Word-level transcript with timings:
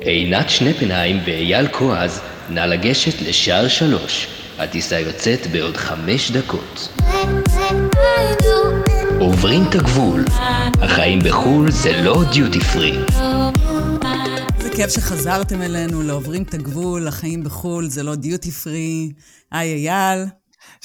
עינת 0.00 0.50
שנפנהיים 0.50 1.20
ואייל 1.26 1.68
כועז, 1.68 2.20
נא 2.50 2.60
לגשת 2.60 3.22
לשער 3.22 3.68
שלוש. 3.68 4.26
הטיסה 4.58 4.98
יוצאת 4.98 5.46
בעוד 5.52 5.76
חמש 5.76 6.30
דקות. 6.30 6.88
עוברים 9.20 9.62
את 9.68 9.74
הגבול. 9.74 10.24
החיים 10.82 11.18
בחו"ל 11.18 11.70
זה 11.70 12.02
לא 12.02 12.24
דיוטי 12.32 12.60
פרי. 12.60 12.98
איזה 14.58 14.70
כיף 14.76 14.90
שחזרתם 14.90 15.62
אלינו 15.62 16.02
לעוברים 16.02 16.42
את 16.42 16.54
הגבול, 16.54 17.08
החיים 17.08 17.44
בחו"ל 17.44 17.88
זה 17.88 18.02
לא 18.02 18.14
דיוטי 18.14 18.50
פרי. 18.50 19.12
היי 19.52 19.88
אייל. 19.88 20.26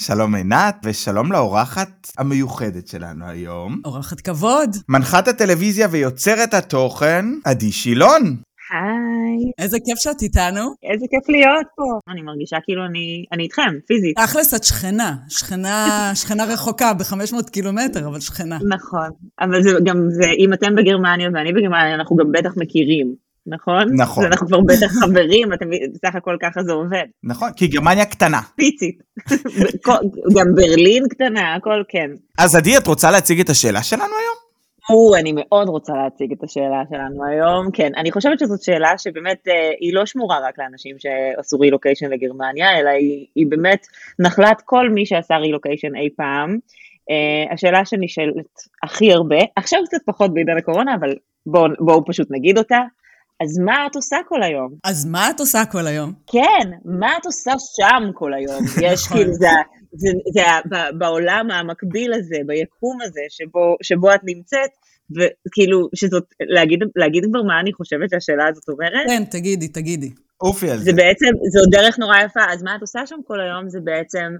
שלום 0.00 0.34
עינת, 0.34 0.76
ושלום 0.84 1.32
לאורחת 1.32 2.10
המיוחדת 2.18 2.88
שלנו 2.88 3.26
היום. 3.26 3.80
אורחת 3.84 4.20
כבוד. 4.20 4.76
מנחת 4.88 5.28
הטלוויזיה 5.28 5.88
ויוצרת 5.90 6.54
התוכן, 6.54 7.26
עדי 7.44 7.72
שילון. 7.72 8.36
היי. 9.14 9.52
איזה 9.58 9.78
כיף 9.84 9.98
שאת 9.98 10.22
איתנו. 10.22 10.74
איזה 10.92 11.06
כיף 11.10 11.28
להיות 11.28 11.66
פה. 11.76 12.12
אני 12.12 12.22
מרגישה 12.22 12.56
כאילו 12.64 12.84
אני, 12.84 13.24
אני 13.32 13.42
איתכם, 13.42 13.72
פיזית. 13.86 14.16
תכלס 14.18 14.54
את 14.54 14.64
שכנה, 14.64 15.14
שכנה, 15.28 16.12
שכנה 16.14 16.44
רחוקה 16.44 16.92
ב-500 16.94 17.50
קילומטר, 17.50 18.06
אבל 18.08 18.20
שכנה. 18.20 18.58
נכון, 18.68 19.08
אבל 19.40 19.62
זה 19.62 19.70
גם, 19.84 19.96
זה, 20.10 20.24
אם 20.38 20.52
אתם 20.52 20.74
בגרמניה 20.74 21.28
ואני 21.34 21.52
בגרמניה, 21.52 21.94
אנחנו 21.94 22.16
גם 22.16 22.32
בטח 22.32 22.52
מכירים. 22.56 23.24
נכון? 23.46 23.84
נכון. 23.96 24.24
אנחנו 24.24 24.46
כבר 24.46 24.60
בטח 24.60 24.92
חברים, 25.02 25.52
אתם 25.52 25.66
בסך 25.94 26.14
הכל 26.14 26.36
ככה 26.42 26.62
זה 26.62 26.72
עובד. 26.72 27.04
נכון, 27.22 27.48
כי 27.56 27.66
גרמניה 27.66 28.04
קטנה. 28.04 28.40
פיצית. 28.56 28.98
גם 30.36 30.46
ברלין 30.54 31.02
קטנה, 31.10 31.54
הכל 31.54 31.82
כן. 31.88 32.10
אז 32.38 32.54
עדי, 32.54 32.76
את 32.76 32.86
רוצה 32.86 33.10
להציג 33.10 33.40
את 33.40 33.50
השאלה 33.50 33.82
שלנו 33.82 34.02
היום? 34.02 34.43
או, 34.90 35.16
אני 35.16 35.32
מאוד 35.36 35.68
רוצה 35.68 35.92
להציג 35.92 36.32
את 36.32 36.42
השאלה 36.42 36.82
שלנו 36.90 37.24
היום. 37.24 37.70
כן, 37.72 37.92
אני 37.96 38.12
חושבת 38.12 38.38
שזאת 38.38 38.62
שאלה 38.62 38.98
שבאמת 38.98 39.48
אה, 39.48 39.70
היא 39.80 39.94
לא 39.94 40.06
שמורה 40.06 40.38
רק 40.48 40.58
לאנשים 40.58 40.96
שעשו 40.98 41.60
רילוקיישן 41.60 42.10
לגרמניה, 42.10 42.78
אלא 42.78 42.88
היא, 42.88 43.26
היא 43.34 43.46
באמת 43.48 43.86
נחלת 44.18 44.62
כל 44.64 44.90
מי 44.90 45.06
שעשה 45.06 45.36
רילוקיישן 45.36 45.96
אי 45.96 46.08
פעם. 46.16 46.58
אה, 47.10 47.52
השאלה 47.54 47.84
שנשאלת 47.84 48.46
הכי 48.82 49.12
הרבה, 49.12 49.38
עכשיו 49.56 49.80
קצת 49.86 49.98
פחות 50.06 50.34
בעידן 50.34 50.56
הקורונה, 50.58 50.94
אבל 50.94 51.14
בואו 51.46 51.68
בוא 51.78 52.02
פשוט 52.06 52.28
נגיד 52.30 52.58
אותה. 52.58 52.80
אז 53.42 53.58
מה 53.58 53.86
את 53.86 53.96
עושה 53.96 54.16
כל 54.28 54.42
היום? 54.42 54.68
אז 54.84 55.06
מה 55.06 55.30
את 55.30 55.40
עושה 55.40 55.64
כל 55.64 55.86
היום? 55.86 56.12
כן, 56.26 56.70
מה 56.84 57.16
את 57.20 57.26
עושה 57.26 57.52
שם 57.76 58.12
כל 58.14 58.34
היום? 58.34 58.64
יש 58.86 59.06
נכון. 59.06 59.18
כאילו, 59.18 59.32
זה, 59.32 59.48
זה, 59.94 60.08
זה, 60.34 60.42
זה 60.70 60.92
בעולם 60.98 61.50
המקביל 61.50 62.12
הזה, 62.12 62.36
ביקום 62.46 62.98
הזה, 63.02 63.20
שבו, 63.28 63.76
שבו 63.82 64.14
את 64.14 64.20
נמצאת, 64.24 64.70
וכאילו, 65.10 65.88
שזאת, 65.94 66.24
להגיד, 66.40 66.80
להגיד 66.96 67.24
כבר 67.30 67.42
מה 67.42 67.60
אני 67.60 67.72
חושבת 67.72 68.10
שהשאלה 68.10 68.48
הזאת 68.48 68.68
אומרת? 68.68 69.06
כן, 69.06 69.24
תגידי, 69.24 69.68
תגידי. 69.68 70.10
עופי 70.40 70.70
על 70.70 70.78
זה. 70.78 70.84
זה 70.84 70.92
בעצם, 70.92 71.26
זו 71.52 71.60
דרך 71.70 71.98
נורא 71.98 72.16
יפה, 72.18 72.40
אז 72.52 72.62
מה 72.62 72.76
את 72.76 72.80
עושה 72.80 73.06
שם 73.06 73.16
כל 73.26 73.40
היום? 73.40 73.68
זה 73.68 73.78
בעצם, 73.84 74.32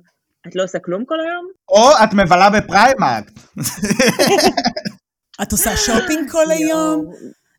את 0.48 0.56
לא 0.56 0.64
עושה 0.64 0.78
כלום 0.78 1.04
כל 1.04 1.20
היום? 1.20 1.46
או 1.68 1.90
את 2.04 2.14
מבלה 2.14 2.50
ב 2.50 2.60
Primark. 2.60 3.38
את 5.42 5.52
עושה 5.52 5.76
שופינג 5.86 6.30
כל 6.30 6.50
היום? 6.50 7.10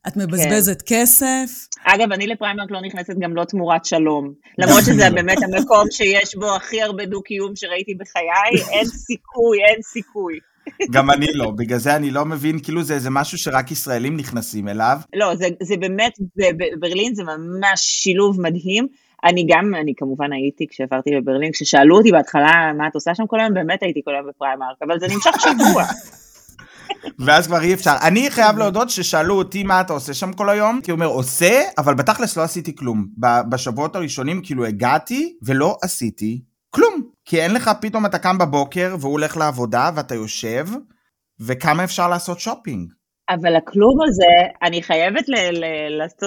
את 0.08 0.18
מבזבזת 0.18 0.84
כסף? 0.86 1.68
אגב, 1.84 2.12
אני 2.12 2.28
ל 2.28 2.33
Primark 2.33 2.72
לא 2.72 2.82
נכנסת 2.82 3.14
גם 3.20 3.36
לא 3.36 3.44
תמורת 3.44 3.86
שלום. 3.86 4.34
למרות 4.58 4.84
שזה 4.86 5.10
באמת 5.16 5.38
המקום 5.44 5.88
שיש 5.92 6.36
בו 6.36 6.56
הכי 6.56 6.82
הרבה 6.82 7.06
דו-קיום 7.06 7.56
שראיתי 7.56 7.96
בחיי, 7.96 8.64
אין 8.72 8.86
סיכוי, 8.86 9.58
אין 9.70 9.82
סיכוי. 9.82 10.40
גם 10.92 11.12
אני 11.12 11.28
לא, 11.34 11.52
בגלל 11.52 11.78
זה 11.78 11.96
אני 11.96 12.12
לא 12.12 12.26
מבין, 12.26 12.60
כאילו 12.64 12.84
זה 12.84 12.94
איזה 12.94 13.10
משהו 13.10 13.38
שרק 13.38 13.72
ישראלים 13.72 14.18
נכנסים 14.18 14.68
אליו. 14.68 14.98
לא, 15.16 15.36
זה, 15.36 15.48
זה 15.62 15.78
באמת, 15.78 16.14
בברלין 16.36 17.16
זה 17.16 17.24
ממש 17.24 17.82
שילוב 17.82 18.42
מדהים. 18.42 18.88
אני 19.24 19.46
גם, 19.50 19.76
אני 19.76 19.94
כמובן 19.98 20.34
הייתי 20.34 20.68
כשעברתי 20.68 21.10
בברלין, 21.16 21.52
כששאלו 21.52 21.98
אותי 21.98 22.12
בהתחלה 22.12 22.72
מה 22.78 22.88
את 22.88 22.96
עושה 22.96 23.16
שם 23.16 23.28
כל 23.28 23.40
היום, 23.40 23.54
באמת 23.54 23.84
הייתי 23.84 24.02
כל 24.06 24.16
היום 24.16 24.28
בפריימרק, 24.28 24.78
אבל 24.82 25.00
זה 25.00 25.08
נמשך 25.08 25.32
שבוע. 25.42 25.84
ואז 27.20 27.48
כבר 27.48 27.62
אי 27.62 27.74
אפשר. 27.74 27.96
אני 28.08 28.32
חייב 28.32 28.58
להודות 28.58 28.90
ששאלו 28.90 29.34
אותי 29.34 29.64
מה 29.64 29.82
אתה 29.82 29.94
עושה 29.94 30.14
שם 30.14 30.34
כל 30.34 30.50
היום, 30.50 30.80
כי 30.84 30.92
הוא 30.92 30.96
אומר 30.96 31.08
עושה, 31.08 31.62
אבל 31.78 31.94
בתכלס 31.94 32.38
לא 32.38 32.44
עשיתי 32.44 32.76
כלום. 32.76 33.08
בשבועות 33.50 33.96
הראשונים 33.96 34.42
כאילו 34.44 34.66
הגעתי 34.66 35.34
ולא 35.44 35.78
עשיתי 35.84 36.42
כלום. 36.70 37.02
כי 37.26 37.42
אין 37.42 37.54
לך, 37.54 37.72
פתאום 37.82 38.06
אתה 38.06 38.20
קם 38.20 38.38
בבוקר 38.38 38.96
והוא 39.00 39.12
הולך 39.12 39.38
לעבודה 39.38 39.90
ואתה 39.96 40.16
יושב, 40.16 40.68
וכמה 41.40 41.84
אפשר 41.84 42.10
לעשות 42.10 42.40
שופינג. 42.40 42.92
אבל 43.30 43.56
הכלום 43.56 43.98
הזה, 44.08 44.52
אני 44.64 44.84
חייבת 44.84 45.26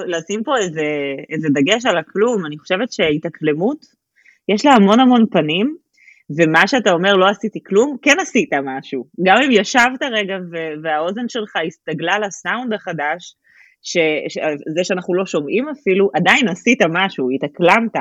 לשים 0.06 0.42
פה 0.44 0.52
איזה, 0.58 0.86
איזה 1.30 1.48
דגש 1.54 1.86
על 1.86 1.98
הכלום, 1.98 2.46
אני 2.46 2.58
חושבת 2.58 2.92
שהתאקלמות, 2.92 3.86
יש 4.48 4.66
לה 4.66 4.72
המון 4.72 5.00
המון 5.00 5.24
פנים, 5.30 5.76
ומה 6.36 6.66
שאתה 6.66 6.90
אומר 6.90 7.12
לא 7.14 7.26
עשיתי 7.28 7.58
כלום, 7.66 7.96
כן 8.02 8.16
עשית 8.20 8.50
משהו. 8.64 9.04
גם 9.26 9.36
אם 9.44 9.50
ישבת 9.50 10.02
רגע 10.02 10.34
והאוזן 10.82 11.28
שלך 11.28 11.52
הסתגלה 11.66 12.18
לסאונד 12.18 12.72
החדש, 12.72 13.34
ש- 13.82 14.24
ש- 14.28 14.38
זה 14.74 14.84
שאנחנו 14.84 15.14
לא 15.14 15.26
שומעים 15.26 15.68
אפילו, 15.68 16.10
עדיין 16.14 16.48
עשית 16.48 16.78
משהו, 16.82 17.28
התאקלמת. 17.34 17.96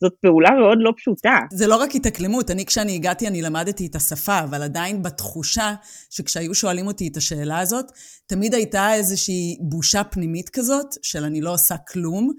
זאת 0.00 0.12
פעולה 0.20 0.50
מאוד 0.50 0.78
לא 0.80 0.92
פשוטה. 0.96 1.38
זה 1.52 1.66
לא 1.66 1.76
רק 1.76 1.94
התאקלמות, 1.94 2.50
אני 2.50 2.66
כשאני 2.66 2.94
הגעתי 2.94 3.28
אני 3.28 3.42
למדתי 3.42 3.86
את 3.86 3.94
השפה, 3.94 4.38
אבל 4.40 4.62
עדיין 4.62 5.02
בתחושה 5.02 5.74
שכשהיו 6.10 6.54
שואלים 6.54 6.86
אותי 6.86 7.08
את 7.08 7.16
השאלה 7.16 7.58
הזאת, 7.58 7.86
תמיד 8.26 8.54
הייתה 8.54 8.94
איזושהי 8.94 9.56
בושה 9.60 10.04
פנימית 10.04 10.48
כזאת, 10.48 10.86
של 11.02 11.24
אני 11.24 11.40
לא 11.40 11.52
עושה 11.52 11.74
כלום, 11.76 12.30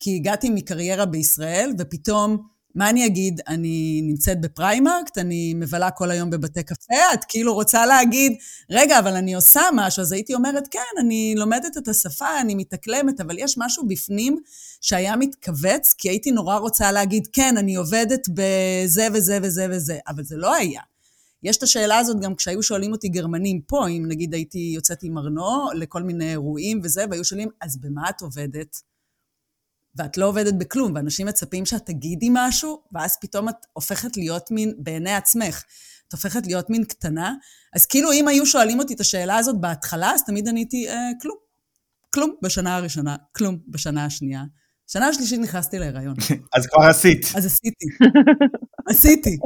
כי 0.00 0.16
הגעתי 0.16 0.50
מקריירה 0.50 1.06
בישראל, 1.06 1.70
ופתאום... 1.78 2.52
מה 2.74 2.90
אני 2.90 3.06
אגיד? 3.06 3.40
אני 3.48 4.00
נמצאת 4.04 4.40
ב 4.40 4.49
Primark, 4.49 5.18
אני 5.18 5.54
מבלה 5.54 5.90
כל 5.90 6.10
היום 6.10 6.30
בבתי 6.30 6.62
קפה, 6.62 6.94
את 7.14 7.24
כאילו 7.28 7.54
רוצה 7.54 7.86
להגיד, 7.86 8.32
רגע, 8.70 8.98
אבל 8.98 9.14
אני 9.16 9.34
עושה 9.34 9.62
משהו, 9.74 10.00
אז 10.00 10.12
הייתי 10.12 10.34
אומרת, 10.34 10.68
כן, 10.70 10.80
אני 11.00 11.34
לומדת 11.36 11.76
את 11.78 11.88
השפה, 11.88 12.40
אני 12.40 12.54
מתאקלמת, 12.54 13.20
אבל 13.20 13.38
יש 13.38 13.54
משהו 13.58 13.86
בפנים 13.86 14.38
שהיה 14.80 15.16
מתכווץ, 15.16 15.94
כי 15.98 16.08
הייתי 16.08 16.30
נורא 16.30 16.56
רוצה 16.56 16.92
להגיד, 16.92 17.28
כן, 17.32 17.56
אני 17.56 17.74
עובדת 17.74 18.28
בזה 18.28 19.08
וזה 19.12 19.38
וזה 19.42 19.66
וזה, 19.70 19.98
אבל 20.08 20.24
זה 20.24 20.36
לא 20.36 20.54
היה. 20.54 20.80
יש 21.42 21.56
את 21.56 21.62
השאלה 21.62 21.98
הזאת 21.98 22.20
גם 22.20 22.34
כשהיו 22.34 22.62
שואלים 22.62 22.92
אותי 22.92 23.08
גרמנים 23.08 23.60
פה, 23.60 23.88
אם 23.88 24.04
נגיד 24.08 24.34
הייתי 24.34 24.72
יוצאת 24.74 25.02
עם 25.02 25.18
ארנו 25.18 25.66
לכל 25.74 26.02
מיני 26.02 26.30
אירועים 26.30 26.80
וזה, 26.84 27.04
והיו 27.10 27.24
שואלים, 27.24 27.48
אז 27.60 27.76
במה 27.80 28.08
את 28.08 28.20
עובדת? 28.20 28.91
ואת 29.96 30.16
לא 30.16 30.26
עובדת 30.26 30.54
בכלום, 30.54 30.92
ואנשים 30.94 31.26
מצפים 31.26 31.66
שאת 31.66 31.86
תגידי 31.86 32.28
משהו, 32.30 32.82
ואז 32.92 33.16
פתאום 33.20 33.48
את 33.48 33.66
הופכת 33.72 34.16
להיות 34.16 34.50
מין, 34.50 34.74
בעיני 34.78 35.12
עצמך, 35.12 35.62
את 36.08 36.12
הופכת 36.12 36.46
להיות 36.46 36.70
מין 36.70 36.84
קטנה. 36.84 37.34
אז 37.74 37.86
כאילו 37.86 38.12
אם 38.12 38.28
היו 38.28 38.46
שואלים 38.46 38.78
אותי 38.78 38.94
את 38.94 39.00
השאלה 39.00 39.36
הזאת 39.36 39.60
בהתחלה, 39.60 40.10
אז 40.10 40.24
תמיד 40.24 40.48
עניתי, 40.48 40.88
אה, 40.88 41.10
כלום. 41.22 41.36
כלום 42.14 42.34
בשנה 42.42 42.76
הראשונה, 42.76 43.16
כלום 43.32 43.58
בשנה 43.68 44.04
השנייה. 44.04 44.42
שנה 44.86 45.06
השלישית 45.06 45.40
נכנסתי 45.40 45.78
להיריון. 45.78 46.14
אז 46.56 46.66
כבר 46.66 46.82
עשית. 46.82 47.26
אז 47.36 47.46
עשיתי. 47.46 47.86
עשיתי. 48.88 49.36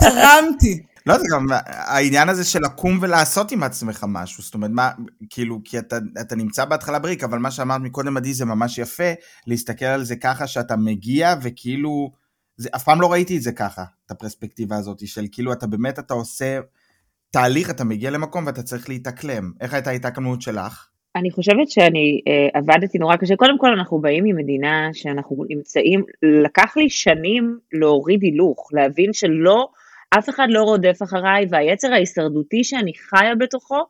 תרמתי. 0.00 0.82
לא, 1.06 1.18
זה 1.18 1.24
גם 1.32 1.46
העניין 1.66 2.28
הזה 2.28 2.44
של 2.44 2.58
לקום 2.62 2.98
ולעשות 3.02 3.52
עם 3.52 3.62
עצמך 3.62 4.04
משהו, 4.08 4.42
זאת 4.42 4.54
אומרת, 4.54 4.70
מה, 4.70 4.90
כאילו, 5.30 5.60
כי 5.64 5.78
אתה, 5.78 5.96
אתה 6.20 6.36
נמצא 6.36 6.64
בהתחלה 6.64 6.98
בריק, 6.98 7.24
אבל 7.24 7.38
מה 7.38 7.50
שאמרת 7.50 7.80
מקודם, 7.80 8.16
עדי, 8.16 8.34
זה 8.34 8.44
ממש 8.44 8.78
יפה, 8.78 9.12
להסתכל 9.46 9.84
על 9.84 10.04
זה 10.04 10.16
ככה 10.16 10.46
שאתה 10.46 10.76
מגיע, 10.76 11.34
וכאילו, 11.42 12.10
זה, 12.56 12.68
אף 12.76 12.84
פעם 12.84 13.00
לא 13.00 13.12
ראיתי 13.12 13.36
את 13.36 13.42
זה 13.42 13.52
ככה, 13.52 13.84
את 14.06 14.10
הפרספקטיבה 14.10 14.76
הזאת, 14.76 15.06
של 15.06 15.24
כאילו, 15.32 15.52
אתה 15.52 15.66
באמת, 15.66 15.98
אתה 15.98 16.14
עושה 16.14 16.60
תהליך, 17.30 17.70
אתה 17.70 17.84
מגיע 17.84 18.10
למקום 18.10 18.46
ואתה 18.46 18.62
צריך 18.62 18.88
להתאקלם. 18.88 19.52
איך 19.60 19.74
הייתה 19.74 19.90
ההתאקלמות 19.90 20.42
שלך? 20.42 20.86
אני 21.16 21.30
חושבת 21.30 21.70
שאני 21.70 22.20
uh, 22.28 22.58
עבדתי 22.58 22.98
נורא 22.98 23.16
קשה. 23.16 23.36
קודם 23.36 23.58
כל 23.58 23.72
אנחנו 23.78 24.00
באים 24.00 24.24
ממדינה 24.24 24.88
שאנחנו 24.92 25.44
נמצאים, 25.48 26.04
לקח 26.44 26.76
לי 26.76 26.90
שנים 26.90 27.58
להוריד 27.72 28.22
הילוך, 28.22 28.68
להבין 28.72 29.12
שלא, 29.12 29.68
אף 30.18 30.28
אחד 30.28 30.46
לא 30.50 30.62
רודף 30.62 30.98
אחריי, 31.02 31.46
והיצר 31.50 31.92
ההישרדותי 31.92 32.64
שאני 32.64 32.92
חיה 32.94 33.34
בתוכו, 33.34 33.80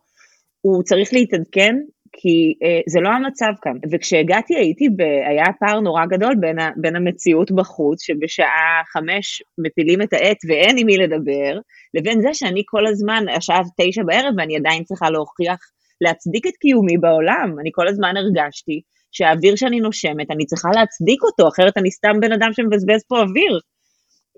הוא 0.60 0.82
צריך 0.82 1.12
להתעדכן, 1.12 1.76
כי 2.16 2.54
uh, 2.64 2.82
זה 2.92 3.00
לא 3.00 3.08
המצב 3.08 3.52
כאן. 3.62 3.76
וכשהגעתי 3.92 4.54
הייתי, 4.56 4.88
ב, 4.88 5.00
היה 5.30 5.44
פער 5.60 5.80
נורא 5.80 6.06
גדול 6.06 6.34
בין, 6.40 6.58
ה, 6.58 6.70
בין 6.76 6.96
המציאות 6.96 7.50
בחוץ, 7.52 8.02
שבשעה 8.02 8.82
חמש 8.92 9.42
מפילים 9.58 10.02
את 10.02 10.12
העט 10.12 10.36
ואין 10.48 10.76
עם 10.78 10.86
מי 10.86 10.96
לדבר, 10.96 11.58
לבין 11.94 12.20
זה 12.20 12.34
שאני 12.34 12.62
כל 12.66 12.86
הזמן, 12.86 13.24
השעה 13.36 13.60
תשע 13.80 14.02
בערב, 14.06 14.34
ואני 14.38 14.56
עדיין 14.56 14.84
צריכה 14.84 15.10
להוכיח 15.10 15.58
להצדיק 16.00 16.46
את 16.46 16.56
קיומי 16.56 16.98
בעולם. 16.98 17.56
אני 17.60 17.70
כל 17.72 17.88
הזמן 17.88 18.14
הרגשתי 18.16 18.80
שהאוויר 19.12 19.56
שאני 19.56 19.80
נושמת, 19.80 20.30
אני 20.30 20.46
צריכה 20.46 20.68
להצדיק 20.74 21.20
אותו, 21.22 21.48
אחרת 21.48 21.76
אני 21.76 21.90
סתם 21.90 22.20
בן 22.20 22.32
אדם 22.32 22.50
שמבזבז 22.52 23.04
פה 23.08 23.16
אוויר. 23.20 23.60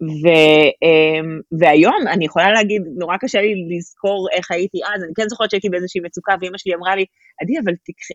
ו, 0.02 0.26
אמ, 0.82 1.40
והיום 1.60 2.00
אני 2.12 2.24
יכולה 2.24 2.52
להגיד, 2.52 2.82
נורא 2.98 3.16
קשה 3.16 3.40
לי 3.40 3.76
לזכור 3.76 4.28
איך 4.32 4.50
הייתי 4.50 4.78
אז, 4.94 5.02
אני 5.04 5.12
כן 5.16 5.28
זוכרת 5.28 5.50
שהייתי 5.50 5.68
באיזושהי 5.68 6.00
מצוקה, 6.00 6.34
ואימא 6.40 6.58
שלי 6.58 6.74
אמרה 6.74 6.96
לי, 6.96 7.04
עדי, 7.42 7.52
אבל 7.64 7.72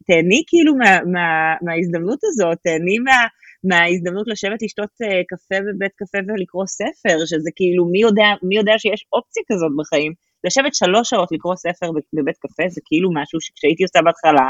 תהני 0.07 0.44
כאילו 0.48 0.75
מה, 0.75 0.92
מה, 1.13 1.28
מההזדמנות 1.62 2.19
הזאת, 2.24 2.57
תהני 2.63 3.00
מה, 3.00 3.19
מההזדמנות 3.63 4.28
לשבת 4.28 4.62
לשתות 4.62 4.94
אה, 5.04 5.22
קפה 5.28 5.57
בבית 5.68 5.92
קפה 5.95 6.18
ולקרוא 6.28 6.66
ספר, 6.66 7.18
שזה 7.25 7.50
כאילו, 7.56 7.86
מי 7.92 8.01
יודע, 8.01 8.30
מי 8.44 8.56
יודע 8.56 8.74
שיש 8.78 9.06
אופציה 9.13 9.44
כזאת 9.51 9.72
בחיים? 9.80 10.13
לשבת 10.44 10.75
שלוש 10.75 11.10
שעות 11.10 11.30
לקרוא 11.31 11.56
ספר 11.56 11.88
בבית 12.16 12.38
קפה, 12.38 12.63
זה 12.69 12.81
כאילו 12.86 13.10
משהו 13.13 13.42
שכשהייתי 13.42 13.83
עושה 13.83 14.00
בהתחלה, 14.06 14.48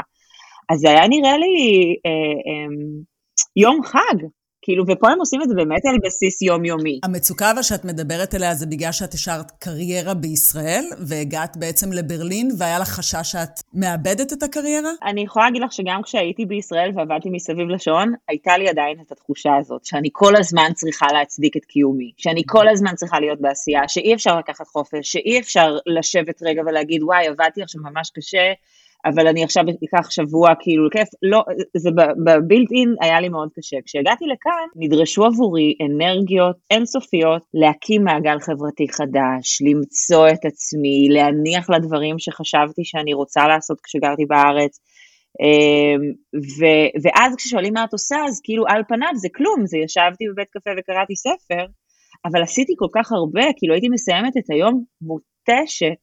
אז 0.70 0.78
זה 0.78 0.88
היה 0.90 1.08
נראה 1.08 1.36
לי 1.38 1.54
אה, 2.06 2.36
אה, 2.46 3.02
יום 3.56 3.82
חג, 3.82 4.18
כאילו, 4.62 4.84
ופה 4.88 5.10
הם 5.10 5.18
עושים 5.18 5.42
את 5.42 5.48
זה 5.48 5.54
באמת 5.54 5.86
על 5.86 5.96
בסיס 6.04 6.42
יומיומי. 6.42 7.00
המצוקה 7.04 7.50
אבל 7.50 7.62
שאת 7.62 7.84
מדברת 7.84 8.34
עליה 8.34 8.54
זה 8.54 8.66
בגלל 8.66 8.92
שאת 8.92 9.14
השארת 9.14 9.50
קריירה 9.58 10.14
בישראל, 10.14 10.84
והגעת 10.98 11.56
בעצם 11.56 11.92
לברלין, 11.92 12.50
והיה 12.58 12.78
לך 12.78 12.88
חשש 12.88 13.32
שאת 13.32 13.62
מאבדת 13.74 14.32
את 14.32 14.42
הקריירה? 14.42 14.90
אני 15.04 15.20
יכולה 15.20 15.44
להגיד 15.44 15.62
לך 15.62 15.72
שגם 15.72 16.02
כשהייתי 16.02 16.46
בישראל 16.46 16.90
ועבדתי 16.94 17.30
מסביב 17.30 17.68
לשעון, 17.68 18.12
הייתה 18.28 18.58
לי 18.58 18.68
עדיין 18.68 18.96
את 19.06 19.12
התחושה 19.12 19.56
הזאת, 19.60 19.84
שאני 19.84 20.08
כל 20.12 20.36
הזמן 20.36 20.72
צריכה 20.74 21.06
להצדיק 21.12 21.56
את 21.56 21.64
קיומי, 21.64 22.12
שאני 22.16 22.42
כל 22.46 22.68
הזמן 22.68 22.94
צריכה 22.94 23.20
להיות 23.20 23.40
בעשייה, 23.40 23.88
שאי 23.88 24.14
אפשר 24.14 24.38
לקחת 24.38 24.66
חופש, 24.66 25.12
שאי 25.12 25.40
אפשר 25.40 25.76
לשבת 25.86 26.42
רגע 26.42 26.62
ולהגיד, 26.66 27.02
וואי, 27.02 27.26
עבדתי 27.26 27.62
עכשיו 27.62 27.82
ממש 27.82 28.10
קשה, 28.10 28.52
אבל 29.04 29.26
אני 29.26 29.44
עכשיו 29.44 29.64
אקח 29.84 30.10
שבוע 30.10 30.50
כאילו 30.60 30.88
כיף, 30.90 31.08
לא, 31.22 31.42
זה 31.76 31.90
בבילט 32.24 32.68
אין 32.72 32.94
היה 33.00 33.20
לי 33.20 33.28
מאוד 33.28 33.48
קשה. 33.56 33.76
כשהגעתי 33.84 34.24
לכאן, 34.24 34.66
נדרשו 34.76 35.24
עבורי 35.24 35.74
אנרגיות 35.86 36.56
אינסופיות 36.70 37.42
להקים 37.54 38.04
מעגל 38.04 38.40
חברתי 38.40 38.86
חדש, 38.88 39.62
למצוא 39.68 40.28
את 40.28 40.44
עצמי, 40.44 41.08
להניח 41.14 41.70
לדברים 41.70 42.18
שחשבתי 42.18 42.84
שאני 42.84 43.14
רוצה 43.14 43.48
לעשות 43.48 43.78
כשגרתי 43.84 44.24
בארץ. 44.26 44.80
אמ, 45.40 46.02
ו, 46.56 46.60
ואז 47.02 47.36
כששואלים 47.36 47.72
מה 47.74 47.84
את 47.84 47.92
עושה, 47.92 48.16
אז 48.28 48.40
כאילו 48.44 48.64
על 48.68 48.82
פניו 48.88 49.12
זה 49.14 49.28
כלום, 49.36 49.66
זה 49.66 49.78
ישבתי 49.78 50.24
בבית 50.32 50.48
קפה 50.50 50.70
וקראתי 50.78 51.16
ספר, 51.16 51.64
אבל 52.24 52.42
עשיתי 52.42 52.72
כל 52.78 52.90
כך 52.94 53.12
הרבה, 53.12 53.44
כאילו 53.56 53.74
הייתי 53.74 53.88
מסיימת 53.88 54.36
את 54.36 54.50
היום 54.50 54.84
מותשת, 55.02 56.02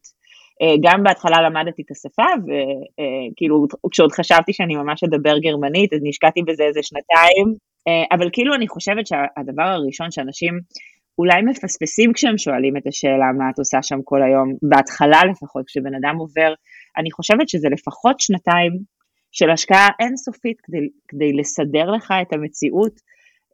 גם 0.84 1.04
בהתחלה 1.04 1.42
למדתי 1.42 1.82
את 1.82 1.92
השפה, 1.92 2.30
וכאילו 2.44 3.66
כשעוד 3.92 4.12
חשבתי 4.12 4.54
שאני 4.54 4.76
ממש 4.76 5.04
אדבר 5.04 5.40
גרמנית, 5.40 5.94
אז 5.94 6.00
נשקעתי 6.04 6.42
בזה 6.48 6.64
איזה 6.64 6.80
שנתיים, 6.84 7.56
אה, 7.88 8.16
אבל 8.18 8.30
כאילו 8.34 8.56
אני 8.56 8.68
חושבת 8.68 9.08
שהדבר 9.08 9.64
הראשון 9.64 10.12
שאנשים 10.12 10.54
אולי 11.18 11.42
מפספסים 11.42 12.14
כשהם 12.14 12.38
שואלים 12.38 12.78
את 12.78 12.88
השאלה 12.88 13.28
מה 13.38 13.50
את 13.54 13.60
עושה 13.60 13.78
שם 13.82 14.00
כל 14.04 14.24
היום, 14.24 14.54
בהתחלה 14.70 15.20
לפחות, 15.32 15.66
כשבן 15.68 15.96
אדם 15.96 16.16
עובר, 16.18 16.54
אני 16.98 17.12
חושבת 17.12 17.50
שזה 17.50 17.68
לפחות 17.72 18.20
שנתיים 18.20 18.72
של 19.32 19.50
השקעה 19.50 19.88
אינסופית 20.00 20.62
כדי, 20.64 20.78
כדי 21.08 21.34
לסדר 21.34 21.92
לך 21.92 22.14
את 22.22 22.34
המציאות 22.34 22.94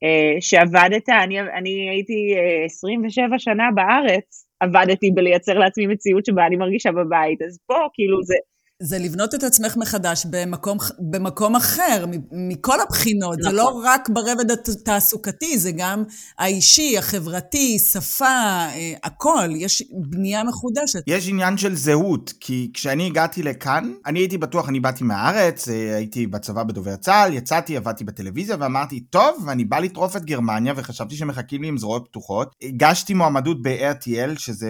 אה, 0.03 0.41
שעבדת, 0.41 1.09
אני, 1.09 1.39
אני 1.39 1.89
הייתי 1.89 2.35
27 2.65 3.39
שנה 3.39 3.63
בארץ, 3.75 4.44
עבדתי 4.59 5.11
בלייצר 5.15 5.53
לעצמי 5.53 5.87
מציאות 5.87 6.25
שבה 6.25 6.45
אני 6.47 6.55
מרגישה 6.55 6.91
בבית, 6.91 7.41
אז 7.41 7.59
פה 7.67 7.87
כאילו 7.93 8.23
זה... 8.23 8.35
זה 8.79 8.99
לבנות 8.99 9.35
את 9.35 9.43
עצמך 9.43 9.77
מחדש 9.77 10.25
במקום, 10.25 10.77
במקום 11.11 11.55
אחר, 11.55 12.05
מכל 12.31 12.81
הבחינות. 12.81 13.37
נכון. 13.39 13.51
זה 13.51 13.57
לא 13.57 13.81
רק 13.83 14.09
ברבד 14.09 14.51
התעסוקתי, 14.51 15.57
זה 15.57 15.71
גם 15.77 16.03
האישי, 16.39 16.97
החברתי, 16.97 17.79
שפה, 17.79 18.25
אה, 18.25 18.93
הכל. 19.03 19.49
יש 19.55 19.83
בנייה 20.09 20.43
מחודשת. 20.43 21.03
יש 21.07 21.29
עניין 21.29 21.57
של 21.57 21.75
זהות, 21.75 22.33
כי 22.39 22.71
כשאני 22.73 23.05
הגעתי 23.05 23.43
לכאן, 23.43 23.93
אני 24.05 24.19
הייתי 24.19 24.37
בטוח, 24.37 24.69
אני 24.69 24.79
באתי 24.79 25.03
מהארץ, 25.03 25.69
אה, 25.69 25.95
הייתי 25.95 26.27
בצבא 26.27 26.63
בדובר 26.63 26.95
צה"ל, 26.95 27.33
יצאתי, 27.33 27.77
עבדתי 27.77 28.03
בטלוויזיה 28.03 28.55
ואמרתי, 28.59 28.99
טוב, 28.99 29.49
אני 29.49 29.65
בא 29.65 29.79
לטרוף 29.79 30.15
את 30.15 30.25
גרמניה 30.25 30.73
וחשבתי 30.75 31.15
שמחכים 31.15 31.61
לי 31.61 31.67
עם 31.67 31.77
זרועות 31.77 32.07
פתוחות. 32.09 32.55
הגשתי 32.61 33.13
מועמדות 33.13 33.61
ב-RTL, 33.61 34.37
שזה 34.39 34.69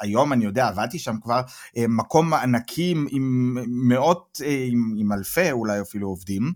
היום, 0.00 0.32
אני 0.32 0.44
יודע, 0.44 0.68
עבדתי 0.68 0.98
שם 0.98 1.16
כבר, 1.22 1.40
אה, 1.76 1.84
מקום 1.88 2.34
ענקי 2.34 2.94
עם... 3.10 3.35
מאות, 3.66 4.40
אה, 4.44 4.66
עם, 4.68 4.94
עם 4.98 5.12
אלפי 5.12 5.50
אולי 5.50 5.80
אפילו 5.80 6.08
עובדים, 6.08 6.52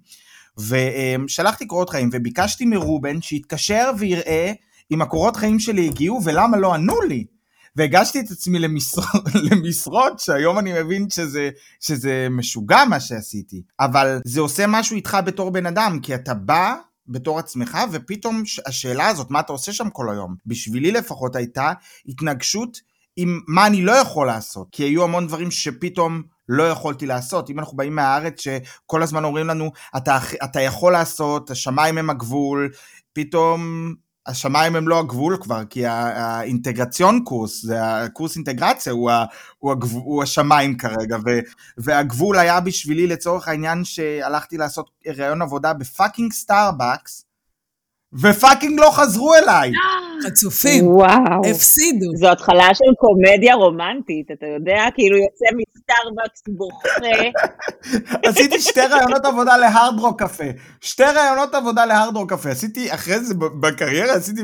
ושלחתי 0.59 1.67
קורות 1.67 1.91
חיים 1.91 2.11
וביקשתי 2.13 2.65
מרובן 2.65 3.23
שיתקשר 3.23 3.91
ויראה 3.99 4.53
אם 4.91 5.03
הקורות 5.03 5.37
חיים 5.37 5.59
שלי 5.59 5.87
הגיעו 5.87 6.21
ולמה 6.25 6.57
לא 6.57 6.75
ענו 6.75 7.01
לי. 7.01 7.25
והגשתי 7.77 8.21
את 8.21 8.31
עצמי 8.31 8.59
למשרות, 8.59 9.25
למשרות 9.51 10.21
שהיום 10.21 10.59
אני 10.59 10.83
מבין 10.83 11.11
שזה, 11.11 11.51
שזה 11.81 12.27
משוגע 12.31 12.85
מה 12.85 13.01
שעשיתי. 13.01 13.63
אבל 13.81 14.21
זה 14.25 14.41
עושה 14.41 14.65
משהו 14.69 14.97
איתך 14.97 15.19
בתור 15.25 15.51
בן 15.51 15.67
אדם, 15.67 15.99
כי 16.03 16.15
אתה 16.15 16.35
בא 16.35 16.75
בתור 17.09 17.39
עצמך, 17.39 17.79
ופתאום 17.93 18.43
השאלה 18.67 19.09
הזאת, 19.09 19.31
מה 19.31 19.41
אתה 19.41 19.53
עושה 19.53 19.73
שם 19.73 19.91
כל 19.91 20.11
היום, 20.11 20.35
בשבילי 20.47 20.91
לפחות 20.91 21.37
הייתה 21.37 21.73
התנגשות 22.09 22.81
עם 23.23 23.41
מה 23.47 23.67
אני 23.67 23.83
לא 23.83 23.93
יכול 23.93 24.27
לעשות, 24.27 24.69
כי 24.73 24.83
היו 24.83 25.05
המון 25.05 25.27
דברים 25.27 25.51
שפתאום 25.51 26.23
לא 26.49 26.63
יכולתי 26.63 27.07
לעשות. 27.07 27.51
אם 27.51 27.59
אנחנו 27.59 27.77
באים 27.77 27.95
מהארץ 27.95 28.41
שכל 28.41 29.03
הזמן 29.03 29.25
אומרים 29.25 29.47
לנו, 29.47 29.71
אתה, 29.97 30.19
אתה 30.45 30.61
יכול 30.61 30.93
לעשות, 30.93 31.51
השמיים 31.51 31.99
הם 31.99 32.11
הגבול, 32.11 32.71
פתאום 33.13 33.95
השמיים 34.27 34.77
הם 34.77 34.89
לא 34.89 34.99
הגבול 34.99 35.37
כבר, 35.41 35.65
כי 35.65 35.87
ה 35.87 37.25
Integrationskurs, 37.25 37.63
זה 37.63 37.77
הקורס 37.85 38.37
אינטגרציה, 38.37 38.93
הוא, 38.93 39.11
ה, 39.11 39.25
הוא, 39.59 39.73
הגב, 39.73 39.93
הוא 39.93 40.23
השמיים 40.23 40.77
כרגע, 40.77 41.17
ו, 41.17 41.31
והגבול 41.79 42.39
היה 42.39 42.61
בשבילי 42.61 43.07
לצורך 43.07 43.49
העניין 43.49 43.85
שהלכתי 43.85 44.57
לעשות 44.57 44.91
ראיון 45.07 45.43
עבודה 45.43 45.73
ב 45.73 45.80
fucking 45.80 46.33
Starbucks, 46.33 47.25
ו 48.15 48.23
fucking 48.23 48.81
לא 48.81 48.91
חזרו 48.91 49.35
אליי. 49.35 49.73
חצופים. 50.27 50.87
וואו. 50.87 51.51
הפסידו. 51.51 52.07
זו 52.17 52.29
התחלה 52.29 52.75
של 52.75 52.85
קומדיה 52.99 53.55
רומנטית, 53.55 54.31
אתה 54.33 54.47
יודע, 54.47 54.85
כאילו 54.95 55.17
יוצא 55.17 55.45
מ 55.57 55.65
Starbucks 55.65 56.43
בוכה. 56.49 56.89
עשיתי 58.29 58.61
שתי 58.61 58.81
ראיונות 58.81 59.25
עבודה 59.25 59.57
ל 59.57 59.64
Hard 59.64 59.95
Rock 60.19 60.30
Cafe. 60.30 60.45
שתי 60.81 61.03
ראיונות 61.03 61.55
עבודה 61.55 61.87
ל 61.87 61.92
Hard 61.92 62.15
Rock 62.29 62.39
Cafe. 62.39 62.51
עשיתי, 62.51 62.95
אחרי 62.95 63.21
זה 63.21 63.35
בקריירה 63.61 64.15
עשיתי 64.15 64.43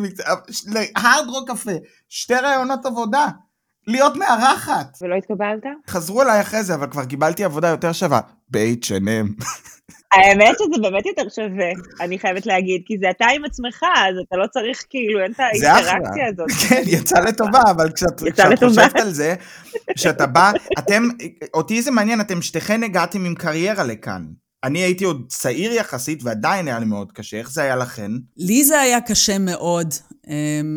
ל 0.66 0.78
Hard 0.78 1.26
Rock 1.46 1.58
Cafe. 1.58 1.72
שתי 2.08 2.34
ראיונות 2.34 2.86
עבודה. 2.86 3.26
להיות 3.86 4.16
מארחת. 4.16 4.98
ולא 5.02 5.14
התקבלת? 5.14 5.62
חזרו 5.88 6.22
אליי 6.22 6.40
אחרי 6.40 6.62
זה, 6.62 6.74
אבל 6.74 6.86
כבר 6.90 7.04
קיבלתי 7.04 7.44
עבודה 7.44 7.68
יותר 7.68 7.92
שווה. 7.92 8.20
ב-H&M. 8.50 9.44
האמת 10.12 10.56
שזה 10.58 10.82
באמת 10.82 11.06
יותר 11.06 11.28
שווה, 11.28 11.70
אני 12.00 12.18
חייבת 12.18 12.46
להגיד, 12.46 12.82
כי 12.86 12.98
זה 12.98 13.10
אתה 13.10 13.26
עם 13.26 13.44
עצמך, 13.44 13.82
אז 13.82 14.14
אתה 14.28 14.36
לא 14.36 14.46
צריך 14.46 14.84
כאילו, 14.90 15.20
אין 15.22 15.32
את 15.32 15.40
האינטראקציה 15.40 16.26
הזאת. 16.28 16.50
כן, 16.68 16.82
יצא 16.86 17.20
לטובה, 17.20 17.60
אבל 17.70 17.92
כשאת, 17.92 18.32
כשאת 18.32 18.64
חושבת 18.64 18.96
על 18.96 19.10
זה, 19.10 19.34
שאתה 19.96 20.26
בא, 20.26 20.52
אתם, 20.78 21.08
אותי 21.54 21.82
זה 21.82 21.90
מעניין, 21.90 22.20
אתם 22.20 22.42
שתיכן 22.42 22.82
הגעתם 22.82 23.24
עם 23.24 23.34
קריירה 23.34 23.84
לכאן. 23.84 24.26
אני 24.64 24.78
הייתי 24.78 25.04
עוד 25.04 25.24
צעיר 25.28 25.72
יחסית, 25.72 26.22
ועדיין 26.22 26.68
היה 26.68 26.78
לי 26.78 26.86
מאוד 26.86 27.12
קשה. 27.12 27.38
איך 27.38 27.50
זה 27.50 27.62
היה 27.62 27.76
לכן? 27.76 28.10
לי 28.36 28.64
זה 28.64 28.80
היה 28.80 29.00
קשה 29.00 29.38
מאוד 29.38 29.94
um, 30.24 30.28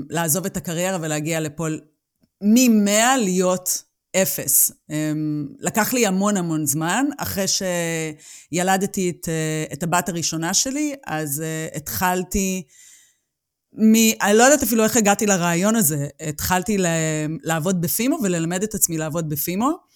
לעזוב 0.10 0.46
את 0.46 0.58
הקריירה 0.58 0.98
ולהגיע 1.02 1.40
לפה 1.40 1.68
מ-100 2.42 3.18
להיות 3.18 3.84
אפס. 4.16 4.72
אמ, 4.90 5.48
לקח 5.60 5.94
לי 5.94 6.08
המון 6.08 6.38
המון 6.38 6.66
זמן. 6.66 7.06
אחרי 7.18 7.46
שילדתי 7.48 9.10
את, 9.10 9.30
אה, 9.30 9.74
את 9.74 9.84
הבת 9.84 10.10
הראשונה 10.10 10.54
שלי, 10.54 10.96
אז 11.08 11.44
uh, 11.44 11.78
התחלתי... 11.78 12.64
מ... 13.74 13.94
אני 14.22 14.38
לא 14.38 14.44
יודעת 14.44 14.64
אפילו 14.64 14.84
איך 14.84 14.98
הגעתי 14.98 15.26
לרעיון 15.26 15.76
הזה. 15.76 16.08
התחלתי 16.28 16.78
ל... 16.78 16.86
לעבוד 17.44 17.82
בפימו 17.82 18.18
וללמד 18.24 18.64
את 18.64 18.74
עצמי 18.74 18.98
לעבוד 18.98 19.30
בפימו. 19.30 19.89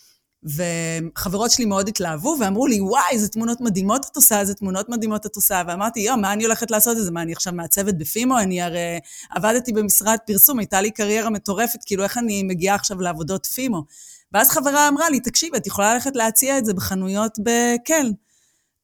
וחברות 0.46 1.52
שלי 1.52 1.66
מאוד 1.66 1.88
התלהבו 1.88 2.38
ואמרו 2.40 2.68
לי, 2.68 2.82
וואי, 2.82 3.04
איזה 3.12 3.28
תמונות 3.28 3.62
מדהימות 3.62 4.06
את 4.12 4.16
עושה, 4.16 4.40
איזה 4.40 4.54
תמונות 4.54 4.90
מדהימות 4.90 5.26
את 5.26 5.36
עושה. 5.36 5.62
ואמרתי, 5.68 6.00
יואו, 6.00 6.18
מה 6.18 6.34
אני 6.34 6.44
הולכת 6.44 6.72
לעשות 6.72 6.98
את 6.98 7.04
זה? 7.04 7.12
מה, 7.12 7.22
אני 7.22 7.34
עכשיו 7.34 7.54
מעצבת 7.54 7.94
בפימו? 7.94 8.40
אני 8.40 8.62
הרי 8.62 9.00
עבדתי 9.30 9.74
במשרד 9.74 10.18
פרסום, 10.28 10.60
הייתה 10.60 10.82
לי 10.82 10.92
קריירה 10.92 11.30
מטורפת, 11.30 11.80
כאילו, 11.86 12.04
איך 12.04 12.18
אני 12.18 12.44
מגיעה 12.44 12.76
עכשיו 12.76 13.02
לעבודות 13.02 13.46
פימו? 13.46 13.84
ואז 14.32 14.50
חברה 14.50 14.88
אמרה 14.88 15.10
לי, 15.10 15.20
תקשיבי, 15.20 15.58
את 15.58 15.68
יכולה 15.68 15.94
ללכת 15.94 16.16
להציע 16.16 16.58
את 16.58 16.66
זה 16.66 16.74
בחנויות 16.74 17.38
בקלן. 17.40 18.12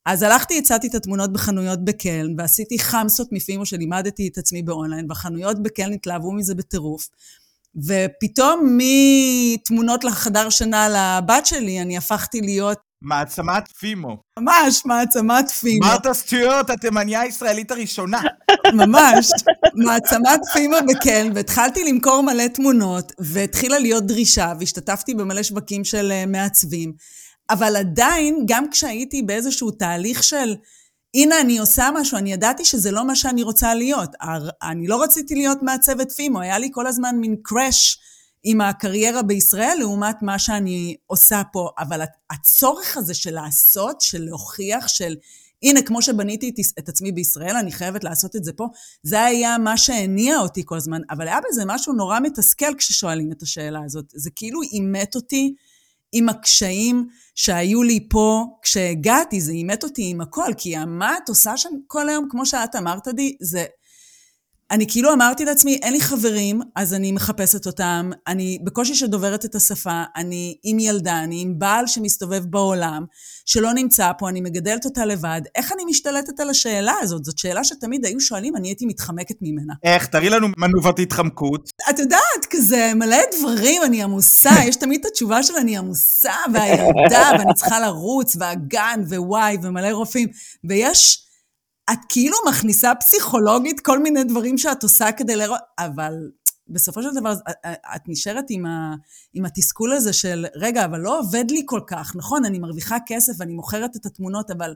אז 0.06 0.22
הלכתי, 0.22 0.58
הצעתי 0.58 0.88
את 0.88 0.96
התמונות 0.96 1.34
בחנויות 1.34 1.86
בקלן, 1.86 2.39
ועשיתי 2.39 2.80
חמסות 2.80 3.28
מפימו 3.32 3.66
שלימדתי 3.66 4.28
את 4.28 4.38
עצמי 4.38 4.63
באונליין, 4.63 5.06
והחנויות 5.10 5.63
בקלן 5.63 5.94
התלהבו 5.94 6.32
מזה 6.32 6.56
בטירוף. 6.56 7.10
ופתאום 7.75 8.77
מתמונות 8.77 10.03
לחדר 10.03 10.49
שינה 10.49 10.88
לבת 10.89 11.45
שלי, 11.45 11.81
אני 11.81 11.97
הפכתי 11.97 12.41
להיות 12.41 12.77
מעצמת 13.01 13.63
פימו. 13.79 14.17
ממש 14.39 14.85
מעצמת 14.85 15.51
פימו. 15.51 15.85
מרתה 15.85 16.13
סטיוארט, 16.13 16.69
התימניה 16.69 17.21
הישראלית 17.21 17.71
הראשונה. 17.71 18.21
ממש. 18.73 19.29
מעצמת 19.75 20.39
פימו 20.53 20.75
בקלן, 20.88 21.31
והתחלתי 21.35 21.83
למכור 21.83 22.23
מלא 22.23 22.47
תמונות, 22.47 23.11
והתחילה 23.19 23.79
להיות 23.79 24.05
דרישה, 24.05 24.53
והשתתפתי 24.59 25.13
במלא 25.13 25.43
שווקים 25.43 25.83
של 25.83 26.11
אה, 26.11 26.25
מעצבים. 26.25 26.93
אבל 27.49 27.75
עדיין, 27.75 28.43
גם 28.47 28.69
כשהייתי 28.71 29.21
באיזשהו 29.21 29.71
תהליך 29.71 30.23
של, 30.23 30.55
הנה 31.16 31.42
אני 31.42 31.58
עושה 31.58 31.89
משהו, 31.96 32.18
אני 32.18 32.34
ידעתי 32.34 32.66
שזה 32.66 32.92
לא 32.92 33.08
מה 33.08 33.16
שאני 33.16 33.44
רוצה 33.44 33.75
להיות. 33.75 34.10
אני 34.63 34.88
לא 34.88 35.04
רציתי 35.04 35.36
להיות 35.36 35.58
מעצבת 35.62 36.12
פימו, 36.12 36.42
היה 36.42 36.60
לי 36.60 36.70
כל 36.72 36.88
הזמן 36.88 37.16
מין 37.16 37.36
קראש 37.44 38.00
עם 38.44 38.62
הקריירה 38.62 39.22
בישראל 39.22 39.75
לעומת 39.80 40.16
מה 40.22 40.39
שאני 40.39 40.96
עושה 41.08 41.42
פה. 41.54 41.70
אבל 41.80 42.01
הצורך 42.30 42.98
הזה 42.98 43.13
של 43.13 43.34
לעשות, 43.34 44.01
של 44.01 44.24
להוכיח, 44.24 44.88
של 44.88 45.16
הנה, 45.63 45.82
כמו 45.82 46.01
שבניתי 46.01 46.54
את 46.80 46.89
עצמי 46.89 47.12
בישראל, 47.12 47.56
אני 47.56 47.72
חייבת 47.72 48.04
לעשות 48.04 48.36
את 48.36 48.44
זה 48.44 48.54
פה, 48.54 48.68
זה 49.04 49.24
היה 49.24 49.58
מה 49.58 49.78
שהניע 49.78 50.38
אותי 50.39 50.62
כל 50.66 50.78
הזמן. 50.78 51.01
אבל 51.10 51.28
היה 51.28 51.39
בזה 51.50 51.63
משהו 51.66 51.94
נורא 51.94 52.20
מתסכל 52.20 52.75
כששואלים 52.78 53.32
את 53.32 53.42
השאלה 53.42 53.80
הזאת. 53.86 54.06
זה 54.16 54.30
כאילו 54.36 54.62
אימת 54.62 55.16
אותי 55.16 55.56
עם 56.12 56.30
הקשיים 56.30 57.08
שהיו 57.36 57.84
לי 57.84 58.08
פה 58.10 58.46
כשהגעתי, 58.62 59.42
זה 59.42 59.51
אימת 59.51 59.84
אותי 59.84 60.10
עם 60.10 60.22
הכל, 60.22 60.51
כי 60.58 60.75
מה 60.86 61.18
את 61.24 61.30
עושה 61.30 61.58
שם 61.58 61.70
כל 61.88 62.10
היום, 62.10 62.28
כמו 62.30 62.46
שאת 62.46 62.75
אמרת 62.75 63.08
לי, 63.08 63.36
זה 63.42 63.66
אני 64.72 64.86
כאילו 64.88 65.13
אמרתי 65.13 65.46
לעצמי, 65.46 65.80
אין 65.82 65.94
לי 65.94 66.01
חברים, 66.01 66.62
אז 66.75 66.94
אני 66.94 67.12
מחפשת 67.12 67.68
אותם, 67.68 68.10
אני 68.28 68.60
בקושי 68.63 68.96
שדוברת 68.96 69.46
את 69.46 69.56
השפה, 69.56 70.04
אני 70.16 70.58
עם 70.63 70.80
ילדה, 70.80 71.24
אני 71.24 71.42
עם 71.42 71.60
בעל 71.60 71.88
שמסתובב 71.88 72.46
בעולם, 72.46 73.06
שלא 73.51 73.74
נמצא 73.74 74.12
פה, 74.18 74.29
אני 74.29 74.41
מגדלת 74.41 74.86
אותה 74.86 75.06
לבד. 75.06 75.41
איך 75.56 75.72
אני 75.72 75.86
משתלטת 75.86 76.39
על 76.39 76.50
השאלה 76.50 76.94
הזאת? 77.01 77.25
זאת 77.25 77.38
שאלה 77.38 77.63
שתמיד 77.63 78.06
היו 78.06 78.20
שואלים, 78.20 78.56
אני 78.56 78.68
הייתי 78.68 78.86
מתחמקת 78.86 79.36
ממנה. 79.41 79.74
איך? 79.84 80.06
תראי 80.06 80.29
לנו 80.29 80.48
מנובת 80.58 81.00
התחמקות. 81.00 81.70
את 81.89 82.00
יודעת, 82.00 82.46
כזה 82.50 82.91
מלא 82.96 83.18
דברים, 83.39 83.82
אני 83.86 84.03
עמוסה, 84.03 84.50
יש 84.65 84.75
תמיד 84.75 85.00
את 85.00 85.06
התשובה 85.06 85.44
של 85.44 85.53
אני 85.56 85.77
עמוסה, 85.77 86.34
והילדה, 86.53 87.29
ואני 87.39 87.53
צריכה 87.53 87.79
לרוץ, 87.79 88.36
והגן, 88.39 89.01
ווואי, 89.10 89.58
ומלא 89.63 89.88
רופאים, 89.88 90.27
ויש... 90.70 91.25
את 91.91 92.00
כאילו 92.10 92.38
מכניסה 92.50 92.96
פסיכולוגית 92.96 93.79
כל 93.79 94.00
מיני 94.00 94.24
דברים 94.24 94.58
שאת 94.58 94.84
עושה 94.84 95.12
כדי 95.12 95.36
לראות, 95.36 95.60
אבל 95.79 96.13
בסופו 96.69 97.01
של 97.01 97.09
דבר 97.19 97.33
את 97.95 98.01
נשארת 98.07 98.45
עם, 98.49 98.65
ה, 98.65 98.95
עם 99.33 99.45
התסכול 99.45 99.93
הזה 99.93 100.13
של, 100.13 100.45
רגע, 100.55 100.85
אבל 100.85 100.99
לא 100.99 101.19
עובד 101.19 101.45
לי 101.51 101.61
כל 101.65 101.81
כך, 101.88 102.15
נכון, 102.15 102.45
אני 102.45 102.59
מרוויחה 102.59 102.97
כסף 103.07 103.33
ואני 103.39 103.53
מוכרת 103.53 103.95
את 103.95 104.05
התמונות, 104.05 104.51
אבל 104.51 104.73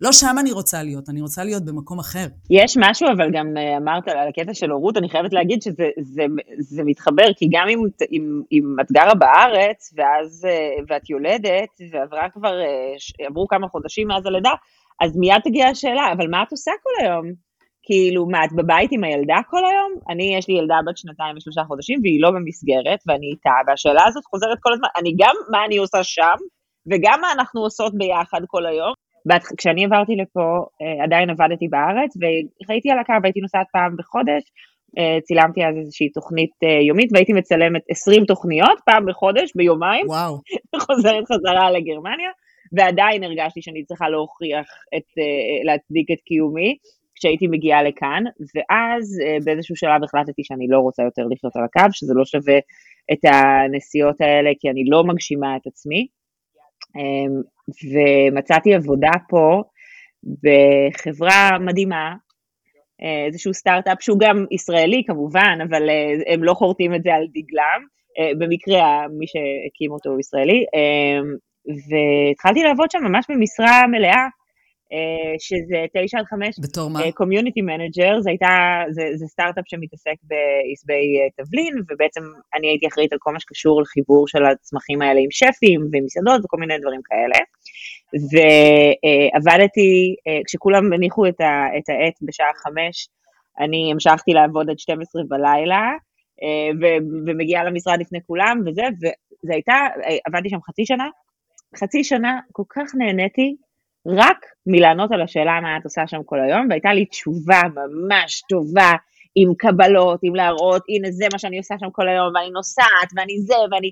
לא 0.00 0.12
שם 0.12 0.36
אני 0.40 0.52
רוצה 0.52 0.82
להיות, 0.82 1.08
אני 1.08 1.20
רוצה 1.20 1.44
להיות 1.44 1.64
במקום 1.64 1.98
אחר. 1.98 2.26
יש 2.50 2.76
משהו, 2.80 3.08
אבל 3.16 3.30
גם 3.32 3.56
אה, 3.56 3.76
אמרת 3.76 4.08
על 4.08 4.28
הקטע 4.28 4.54
של 4.54 4.70
הורות, 4.70 4.96
אני 4.96 5.08
חייבת 5.08 5.32
להגיד 5.32 5.62
שזה 5.62 5.88
זה, 6.00 6.22
זה 6.58 6.82
מתחבר, 6.84 7.26
כי 7.36 7.48
גם 7.52 7.68
אם, 7.68 7.78
אם, 8.12 8.42
אם 8.52 8.76
את 8.80 8.92
גרה 8.92 9.14
בארץ, 9.14 9.94
ואז, 9.96 10.46
אה, 10.48 10.82
ואת 10.88 11.10
יולדת, 11.10 11.80
ועברה 11.92 12.30
כבר, 12.30 12.60
אה, 12.60 13.26
עברו 13.26 13.48
כמה 13.48 13.68
חודשים 13.68 14.08
מאז 14.08 14.26
הלידה, 14.26 14.52
אז 15.00 15.16
מיד 15.16 15.40
תגיע 15.44 15.68
השאלה, 15.68 16.12
אבל 16.12 16.28
מה 16.30 16.42
את 16.42 16.52
עושה 16.52 16.70
כל 16.82 17.04
היום? 17.04 17.49
כאילו, 17.90 18.26
מה, 18.26 18.44
את 18.44 18.52
בבית 18.52 18.90
עם 18.92 19.04
הילדה 19.04 19.38
כל 19.50 19.64
היום? 19.64 19.92
אני, 20.10 20.36
יש 20.38 20.48
לי 20.48 20.54
ילדה 20.54 20.78
בת 20.86 20.96
שנתיים 20.96 21.36
ושלושה 21.36 21.64
חודשים, 21.64 21.98
והיא 22.02 22.22
לא 22.22 22.30
במסגרת, 22.30 23.00
ואני 23.06 23.26
איתה, 23.26 23.56
והשאלה 23.66 24.02
הזאת 24.06 24.24
חוזרת 24.24 24.58
כל 24.60 24.72
הזמן, 24.72 24.88
אני 24.98 25.14
גם 25.20 25.34
מה 25.52 25.64
אני 25.66 25.76
עושה 25.76 26.04
שם, 26.04 26.38
וגם 26.90 27.18
מה 27.20 27.32
אנחנו 27.32 27.60
עושות 27.60 27.92
ביחד 27.98 28.40
כל 28.46 28.66
היום. 28.66 28.92
כשאני 29.58 29.84
עברתי 29.84 30.16
לפה, 30.16 30.46
אה, 30.82 31.04
עדיין 31.04 31.30
עבדתי 31.30 31.68
בארץ, 31.68 32.10
והייתי 32.68 32.90
על 32.90 32.98
הקו, 32.98 33.12
הייתי 33.24 33.40
נוסעת 33.40 33.66
פעם 33.72 33.96
בחודש, 33.98 34.42
אה, 34.98 35.18
צילמתי 35.22 35.60
אז 35.64 35.74
איזושהי 35.80 36.08
תוכנית 36.08 36.54
אה, 36.64 36.80
יומית, 36.88 37.10
והייתי 37.12 37.32
מצלמת 37.32 37.82
20 37.90 38.24
תוכניות, 38.24 38.78
פעם 38.86 39.06
בחודש, 39.06 39.52
ביומיים, 39.56 40.06
וואו. 40.06 40.34
חוזרת 40.86 41.24
חזרה 41.32 41.70
לגרמניה. 41.70 42.30
ועדיין 42.76 43.24
הרגשתי 43.24 43.62
שאני 43.62 43.84
צריכה 43.84 44.08
להוכיח 44.08 44.66
את, 44.96 45.08
להצדיק 45.64 46.10
את 46.10 46.20
קיומי 46.20 46.76
כשהייתי 47.20 47.46
מגיעה 47.46 47.82
לכאן, 47.82 48.24
ואז 48.54 49.20
אה, 49.24 49.36
באיזשהו 49.44 49.76
שלב 49.76 50.04
החלטתי 50.04 50.44
שאני 50.44 50.66
לא 50.68 50.78
רוצה 50.78 51.02
יותר 51.02 51.22
לחיות 51.30 51.56
על 51.56 51.64
הקו, 51.64 51.92
שזה 51.92 52.14
לא 52.14 52.24
שווה 52.24 52.58
את 53.12 53.18
הנסיעות 53.24 54.20
האלה, 54.20 54.50
כי 54.60 54.70
אני 54.70 54.84
לא 54.84 55.04
מגשימה 55.04 55.56
את 55.56 55.66
עצמי. 55.66 56.06
אמ, 56.96 57.42
ומצאתי 57.92 58.74
עבודה 58.74 59.10
פה 59.28 59.62
בחברה 60.24 61.58
מדהימה, 61.58 62.14
אה, 63.02 63.26
איזשהו 63.26 63.54
סטארט-אפ 63.54 64.02
שהוא 64.02 64.18
גם 64.20 64.46
ישראלי 64.50 65.02
כמובן, 65.06 65.58
אבל 65.68 65.82
הם 66.26 66.44
לא 66.44 66.54
חורטים 66.54 66.94
את 66.94 67.02
זה 67.02 67.14
על 67.14 67.26
דגלם, 67.34 67.82
במקרה 68.38 69.06
מי 69.18 69.26
שהקים 69.26 69.90
אותו 69.92 70.10
הוא 70.10 70.20
ישראלי, 70.20 70.64
אמ, 70.74 71.34
והתחלתי 71.88 72.62
לעבוד 72.62 72.90
שם 72.90 72.98
ממש 73.02 73.26
במשרה 73.28 73.86
מלאה, 73.86 74.10
אה, 74.10 74.28
שזה 75.38 75.78
תשע 75.94 76.18
עד 76.18 76.24
חמש. 76.24 76.54
בתור 76.62 76.90
מה? 76.90 77.00
community 77.14 77.60
אה, 77.60 77.64
manager, 77.64 78.20
זה 78.20 78.30
הייתה, 78.30 78.82
זה, 78.90 79.02
זה 79.14 79.26
סטארט-אפ 79.26 79.64
שמתעסק 79.66 80.18
בעשבי 80.22 81.04
אה, 81.18 81.44
תבלין, 81.44 81.74
ובעצם 81.90 82.20
אני 82.54 82.68
הייתי 82.68 82.86
אחראית 82.86 83.12
על 83.12 83.18
כל 83.20 83.32
מה 83.32 83.40
שקשור 83.40 83.82
לחיבור 83.82 84.28
של 84.28 84.44
הצמחים 84.44 85.02
האלה 85.02 85.20
עם 85.20 85.30
שפים 85.30 85.80
ומסעדות 85.80 86.44
וכל 86.44 86.56
מיני 86.56 86.78
דברים 86.78 87.00
כאלה. 87.04 87.38
ועבדתי, 88.30 90.14
כשכולם 90.46 90.92
הניחו 90.92 91.26
את, 91.26 91.40
ה, 91.40 91.52
את 91.78 91.88
העט 91.88 92.16
בשעה 92.22 92.52
חמש, 92.62 93.08
אני 93.60 93.92
המשכתי 93.92 94.32
לעבוד 94.32 94.70
עד 94.70 94.78
12 94.78 95.22
בלילה, 95.28 95.82
ומגיעה 97.26 97.64
למשרד 97.64 98.00
לפני 98.00 98.18
כולם, 98.26 98.60
וזה, 98.66 98.82
וזה 98.96 99.52
הייתה, 99.52 99.74
עבדתי 100.26 100.48
שם 100.50 100.62
חצי 100.68 100.86
שנה, 100.86 101.08
חצי 101.76 102.04
שנה 102.04 102.40
כל 102.52 102.62
כך 102.68 102.94
נהניתי 102.98 103.56
רק 104.06 104.38
מלענות 104.66 105.12
על 105.12 105.22
השאלה 105.22 105.60
מה 105.62 105.76
את 105.76 105.84
עושה 105.84 106.06
שם 106.06 106.22
כל 106.24 106.40
היום, 106.40 106.66
והייתה 106.70 106.92
לי 106.92 107.06
תשובה 107.06 107.60
ממש 107.74 108.42
טובה, 108.48 108.92
עם 109.34 109.54
קבלות, 109.58 110.20
עם 110.22 110.34
להראות, 110.34 110.82
הנה 110.88 111.10
זה 111.10 111.24
מה 111.32 111.38
שאני 111.38 111.58
עושה 111.58 111.74
שם 111.80 111.90
כל 111.92 112.08
היום, 112.08 112.32
ואני 112.34 112.50
נוסעת, 112.50 113.10
ואני 113.16 113.40
זה, 113.46 113.54
ואני... 113.70 113.90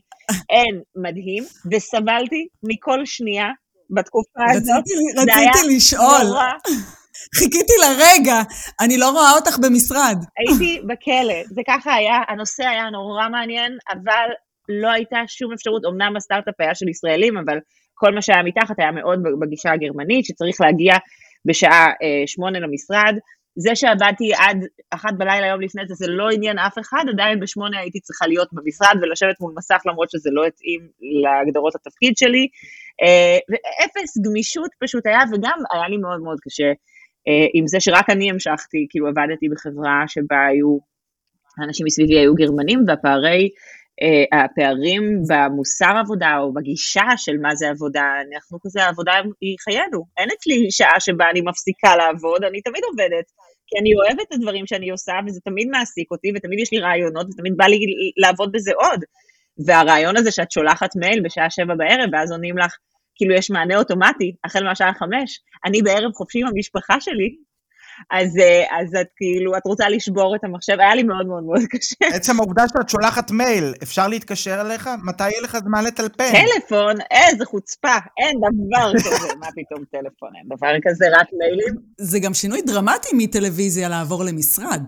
אין, 0.50 0.80
מדהים, 0.96 1.44
וסבלתי 1.72 2.46
מכל 2.62 3.00
שנייה 3.04 3.46
בתקופה 3.90 4.40
הזאת. 4.50 4.78
רציתי, 4.78 5.00
רציתי 5.16 5.76
לשאול. 5.76 6.24
נורא. 6.24 6.46
חיכיתי 7.34 7.72
לרגע, 7.84 8.42
אני 8.80 8.98
לא 8.98 9.10
רואה 9.10 9.32
אותך 9.32 9.58
במשרד. 9.58 10.16
הייתי 10.38 10.80
בכלא, 10.86 11.42
זה 11.46 11.60
ככה 11.66 11.94
היה, 11.94 12.18
הנושא 12.28 12.64
היה 12.66 12.90
נורא 12.90 13.28
מעניין, 13.28 13.72
אבל 13.92 14.28
לא 14.68 14.88
הייתה 14.88 15.16
שום 15.26 15.52
אפשרות, 15.52 15.82
אמנם 15.84 16.16
הסטארט-אפ 16.16 16.54
היה 16.58 16.74
של 16.74 16.88
ישראלים, 16.88 17.38
אבל 17.38 17.58
כל 17.98 18.14
מה 18.14 18.22
שהיה 18.22 18.42
מתחת 18.42 18.78
היה 18.78 18.92
מאוד 18.92 19.22
בגישה 19.40 19.72
הגרמנית, 19.72 20.24
שצריך 20.24 20.60
להגיע 20.60 20.94
בשעה 21.44 21.86
אה, 21.86 22.26
שמונה 22.26 22.58
למשרד. 22.60 23.14
זה 23.60 23.76
שעבדתי 23.76 24.32
עד 24.34 24.58
אחת 24.90 25.14
בלילה 25.18 25.46
יום 25.46 25.60
לפני 25.60 25.82
זה, 25.88 25.94
זה 25.94 26.06
לא 26.08 26.28
עניין 26.34 26.58
אף 26.58 26.78
אחד, 26.78 27.04
עדיין 27.08 27.40
בשמונה 27.40 27.78
הייתי 27.80 28.00
צריכה 28.00 28.26
להיות 28.26 28.48
במשרד 28.52 28.96
ולשבת 29.02 29.40
מול 29.40 29.52
מסך 29.56 29.82
למרות 29.86 30.10
שזה 30.10 30.30
לא 30.32 30.46
התאים 30.46 30.80
להגדרות 31.22 31.74
התפקיד 31.74 32.16
שלי. 32.16 32.48
אה, 33.02 33.38
ואפס 33.50 34.18
גמישות 34.26 34.70
פשוט 34.82 35.06
היה, 35.06 35.20
וגם 35.32 35.58
היה 35.72 35.88
לי 35.88 35.96
מאוד 35.96 36.20
מאוד 36.20 36.38
קשה 36.44 36.70
אה, 37.28 37.46
עם 37.54 37.66
זה 37.66 37.80
שרק 37.80 38.10
אני 38.10 38.30
המשכתי, 38.30 38.86
כאילו 38.90 39.06
עבדתי 39.08 39.48
בחברה 39.48 40.04
שבה 40.06 40.46
היו, 40.46 40.78
האנשים 41.58 41.86
מסביבי 41.86 42.18
היו 42.18 42.34
גרמנים, 42.34 42.84
והפערי 42.86 43.48
הפערים 44.32 45.02
במוסר 45.28 45.94
עבודה 46.02 46.32
או 46.40 46.52
בגישה 46.54 47.08
של 47.16 47.36
מה 47.42 47.54
זה 47.54 47.68
עבודה, 47.68 48.06
אנחנו 48.34 48.58
כזה, 48.62 48.84
העבודה 48.84 49.12
היא 49.40 49.56
חיינו. 49.64 50.00
אין 50.18 50.28
אצלי 50.34 50.70
שעה 50.70 51.00
שבה 51.00 51.30
אני 51.30 51.40
מפסיקה 51.40 51.96
לעבוד, 51.96 52.44
אני 52.44 52.60
תמיד 52.60 52.82
עובדת. 52.90 53.26
כי 53.68 53.74
אני 53.80 53.90
אוהבת 53.98 54.26
את 54.28 54.32
הדברים 54.32 54.66
שאני 54.66 54.90
עושה, 54.90 55.12
וזה 55.26 55.40
תמיד 55.44 55.68
מעסיק 55.72 56.08
אותי, 56.10 56.28
ותמיד 56.34 56.58
יש 56.60 56.72
לי 56.72 56.78
רעיונות, 56.78 57.26
ותמיד 57.30 57.52
בא 57.56 57.64
לי 57.64 57.78
לעבוד 58.22 58.50
בזה 58.52 58.72
עוד. 58.82 59.00
והרעיון 59.66 60.16
הזה 60.16 60.30
שאת 60.30 60.50
שולחת 60.50 60.90
מייל 60.96 61.20
בשעה 61.24 61.50
שבע 61.50 61.74
בערב, 61.78 62.08
ואז 62.12 62.32
עונים 62.32 62.58
לך, 62.58 62.72
כאילו 63.16 63.34
יש 63.34 63.50
מענה 63.50 63.76
אוטומטי, 63.78 64.32
החל 64.44 64.64
מהשעה 64.64 64.92
חמש, 64.94 65.40
אני 65.66 65.82
בערב 65.82 66.12
חופשי 66.18 66.38
עם 66.40 66.46
המשפחה 66.46 67.00
שלי, 67.00 67.28
אז, 68.10 68.38
אה, 68.38 68.64
אז 68.80 68.94
את 69.00 69.06
כאילו, 69.16 69.56
את 69.56 69.62
רוצה 69.66 69.88
לשבור 69.88 70.36
את 70.36 70.44
המחשב, 70.44 70.76
היה 70.78 70.94
לי 70.94 71.02
מאוד 71.02 71.26
מאוד 71.26 71.42
מאוד 71.44 71.60
קשה. 71.72 72.16
עצם 72.16 72.40
העובדה 72.40 72.62
שאת 72.68 72.88
שולחת 72.88 73.30
מייל, 73.30 73.74
אפשר 73.82 74.08
להתקשר 74.08 74.60
אליך? 74.60 74.90
מתי 75.04 75.30
יהיה 75.30 75.40
לך 75.42 75.58
זמן 75.64 75.84
לטלפן? 75.84 76.32
טלפון? 76.32 76.96
איזה 77.10 77.44
חוצפה, 77.44 77.96
אין 78.18 78.36
דבר 78.40 78.92
כזה, 78.94 79.34
מה 79.40 79.46
פתאום 79.46 79.84
טלפון, 79.92 80.30
אין 80.36 80.56
דבר 80.56 80.72
כזה, 80.84 81.06
רק 81.20 81.26
מיילים. 81.32 81.74
זה 81.98 82.18
גם 82.18 82.34
שינוי 82.34 82.62
דרמטי 82.62 83.08
מטלוויזיה 83.14 83.88
לעבור 83.88 84.24
למשרד. 84.24 84.82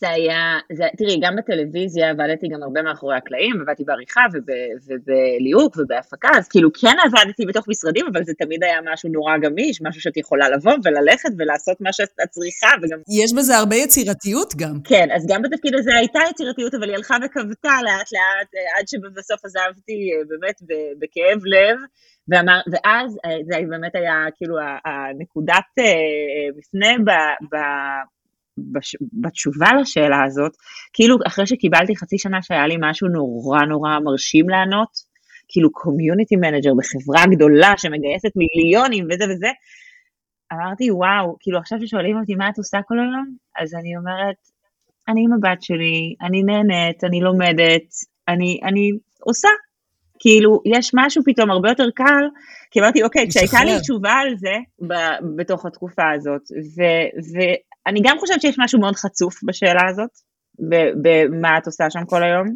זה 0.00 0.08
היה, 0.10 0.58
זה, 0.72 0.84
תראי, 0.96 1.20
גם 1.22 1.36
בטלוויזיה 1.36 2.10
עבדתי 2.10 2.48
גם 2.48 2.62
הרבה 2.62 2.82
מאחורי 2.82 3.16
הקלעים, 3.16 3.60
עבדתי 3.60 3.84
בעריכה 3.84 4.20
וב, 4.32 4.48
ובליהוק 4.86 5.76
ובהפקה, 5.76 6.28
אז 6.38 6.48
כאילו 6.48 6.70
כן 6.80 6.96
עבדתי 7.04 7.46
בתוך 7.46 7.68
משרדים, 7.68 8.06
אבל 8.12 8.24
זה 8.24 8.32
תמיד 8.38 8.64
היה 8.64 8.78
משהו 8.92 9.08
נורא 9.10 9.38
גמיש, 9.38 9.82
משהו 9.82 10.00
שאת 10.00 10.16
יכולה 10.16 10.48
לבוא 10.48 10.72
וללכת 10.84 11.28
ולעשות 11.38 11.80
מה 11.80 11.92
שאת 11.92 12.08
צריכה, 12.30 12.70
וגם... 12.82 12.98
יש 13.22 13.32
בזה 13.32 13.56
הרבה 13.56 13.76
יצירתיות 13.76 14.54
גם. 14.56 14.76
כן, 14.84 15.08
אז 15.16 15.26
גם 15.28 15.42
בתפקיד 15.42 15.74
הזה 15.74 15.90
הייתה 15.98 16.20
יצירתיות, 16.30 16.74
אבל 16.74 16.88
היא 16.88 16.96
הלכה 16.96 17.16
וכבתה 17.24 17.76
לאט 17.84 18.08
לאט, 18.12 18.50
עד 18.78 18.88
שבסוף 18.88 19.44
עזבתי 19.44 20.10
באמת 20.28 20.58
בכאב 20.98 21.40
לב. 21.44 21.78
ואמ, 22.28 22.60
ואז 22.72 23.18
זה 23.48 23.56
באמת 23.70 23.94
היה 23.94 24.14
כאילו 24.36 24.56
הנקודת 24.84 25.70
מפנה 26.56 26.92
ב, 27.04 27.10
ב, 27.52 27.56
בש... 28.58 28.96
בתשובה 29.12 29.66
לשאלה 29.80 30.24
הזאת, 30.24 30.52
כאילו 30.92 31.16
אחרי 31.26 31.46
שקיבלתי 31.46 31.96
חצי 31.96 32.18
שנה 32.18 32.42
שהיה 32.42 32.66
לי 32.66 32.76
משהו 32.80 33.08
נורא 33.08 33.60
נורא 33.60 33.98
מרשים 34.04 34.48
לענות, 34.48 34.88
כאילו 35.48 35.72
community 35.72 36.36
manager 36.36 36.72
בחברה 36.78 37.24
גדולה 37.36 37.72
שמגייסת 37.76 38.32
מיליונים 38.36 39.04
וזה 39.04 39.24
וזה, 39.24 39.48
אמרתי 40.52 40.90
וואו, 40.90 41.36
כאילו 41.40 41.58
עכשיו 41.58 41.78
ששואלים 41.80 42.18
אותי 42.18 42.34
מה 42.34 42.48
את 42.48 42.58
עושה 42.58 42.78
כל 42.88 42.98
היום, 42.98 43.36
אז 43.58 43.74
אני 43.74 43.96
אומרת, 43.96 44.36
אני 45.08 45.20
עם 45.24 45.32
הבת 45.32 45.62
שלי, 45.62 46.14
אני 46.22 46.42
נהנית, 46.42 47.04
אני 47.04 47.20
לומדת, 47.20 47.86
אני, 48.28 48.60
אני 48.64 48.90
עושה. 49.20 49.48
כאילו, 50.18 50.60
יש 50.66 50.90
משהו 50.94 51.22
פתאום 51.26 51.50
הרבה 51.50 51.68
יותר 51.68 51.90
קל, 51.94 52.24
כי 52.74 52.80
אמרתי, 52.80 53.02
אוקיי, 53.02 53.26
כשהייתה 53.30 53.64
לי 53.64 53.80
תשובה 53.80 54.12
על 54.12 54.34
זה 54.36 54.56
ב- 54.88 55.36
בתוך 55.36 55.66
התקופה 55.66 56.02
הזאת, 56.16 56.42
ו- 57.34 57.56
אני 57.86 58.00
גם 58.04 58.16
חושבת 58.20 58.40
שיש 58.40 58.56
משהו 58.58 58.80
מאוד 58.80 58.96
חצוף 58.96 59.34
בשאלה 59.46 59.82
הזאת, 59.90 60.10
במה 61.02 61.58
את 61.58 61.66
עושה 61.66 61.84
שם 61.90 62.04
כל 62.06 62.22
היום. 62.22 62.46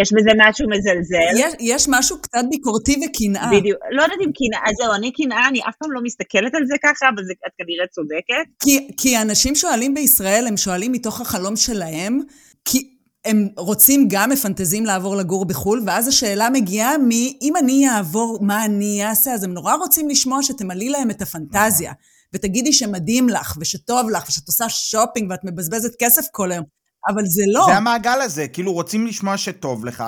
יש 0.00 0.12
בזה 0.12 0.30
משהו 0.36 0.68
מזלזל. 0.68 1.34
יש, 1.38 1.52
יש 1.60 1.86
משהו 1.88 2.22
קצת 2.22 2.44
ביקורתי 2.50 2.94
וקנאה. 3.04 3.50
בדיוק. 3.58 3.78
לא 3.90 4.02
יודעת 4.02 4.18
אם 4.20 4.30
קנאה, 4.32 4.70
אז 4.70 4.74
זהו, 4.82 4.94
אני 4.94 5.12
קנאה, 5.12 5.48
אני 5.48 5.60
אף 5.68 5.76
פעם 5.78 5.92
לא 5.92 6.00
מסתכלת 6.02 6.54
על 6.54 6.66
זה 6.66 6.74
ככה, 6.82 7.08
אבל 7.14 7.24
זה, 7.24 7.32
את 7.46 7.52
כנראה 7.58 7.86
צודקת. 7.86 8.46
כי, 8.62 8.88
כי 8.96 9.18
אנשים 9.22 9.54
שואלים 9.54 9.94
בישראל, 9.94 10.44
הם 10.48 10.56
שואלים 10.56 10.92
מתוך 10.92 11.20
החלום 11.20 11.56
שלהם, 11.56 12.20
כי 12.64 12.91
הם 13.24 13.48
רוצים 13.56 14.08
גם, 14.10 14.30
מפנטזים 14.30 14.86
לעבור 14.86 15.16
לגור 15.16 15.44
בחו"ל, 15.44 15.82
ואז 15.86 16.08
השאלה 16.08 16.50
מגיעה 16.50 16.98
מ, 16.98 17.10
אם 17.42 17.52
אני 17.58 17.88
אעבור, 17.88 18.38
מה 18.40 18.64
אני 18.64 19.06
אעשה? 19.06 19.34
אז 19.34 19.44
הם 19.44 19.54
נורא 19.54 19.74
רוצים 19.74 20.08
לשמוע 20.08 20.42
שתמלאי 20.42 20.88
להם 20.88 21.10
את 21.10 21.22
הפנטזיה. 21.22 21.92
ותגידי 22.34 22.72
שמדהים 22.72 23.28
לך, 23.28 23.56
ושטוב 23.60 24.10
לך, 24.10 24.28
ושאת 24.28 24.46
עושה 24.46 24.68
שופינג 24.68 25.30
ואת 25.30 25.40
מבזבזת 25.44 25.92
כסף 25.98 26.26
כל 26.32 26.52
היום. 26.52 26.64
אבל 27.08 27.26
זה 27.26 27.42
לא. 27.52 27.64
זה 27.66 27.76
המעגל 27.76 28.20
הזה, 28.20 28.48
כאילו 28.48 28.72
רוצים 28.72 29.06
לשמוע 29.06 29.36
שטוב 29.36 29.84
לך, 29.84 30.04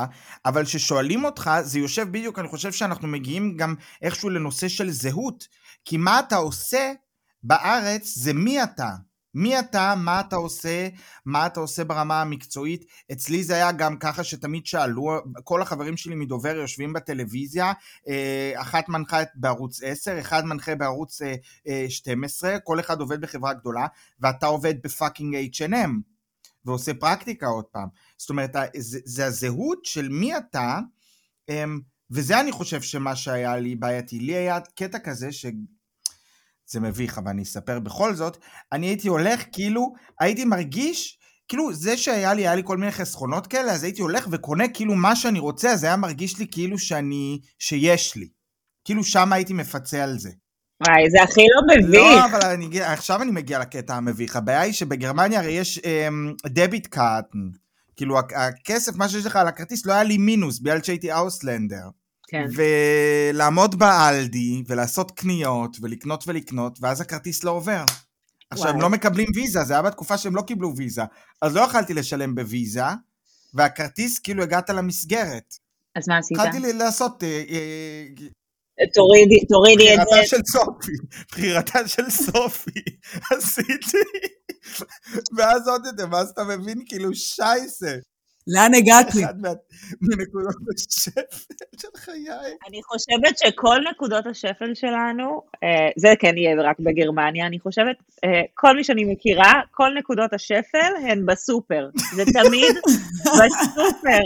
אבל 0.46 0.64
כששואלים 0.64 1.24
אותך, 1.24 1.50
זה 1.62 1.78
יושב 1.78 2.08
בדיוק, 2.10 2.38
אני 2.38 2.48
חושב 2.48 2.72
שאנחנו 2.72 3.08
מגיעים 3.08 3.56
גם 3.56 3.74
איכשהו 4.02 4.30
לנושא 4.30 4.68
של 4.68 4.90
זהות, 4.90 5.48
כי 5.84 5.96
מה 5.96 6.18
אתה 6.18 6.36
עושה 6.36 6.92
בארץ 7.42 8.12
זה 8.16 8.32
מי 8.32 8.62
אתה. 8.62 8.90
מי 9.34 9.58
אתה, 9.58 9.94
מה 9.96 10.20
אתה 10.20 10.36
עושה, 10.36 10.88
מה 11.24 11.46
אתה 11.46 11.60
עושה 11.60 11.84
ברמה 11.84 12.20
המקצועית. 12.20 12.84
אצלי 13.12 13.44
זה 13.44 13.54
היה 13.54 13.72
גם 13.72 13.96
ככה 13.98 14.24
שתמיד 14.24 14.66
שאלו, 14.66 15.20
כל 15.44 15.62
החברים 15.62 15.96
שלי 15.96 16.14
מדובר 16.14 16.56
יושבים 16.56 16.92
בטלוויזיה, 16.92 17.72
אה, 18.08 18.52
אחת 18.56 18.88
מנחה 18.88 19.22
בערוץ 19.34 19.82
10, 19.82 20.20
אחד 20.20 20.44
מנחה 20.44 20.74
בערוץ 20.74 21.20
12, 21.88 22.50
אה, 22.50 22.54
אה, 22.54 22.60
כל 22.60 22.80
אחד 22.80 23.00
עובד 23.00 23.20
בחברה 23.20 23.52
גדולה, 23.52 23.86
ואתה 24.20 24.46
עובד 24.46 24.74
בפאקינג 24.84 25.36
H&M, 25.54 25.90
ועושה 26.64 26.94
פרקטיקה 26.94 27.46
עוד 27.46 27.64
פעם. 27.64 27.88
זאת 28.16 28.30
אומרת, 28.30 28.56
זה, 28.76 28.98
זה 29.04 29.26
הזהות 29.26 29.84
של 29.84 30.08
מי 30.08 30.36
אתה, 30.36 30.78
אמ, 31.48 31.80
וזה 32.10 32.40
אני 32.40 32.52
חושב 32.52 32.82
שמה 32.82 33.16
שהיה 33.16 33.56
לי 33.56 33.76
בעייתי. 33.76 34.18
לי 34.18 34.34
היה 34.34 34.60
קטע 34.60 34.98
כזה 34.98 35.32
ש... 35.32 35.46
זה 36.66 36.80
מביך, 36.80 37.18
אבל 37.18 37.30
אני 37.30 37.42
אספר 37.42 37.80
בכל 37.80 38.14
זאת, 38.14 38.36
אני 38.72 38.86
הייתי 38.86 39.08
הולך 39.08 39.44
כאילו, 39.52 39.92
הייתי 40.20 40.44
מרגיש, 40.44 41.18
כאילו 41.48 41.72
זה 41.72 41.96
שהיה 41.96 42.34
לי, 42.34 42.42
היה 42.42 42.54
לי 42.54 42.62
כל 42.64 42.76
מיני 42.76 42.92
חסכונות 42.92 43.46
כאלה, 43.46 43.72
אז 43.72 43.84
הייתי 43.84 44.02
הולך 44.02 44.28
וקונה 44.30 44.68
כאילו 44.68 44.94
מה 44.94 45.16
שאני 45.16 45.38
רוצה, 45.38 45.70
אז 45.72 45.84
היה 45.84 45.96
מרגיש 45.96 46.38
לי 46.38 46.46
כאילו 46.50 46.78
שאני, 46.78 47.40
שיש 47.58 48.16
לי. 48.16 48.28
כאילו 48.84 49.04
שם 49.04 49.32
הייתי 49.32 49.52
מפצה 49.52 50.04
על 50.04 50.18
זה. 50.18 50.30
וואי, 50.86 51.10
זה 51.10 51.22
הכי 51.22 51.40
לא 51.40 51.76
מביך. 51.76 52.00
לא, 52.00 52.24
אבל 52.24 52.46
אני, 52.46 52.80
עכשיו 52.80 53.22
אני 53.22 53.30
מגיע 53.30 53.58
לקטע 53.58 53.94
המביך. 53.94 54.36
הבעיה 54.36 54.60
היא 54.60 54.72
שבגרמניה 54.72 55.40
הרי 55.40 55.52
יש 55.52 55.80
דביט 56.46 56.86
um, 56.86 56.88
קאט, 56.88 57.24
כאילו 57.96 58.18
הכסף, 58.18 58.96
מה 58.96 59.08
שיש 59.08 59.26
לך 59.26 59.36
על 59.36 59.48
הכרטיס, 59.48 59.86
לא 59.86 59.92
היה 59.92 60.02
לי 60.02 60.18
מינוס, 60.18 60.58
בגלל 60.58 60.82
שהייתי 60.82 61.12
אוסלנדר. 61.12 61.88
כן. 62.34 62.46
ולעמוד 63.32 63.74
באלדי, 63.78 64.62
ולעשות 64.66 65.10
קניות, 65.10 65.76
ולקנות 65.80 66.24
ולקנות, 66.26 66.78
ואז 66.80 67.00
הכרטיס 67.00 67.44
לא 67.44 67.50
עובר. 67.50 67.84
עכשיו, 68.50 68.68
הם 68.68 68.80
לא 68.80 68.90
מקבלים 68.90 69.28
ויזה, 69.34 69.64
זה 69.64 69.72
היה 69.72 69.82
בתקופה 69.82 70.18
שהם 70.18 70.36
לא 70.36 70.42
קיבלו 70.42 70.76
ויזה. 70.76 71.02
אז 71.42 71.56
לא 71.56 71.60
יכלתי 71.60 71.94
לשלם 71.94 72.34
בוויזה, 72.34 72.82
והכרטיס, 73.54 74.18
כאילו 74.18 74.42
הגעת 74.42 74.70
למסגרת. 74.70 75.54
אז 75.96 76.08
מה 76.08 76.18
עשית? 76.18 76.38
התחלתי 76.38 76.72
לעשות... 76.72 77.22
אה, 77.22 77.42
אה, 77.50 78.04
תורידי, 78.94 79.46
תורידי 79.46 79.94
את 79.94 79.98
זה. 79.98 80.04
בחירתה 80.04 80.26
של 80.26 80.40
סופי, 80.52 80.92
בחירתה 81.28 81.88
של 81.88 82.10
סופי, 82.10 82.80
עשיתי, 83.32 83.96
ואז 85.36 85.68
עוד 85.68 85.86
יותר, 85.86 86.06
ואז 86.12 86.30
אתה 86.30 86.44
מבין 86.44 86.82
כאילו 86.86 87.14
שייסה. 87.14 87.96
לאן 88.46 88.74
הגעתי? 88.74 89.24
אחת 89.24 89.34
מנקודות 90.00 90.54
השפל 90.76 91.20
של 91.80 91.88
חיי. 91.96 92.56
אני 92.68 92.80
חושבת 92.82 93.38
שכל 93.38 93.76
נקודות 93.90 94.26
השפל 94.26 94.74
שלנו, 94.74 95.42
אה, 95.64 95.88
זה 95.96 96.08
כן 96.18 96.38
יהיה 96.38 96.54
רק 96.70 96.76
בגרמניה, 96.80 97.46
אני 97.46 97.60
חושבת, 97.60 97.96
אה, 98.24 98.42
כל 98.54 98.76
מי 98.76 98.84
שאני 98.84 99.04
מכירה, 99.04 99.52
כל 99.70 99.90
נקודות 99.98 100.32
השפל 100.32 100.92
הן 101.08 101.26
בסופר. 101.26 101.88
זה 102.14 102.24
תמיד 102.24 102.76
בסופר. 103.38 104.22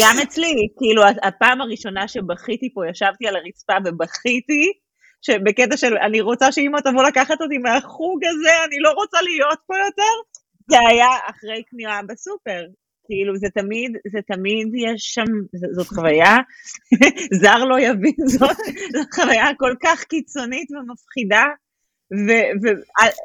גם 0.00 0.16
אצלי, 0.22 0.54
כאילו, 0.78 1.02
הפעם 1.22 1.60
הראשונה 1.60 2.08
שבכיתי 2.08 2.74
פה, 2.74 2.88
ישבתי 2.90 3.28
על 3.28 3.36
הרצפה 3.36 3.74
ובכיתי, 3.84 4.72
שבקטע 5.22 5.76
של 5.76 5.96
אני 5.96 6.20
רוצה 6.20 6.52
שאמא 6.52 6.78
תבוא 6.80 7.02
לקחת 7.02 7.40
אותי 7.40 7.58
מהחוג 7.58 8.24
הזה, 8.24 8.64
אני 8.66 8.78
לא 8.80 8.90
רוצה 8.90 9.22
להיות 9.22 9.58
פה 9.66 9.74
יותר, 9.86 10.14
זה 10.70 10.76
היה 10.88 11.08
אחרי 11.30 11.62
קנייה 11.70 12.00
בסופר. 12.08 12.62
כאילו 13.08 13.36
זה 13.36 13.48
תמיד, 13.54 13.96
זה 14.12 14.18
תמיד 14.26 14.68
יש 14.74 15.02
שם, 15.14 15.24
זאת 15.72 15.86
חוויה, 15.86 16.36
זר 17.42 17.64
לא 17.64 17.80
יבין 17.80 18.28
זאת, 18.38 18.56
זאת 18.92 19.14
חוויה 19.14 19.46
כל 19.58 19.74
כך 19.82 20.04
קיצונית 20.04 20.68
ומפחידה. 20.70 21.44
ו, 22.12 22.30
ו, 22.62 22.66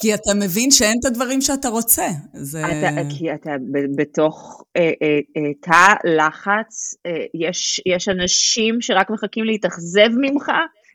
כי 0.01 0.13
אתה 0.13 0.31
מבין 0.33 0.71
שאין 0.71 0.97
את 0.99 1.05
הדברים 1.05 1.41
שאתה 1.41 1.69
רוצה. 1.69 2.07
זה... 2.33 2.59
אתה, 2.65 3.01
כי 3.17 3.33
אתה 3.33 3.51
ב, 3.71 4.01
בתוך 4.01 4.63
אה, 4.77 4.81
אה, 4.81 5.19
אה, 5.37 5.53
תא 5.61 5.93
לחץ, 6.17 6.95
אה, 7.05 7.25
יש, 7.33 7.81
יש 7.85 8.09
אנשים 8.09 8.81
שרק 8.81 9.09
מחכים 9.09 9.45
להתאכזב 9.45 10.09
ממך, 10.21 10.51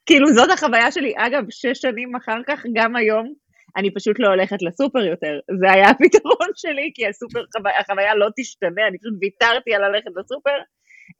כאילו 0.06 0.32
זאת 0.32 0.50
החוויה 0.50 0.92
שלי. 0.92 1.12
אגב, 1.16 1.42
שש 1.50 1.78
שנים 1.78 2.16
אחר 2.16 2.40
כך, 2.46 2.62
גם 2.74 2.96
היום, 2.96 3.32
אני 3.78 3.94
פשוט 3.94 4.16
לא 4.18 4.28
הולכת 4.28 4.62
לסופר 4.62 4.98
יותר. 4.98 5.38
זה 5.60 5.72
היה 5.72 5.90
הפתרון 5.90 6.50
שלי, 6.62 6.90
כי 6.94 7.06
הסופר, 7.06 7.40
החוויה 7.80 8.14
לא 8.14 8.28
תשתנה, 8.36 8.86
אני 8.88 8.98
פשוט 8.98 9.14
ויתרתי 9.20 9.74
על 9.74 9.88
ללכת 9.88 10.10
לסופר, 10.16 10.58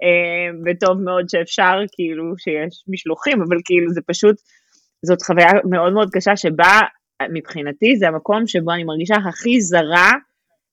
אה, 0.03 0.49
וטוב 0.67 1.01
מאוד 1.01 1.29
שאפשר, 1.29 1.77
כאילו, 1.93 2.25
שיש 2.39 2.85
משלוחים, 2.89 3.43
אבל 3.43 3.57
כאילו 3.65 3.91
זה 3.91 4.01
פשוט, 4.07 4.37
זאת 5.07 5.23
חוויה 5.23 5.51
מאוד 5.71 5.93
מאוד 5.93 6.09
קשה, 6.13 6.37
שבה 6.37 6.81
מבחינתי 7.33 7.97
זה 7.97 8.09
המקום 8.09 8.47
שבו 8.47 8.73
אני 8.73 8.85
מרגישה 8.85 9.15
הכי 9.29 9.61
זרה, 9.61 10.11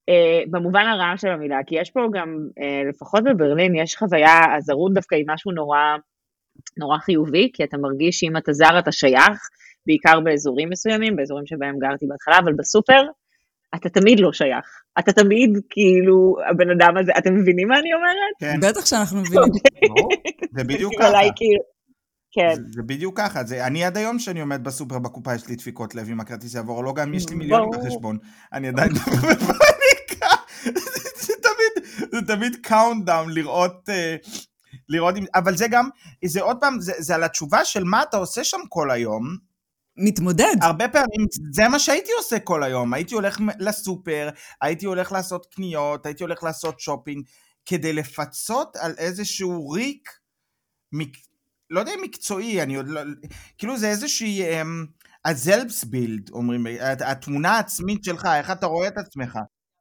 אה, 0.09 0.43
במובן 0.51 0.85
הרע 0.87 1.17
של 1.17 1.27
המילה, 1.27 1.59
כי 1.67 1.75
יש 1.75 1.91
פה 1.91 1.99
גם, 2.13 2.37
אה, 2.61 2.89
לפחות 2.89 3.23
בברלין, 3.23 3.75
יש 3.75 3.95
חוויה, 3.95 4.55
הזרות 4.57 4.93
דווקא 4.93 5.15
היא 5.15 5.25
משהו 5.27 5.51
נורא, 5.51 5.79
נורא 6.77 6.97
חיובי, 6.97 7.49
כי 7.53 7.63
אתה 7.63 7.77
מרגיש 7.77 8.19
שאם 8.19 8.37
אתה 8.37 8.53
זר 8.53 8.79
אתה 8.79 8.91
שייך, 8.91 9.49
בעיקר 9.87 10.19
באזורים 10.19 10.69
מסוימים, 10.69 11.15
באזורים 11.15 11.45
שבהם 11.45 11.75
גרתי 11.79 12.05
בהתחלה, 12.05 12.37
אבל 12.43 12.53
בסופר, 12.53 13.01
אתה 13.75 13.89
תמיד 13.89 14.19
לא 14.19 14.33
שייך. 14.33 14.65
אתה 14.99 15.11
תמיד, 15.13 15.49
כאילו, 15.69 16.35
הבן 16.49 16.69
אדם 16.69 16.97
הזה, 16.97 17.11
אתם 17.17 17.35
מבינים 17.35 17.67
מה 17.67 17.79
אני 17.79 17.93
אומרת? 17.93 18.35
כן. 18.39 18.59
בטח 18.69 18.85
שאנחנו 18.85 19.19
מבינים. 19.21 19.51
זה 20.57 20.63
בדיוק 20.63 20.93
ככה. 20.99 21.19
כאילו, 21.35 21.63
כן. 22.35 22.55
זה 22.71 22.81
בדיוק 22.85 23.17
ככה, 23.17 23.43
זה, 23.43 23.67
אני 23.67 23.83
עד 23.83 23.97
היום 23.97 24.19
שאני 24.19 24.41
עומד 24.41 24.63
בסופר 24.63 24.99
בקופה, 24.99 25.35
יש 25.35 25.47
לי 25.47 25.55
דפיקות 25.55 25.95
לב 25.95 26.09
אם 26.09 26.19
הכרטיס 26.19 26.55
יעבור, 26.55 26.83
לא 26.83 26.93
גם 26.93 27.13
יש 27.13 27.29
לי 27.29 27.35
מיליון 27.35 27.69
בחשבון, 27.71 28.17
אני 28.53 28.67
עדיין 28.67 28.93
בפאניקה, 28.93 30.35
זה 31.15 31.33
תמיד, 31.41 31.85
זה 32.11 32.21
תמיד 32.27 32.55
countdown 32.61 33.31
לראות, 33.33 33.89
אה, 33.89 34.29
לראות, 34.89 35.15
אבל 35.35 35.57
זה 35.57 35.67
גם, 35.67 35.89
זה 36.25 36.41
עוד 36.41 36.57
פעם, 36.61 36.79
זה, 36.79 36.93
זה 36.97 37.15
על 37.15 37.23
התשובה 37.23 37.65
של 37.65 37.83
מה 37.83 38.03
אתה 38.03 38.17
עושה 38.17 38.43
שם 38.43 38.59
כל 38.69 38.91
היום, 38.91 39.23
מתמודד. 39.97 40.55
הרבה 40.61 40.87
פעמים 40.87 41.27
זה 41.51 41.67
מה 41.67 41.79
שהייתי 41.79 42.11
עושה 42.17 42.39
כל 42.39 42.63
היום, 42.63 42.93
הייתי 42.93 43.15
הולך 43.15 43.39
לסופר, 43.59 44.29
הייתי 44.61 44.85
הולך 44.85 45.11
לעשות 45.11 45.45
קניות, 45.45 46.05
הייתי 46.05 46.23
הולך 46.23 46.43
לעשות 46.43 46.79
שופינג, 46.79 47.25
כדי 47.65 47.93
לפצות 47.93 48.75
על 48.75 48.93
איזשהו 48.97 49.69
ריק, 49.69 50.09
מק... 50.91 51.17
לא 51.69 51.79
יודע 51.79 51.91
אם 51.95 52.01
מקצועי, 52.01 52.61
אני 52.61 52.75
עוד 52.75 52.87
לא... 52.87 53.01
כאילו 53.57 53.77
זה 53.77 53.89
איזושהי... 53.89 54.61
אמ, 54.61 54.85
הזלבסבילד, 55.25 56.29
אומרים, 56.29 56.65
התמונה 57.05 57.51
העצמית 57.51 58.03
שלך, 58.03 58.25
איך 58.25 58.51
אתה 58.51 58.65
רואה 58.65 58.87
את 58.87 58.97
עצמך. 58.97 59.37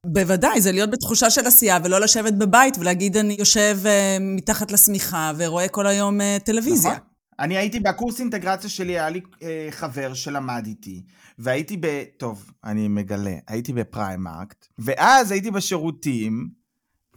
בוודאי, 0.07 0.61
זה 0.61 0.73
להיות 0.73 0.91
בתחושה 0.91 1.31
של 1.31 1.47
עשייה 1.47 1.79
ולא 1.85 2.01
לשבת 2.01 2.33
בבית 2.33 2.79
ולהגיד 2.79 3.17
אני 3.17 3.37
יושב 3.39 3.79
אה, 3.83 3.89
מתחת 4.21 4.73
לשמיכה 4.73 5.33
ורואה 5.37 5.69
כל 5.69 5.87
היום 5.87 6.21
אה, 6.21 6.25
טלוויזיה. 6.45 6.93
נכון. 6.93 7.14
אני 7.39 7.57
הייתי 7.57 7.81
בקורס 7.81 8.21
אינטגרציה 8.21 8.71
שלי, 8.71 8.93
היה 8.93 9.11
לי 9.11 9.21
אה, 9.35 9.41
חבר 9.71 10.15
שלמד 10.15 10.67
איתי, 10.67 11.05
והייתי 11.39 11.77
ב... 11.81 12.05
טוב, 12.17 12.53
אני 12.65 12.89
מגלה, 12.89 13.37
הייתי 13.49 13.73
ב 13.73 13.83
Primark, 13.83 14.67
ואז 14.79 15.31
הייתי 15.31 15.51
בשירותים, 15.51 16.51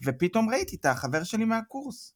ופתאום 0.05 0.49
ראיתי 0.49 0.75
את 0.75 0.85
החבר 0.85 1.23
שלי 1.23 1.45
מהקורס, 1.45 2.13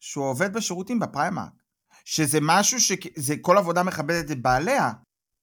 שהוא 0.00 0.24
עובד 0.24 0.52
בשירותים 0.52 0.98
ב 0.98 1.05
Primark. 1.05 1.62
שזה 2.04 2.38
משהו 2.42 2.80
ש... 2.80 2.92
זה 3.16 3.34
כל 3.40 3.58
עבודה 3.58 3.82
מכבדת 3.82 4.30
את 4.30 4.42
בעליה, 4.42 4.92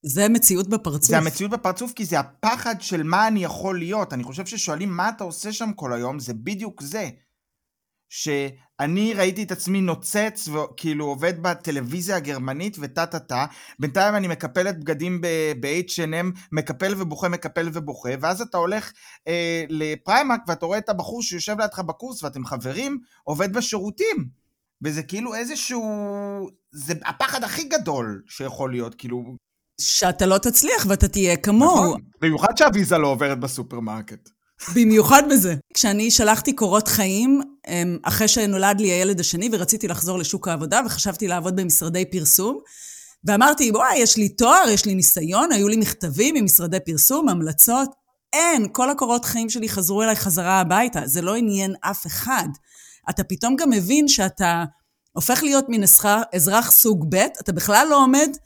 זה 0.02 0.28
מציאות 0.28 0.68
בפרצוף. 0.68 1.10
זה 1.10 1.18
המציאות 1.18 1.52
בפרצוף, 1.52 1.92
כי 1.92 2.04
זה 2.04 2.20
הפחד 2.20 2.80
של 2.80 3.02
מה 3.02 3.28
אני 3.28 3.44
יכול 3.44 3.78
להיות. 3.78 4.12
אני 4.12 4.24
חושב 4.24 4.46
ששואלים 4.46 4.96
מה 4.96 5.08
אתה 5.08 5.24
עושה 5.24 5.52
שם 5.52 5.72
כל 5.72 5.92
היום, 5.92 6.18
זה 6.18 6.34
בדיוק 6.34 6.82
זה. 6.82 7.10
שאני 8.82 9.14
ראיתי 9.14 9.42
את 9.42 9.52
עצמי 9.52 9.80
נוצץ 9.80 10.48
וכאילו 10.48 11.04
עובד 11.04 11.42
בטלוויזיה 11.42 12.16
הגרמנית 12.16 12.76
וטה 12.80 13.06
טה 13.06 13.18
טה, 13.18 13.46
בינתיים 13.78 14.14
אני 14.14 14.28
מקפלת 14.28 14.80
בגדים 14.80 15.20
ב-H&M, 15.20 16.38
מקפל 16.52 16.94
ובוכה, 16.98 17.28
מקפל 17.28 17.68
ובוכה, 17.72 18.10
ואז 18.20 18.40
אתה 18.40 18.58
הולך 18.58 18.92
אה, 19.28 19.64
ל 19.68 19.77
Primark 19.77 20.40
ואתה 20.48 20.66
רואה 20.66 20.78
את 20.78 20.88
הבחור 20.88 21.22
שיושב 21.22 21.60
לידך 21.60 21.78
בקורס 21.78 22.22
ואתם 22.22 22.44
חברים, 22.46 22.98
עובד 23.24 23.52
בשירותים. 23.52 24.28
וזה 24.82 25.02
כאילו 25.02 25.34
איזשהו... 25.34 25.82
זה 26.72 26.94
הפחד 27.04 27.44
הכי 27.44 27.64
גדול 27.64 28.22
שיכול 28.26 28.70
להיות, 28.70 28.94
כאילו, 28.94 29.36
שאתה 29.80 30.26
לא 30.26 30.38
תצליח 30.38 30.86
ואתה 30.88 31.08
תהיה 31.08 31.36
כמוהו. 31.36 31.86
נכון, 31.86 32.00
במיוחד 32.20 32.56
שהוויזה 32.56 32.98
לא 32.98 33.06
עוברת 33.06 33.40
בסופרמרקט. 33.40 34.35
במיוחד 34.74 35.22
בזה. 35.30 35.54
כשאני 35.74 36.10
שלחתי 36.10 36.52
קורות 36.52 36.88
חיים, 36.88 37.40
אמ, 37.68 37.98
אחרי 38.02 38.28
שנולד 38.28 38.80
לי 38.80 38.88
הילד 38.88 39.20
השני 39.20 39.48
ורציתי 39.52 39.88
לחזור 39.88 40.18
לשוק 40.18 40.48
העבודה 40.48 40.80
וחשבתי 40.86 41.28
לעבוד 41.28 41.56
במשרדי 41.56 42.04
פרסום, 42.04 42.58
ואמרתי, 43.24 43.70
וואי, 43.70 43.98
יש 43.98 44.16
לי 44.16 44.28
תואר, 44.28 44.68
יש 44.68 44.86
לי 44.86 44.94
ניסיון, 44.94 45.52
היו 45.52 45.68
לי 45.68 45.76
מכתבים 45.76 46.34
ממשרדי 46.34 46.80
פרסום, 46.80 47.28
המלצות. 47.28 47.90
אין, 48.32 48.68
כל 48.72 48.90
הקורות 48.90 49.24
חיים 49.24 49.50
שלי 49.50 49.68
חזרו 49.68 50.02
אליי 50.02 50.16
חזרה 50.16 50.60
הביתה, 50.60 51.00
זה 51.04 51.22
לא 51.22 51.34
עניין 51.34 51.74
אף 51.80 52.06
אחד. 52.06 52.48
אתה 53.10 53.24
פתאום 53.24 53.56
גם 53.56 53.70
מבין 53.70 54.08
שאתה 54.08 54.64
הופך 55.12 55.42
להיות 55.42 55.64
אזרח, 55.82 56.22
אזרח 56.34 56.70
סוג 56.70 57.06
ב', 57.08 57.26
אתה 57.40 57.52
בכלל 57.52 57.86
לא 57.90 57.96
עומד 57.96 58.36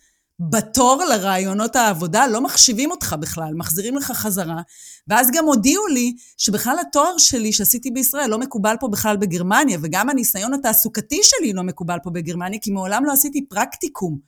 בתור 0.41 1.05
לרעיונות 1.05 1.77
העבודה, 1.77 2.27
לא 2.27 2.41
מחשיבים 2.41 2.91
אותך 2.91 3.17
בכלל, 3.21 3.55
מחזירים 3.55 3.97
לך 3.97 4.13
חזרה. 4.13 4.61
ואז 5.09 5.29
גם 5.35 5.45
הודיעו 5.45 5.87
לי 5.87 6.15
שבכלל 6.37 6.77
התואר 6.81 7.19
שלי 7.19 7.53
שעשיתי 7.53 7.91
בישראל 7.91 8.31
לא 8.31 8.39
מקובל 8.39 8.75
פה 8.81 8.89
בכלל 8.89 9.17
בגרמניה, 9.17 9.79
וגם 9.83 10.11
הניסיון 10.11 10.55
התעסוקתי 10.55 11.21
שלי 11.23 11.53
לא 11.53 11.63
מקובל 11.63 11.97
פה 12.03 12.11
בגרמניה, 12.11 12.59
כי 12.63 12.71
מעולם 12.71 13.05
לא 13.05 13.13
עשיתי 13.13 13.47
פרקטיקום. 13.49 14.19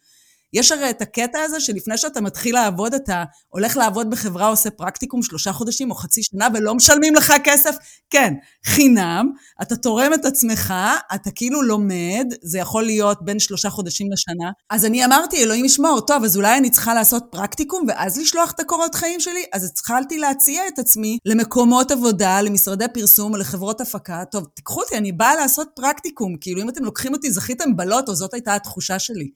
יש 0.53 0.73
הרי 0.73 0.91
את 0.91 1.03
הקטע 1.03 1.41
הזה 1.41 1.61
שלפני 1.61 1.99
שאתה 1.99 2.21
מתחיל 2.21 2.55
לעבוד, 2.55 2.95
אתה 2.95 3.25
הולך 3.49 3.77
לעבוד 3.77 4.11
בחברה, 4.11 4.49
עושה 4.49 4.71
פרקטיקום 4.71 5.23
שלושה 5.23 5.53
חודשים 5.53 5.91
או 5.91 5.95
חצי 5.95 6.23
שנה 6.23 6.49
ולא 6.55 6.75
משלמים 6.75 7.15
לך 7.15 7.33
כסף. 7.45 7.77
כן, 8.11 8.35
חינם, 8.67 9.31
אתה 9.62 9.77
תורם 9.77 10.15
את 10.15 10.25
עצמך, 10.25 10.75
אתה 11.15 11.31
כאילו 11.31 11.62
לומד, 11.62 12.27
זה 12.43 12.59
יכול 12.59 12.85
להיות 12.85 13.19
בין 13.25 13.38
שלושה 13.38 13.71
חודשים 13.71 14.12
לשנה. 14.12 14.51
אז 14.71 14.85
אני 14.85 15.05
אמרתי, 15.05 15.43
אלוהים 15.43 15.65
ישמור, 15.65 16.01
טוב, 16.01 16.25
אז 16.25 16.37
אולי 16.37 16.59
אני 16.59 16.71
צריכה 16.71 16.95
לעשות 16.95 17.25
פרקטיקום 17.31 17.85
ואז 17.88 18.19
לשלוח 18.19 18.51
את 18.51 18.61
הקורות 18.61 18.95
חיים 18.95 19.21
שלי? 19.21 19.45
אז 19.53 19.65
התחלתי 19.65 20.19
להציע 20.19 20.62
את 20.69 20.79
עצמי 20.79 21.19
למקומות 21.25 21.91
עבודה, 21.91 22.43
למשרדי 22.43 22.85
פרסום 22.95 23.37
לחברות 23.37 23.81
הפקה. 23.81 24.25
טוב, 24.31 24.47
תיקחו 24.55 24.81
אותי, 24.81 24.97
אני 24.97 25.12
באה 25.12 25.37
לעשות 25.37 25.69
פרקטיקום. 25.77 26.37
כאילו, 26.41 26.62
אם 26.62 26.69
אתם 26.69 26.85
לוקחים 26.85 27.12
אותי, 27.12 27.31
זכיתם 27.31 27.77
בלוטו, 27.77 28.15
זאת 28.15 28.35
הייתה 28.35 28.55
התחושה 28.55 28.99
שלי. 28.99 29.31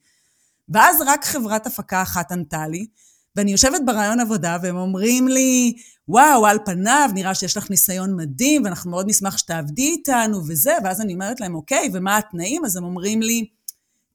ואז 0.69 1.01
רק 1.05 1.25
חברת 1.25 1.67
הפקה 1.67 2.01
אחת 2.01 2.31
ענתה 2.31 2.67
לי, 2.67 2.87
ואני 3.35 3.51
יושבת 3.51 3.81
ברעיון 3.85 4.19
עבודה, 4.19 4.57
והם 4.61 4.75
אומרים 4.75 5.27
לי, 5.27 5.73
וואו, 6.07 6.45
על 6.45 6.57
פניו, 6.65 7.09
נראה 7.13 7.35
שיש 7.35 7.57
לך 7.57 7.69
ניסיון 7.69 8.15
מדהים, 8.15 8.63
ואנחנו 8.63 8.91
מאוד 8.91 9.09
נשמח 9.09 9.37
שתעבדי 9.37 9.87
איתנו 9.87 10.41
וזה, 10.47 10.73
ואז 10.83 11.01
אני 11.01 11.13
אומרת 11.13 11.39
להם, 11.39 11.55
אוקיי, 11.55 11.89
ומה 11.93 12.17
התנאים? 12.17 12.65
אז 12.65 12.77
הם 12.77 12.83
אומרים 12.83 13.21
לי, 13.21 13.45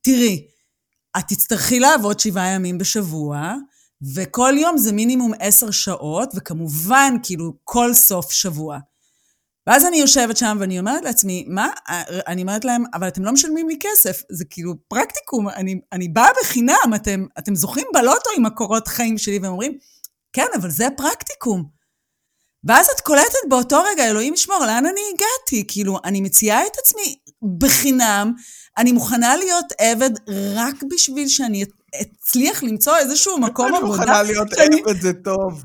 תראי, 0.01 0.47
את 1.19 1.25
תצטרכי 1.29 1.81
לעבוד 1.81 2.21
שבעה 2.21 2.49
ימים 2.49 2.79
בשבוע, 2.79 3.55
וכל 4.15 4.55
יום 4.57 4.79
זה 4.79 4.93
מינימום 4.93 5.33
עשר 5.38 5.71
שעות, 5.71 6.33
וכמובן, 6.35 7.15
כאילו, 7.23 7.53
כל 7.65 7.95
סוף 7.95 8.33
שבוע. 8.33 8.79
ואז 9.66 9.87
אני 9.87 9.96
יושבת 9.96 10.37
שם 10.37 10.57
ואני 10.61 10.79
אומרת 10.79 11.05
לעצמי, 11.05 11.44
מה? 11.48 11.68
אני 12.27 12.42
אומרת 12.42 12.64
להם, 12.64 12.85
אבל 12.94 13.09
אתם 13.09 13.25
לא 13.25 13.33
משלמים 13.33 13.68
לי 13.68 13.79
כסף, 13.81 14.22
זה 14.31 14.44
כאילו 14.51 14.75
פרקטיקום, 14.88 15.48
אני, 15.48 15.81
אני 15.92 16.09
באה 16.09 16.29
בחינם, 16.40 16.92
אתם, 16.94 17.27
אתם 17.38 17.55
זוכים 17.55 17.87
בלוטו 17.94 18.31
עם 18.37 18.46
הקורות 18.46 18.88
חיים 18.88 19.18
שלי, 19.18 19.38
והם 19.38 19.53
אומרים, 19.53 19.79
כן, 20.33 20.46
אבל 20.61 20.70
זה 20.70 20.87
פרקטיקום. 20.96 21.64
ואז 22.64 22.87
את 22.96 23.01
קולטת 23.01 23.48
באותו 23.48 23.83
רגע, 23.92 24.11
אלוהים 24.11 24.35
ישמור, 24.35 24.59
לאן 24.59 24.87
אני 24.87 25.01
הגעתי? 25.14 25.64
כאילו, 25.68 25.98
אני 26.05 26.20
מציעה 26.20 26.66
את 26.66 26.77
עצמי 26.79 27.16
בחינם, 27.59 28.33
אני 28.79 28.93
מוכנה 28.93 29.37
להיות 29.37 29.67
עבד 29.79 30.11
רק 30.55 30.75
בשביל 30.91 31.29
שאני 31.29 31.65
אצליח 32.01 32.63
למצוא 32.63 32.97
איזשהו 32.97 33.39
מקום 33.39 33.75
עבודה. 33.75 33.83
אני 33.83 33.87
מוכנה 33.87 34.23
להיות 34.23 34.49
שאני... 34.55 34.81
עבד, 34.81 35.01
זה 35.01 35.13
טוב. 35.13 35.65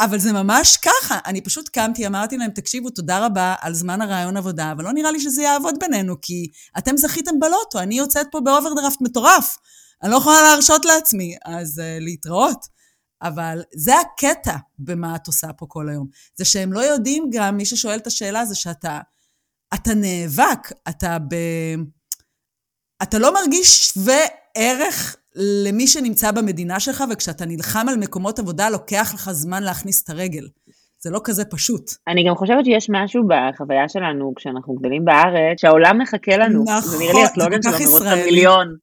אבל 0.00 0.18
זה 0.18 0.32
ממש 0.32 0.76
ככה. 0.76 1.18
אני 1.26 1.40
פשוט 1.40 1.68
קמתי, 1.68 2.06
אמרתי 2.06 2.36
להם, 2.36 2.50
תקשיבו, 2.50 2.90
תודה 2.90 3.26
רבה 3.26 3.54
על 3.60 3.74
זמן 3.74 4.00
הרעיון 4.00 4.36
עבודה, 4.36 4.72
אבל 4.72 4.84
לא 4.84 4.92
נראה 4.92 5.10
לי 5.10 5.20
שזה 5.20 5.42
יעבוד 5.42 5.74
בינינו, 5.80 6.14
כי 6.22 6.46
אתם 6.78 6.96
זכיתם 6.96 7.40
בלוטו, 7.40 7.78
אני 7.78 7.98
יוצאת 7.98 8.26
פה 8.30 8.40
באוברדרפט 8.40 9.00
מטורף. 9.00 9.56
אני 10.02 10.10
לא 10.10 10.16
יכולה 10.16 10.42
להרשות 10.42 10.84
לעצמי, 10.84 11.36
אז 11.44 11.78
אה, 11.78 12.04
להתראות. 12.04 12.80
אבל 13.22 13.62
זה 13.74 13.92
הקטע 14.00 14.56
במה 14.78 15.16
את 15.16 15.26
עושה 15.26 15.52
פה 15.52 15.66
כל 15.68 15.88
היום. 15.88 16.06
זה 16.36 16.44
שהם 16.44 16.72
לא 16.72 16.80
יודעים 16.80 17.30
גם, 17.32 17.56
מי 17.56 17.64
ששואל 17.64 17.98
את 17.98 18.06
השאלה 18.06 18.44
זה 18.44 18.54
שאתה 18.54 19.00
אתה 19.74 19.94
נאבק, 19.94 20.72
אתה 20.88 21.18
ב... 21.18 21.34
אתה 23.02 23.18
לא 23.18 23.34
מרגיש 23.34 23.88
שווה 23.88 24.20
ערך 24.54 25.16
למי 25.36 25.86
שנמצא 25.86 26.30
במדינה 26.30 26.80
שלך, 26.80 27.04
וכשאתה 27.10 27.46
נלחם 27.46 27.86
על 27.88 27.96
מקומות 27.96 28.38
עבודה, 28.38 28.70
לוקח 28.70 29.10
לך 29.14 29.30
זמן 29.32 29.62
להכניס 29.62 30.04
את 30.04 30.10
הרגל. 30.10 30.48
זה 30.98 31.10
לא 31.10 31.20
כזה 31.24 31.44
פשוט. 31.44 31.90
אני 32.08 32.24
גם 32.28 32.34
חושבת 32.34 32.64
שיש 32.64 32.86
משהו 32.90 33.22
בחוויה 33.28 33.88
שלנו, 33.88 34.32
כשאנחנו 34.36 34.74
גדלים 34.74 35.04
בארץ, 35.04 35.60
שהעולם 35.60 35.98
מחכה 35.98 36.36
לנו. 36.36 36.64
נכון, 36.64 36.80
זה 36.90 36.98
נראה 36.98 37.12
לי 37.12 37.22
הסלוגן 37.22 37.62
של 37.62 37.68
המרוץ 37.68 38.02
המיליון. 38.02 38.76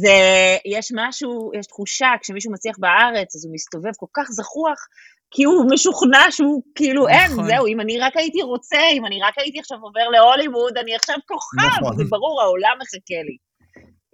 זה, 0.00 0.18
יש 0.64 0.92
משהו, 0.94 1.50
יש 1.58 1.66
תחושה, 1.66 2.08
כשמישהו 2.22 2.52
מצליח 2.52 2.76
בארץ, 2.78 3.36
אז 3.36 3.44
הוא 3.44 3.54
מסתובב 3.54 3.90
כל 3.96 4.06
כך 4.14 4.26
זחוח, 4.30 4.86
כי 5.30 5.44
הוא 5.44 5.66
משוכנע 5.70 6.30
שהוא 6.30 6.62
כאילו 6.74 7.02
נכון. 7.02 7.14
אין, 7.14 7.30
זהו, 7.46 7.66
אם 7.66 7.80
אני 7.80 7.98
רק 7.98 8.16
הייתי 8.16 8.42
רוצה, 8.42 8.80
אם 8.92 9.06
אני 9.06 9.18
רק 9.22 9.38
הייתי 9.38 9.58
עכשיו 9.58 9.78
עובר 9.82 10.08
להוליווד, 10.08 10.78
אני 10.78 10.94
עכשיו 10.94 11.16
כוכב, 11.26 11.82
נכון. 11.82 11.96
זה 11.96 12.04
ברור, 12.10 12.42
העולם 12.42 12.76
מחכה 12.82 13.22
לי. 13.24 13.36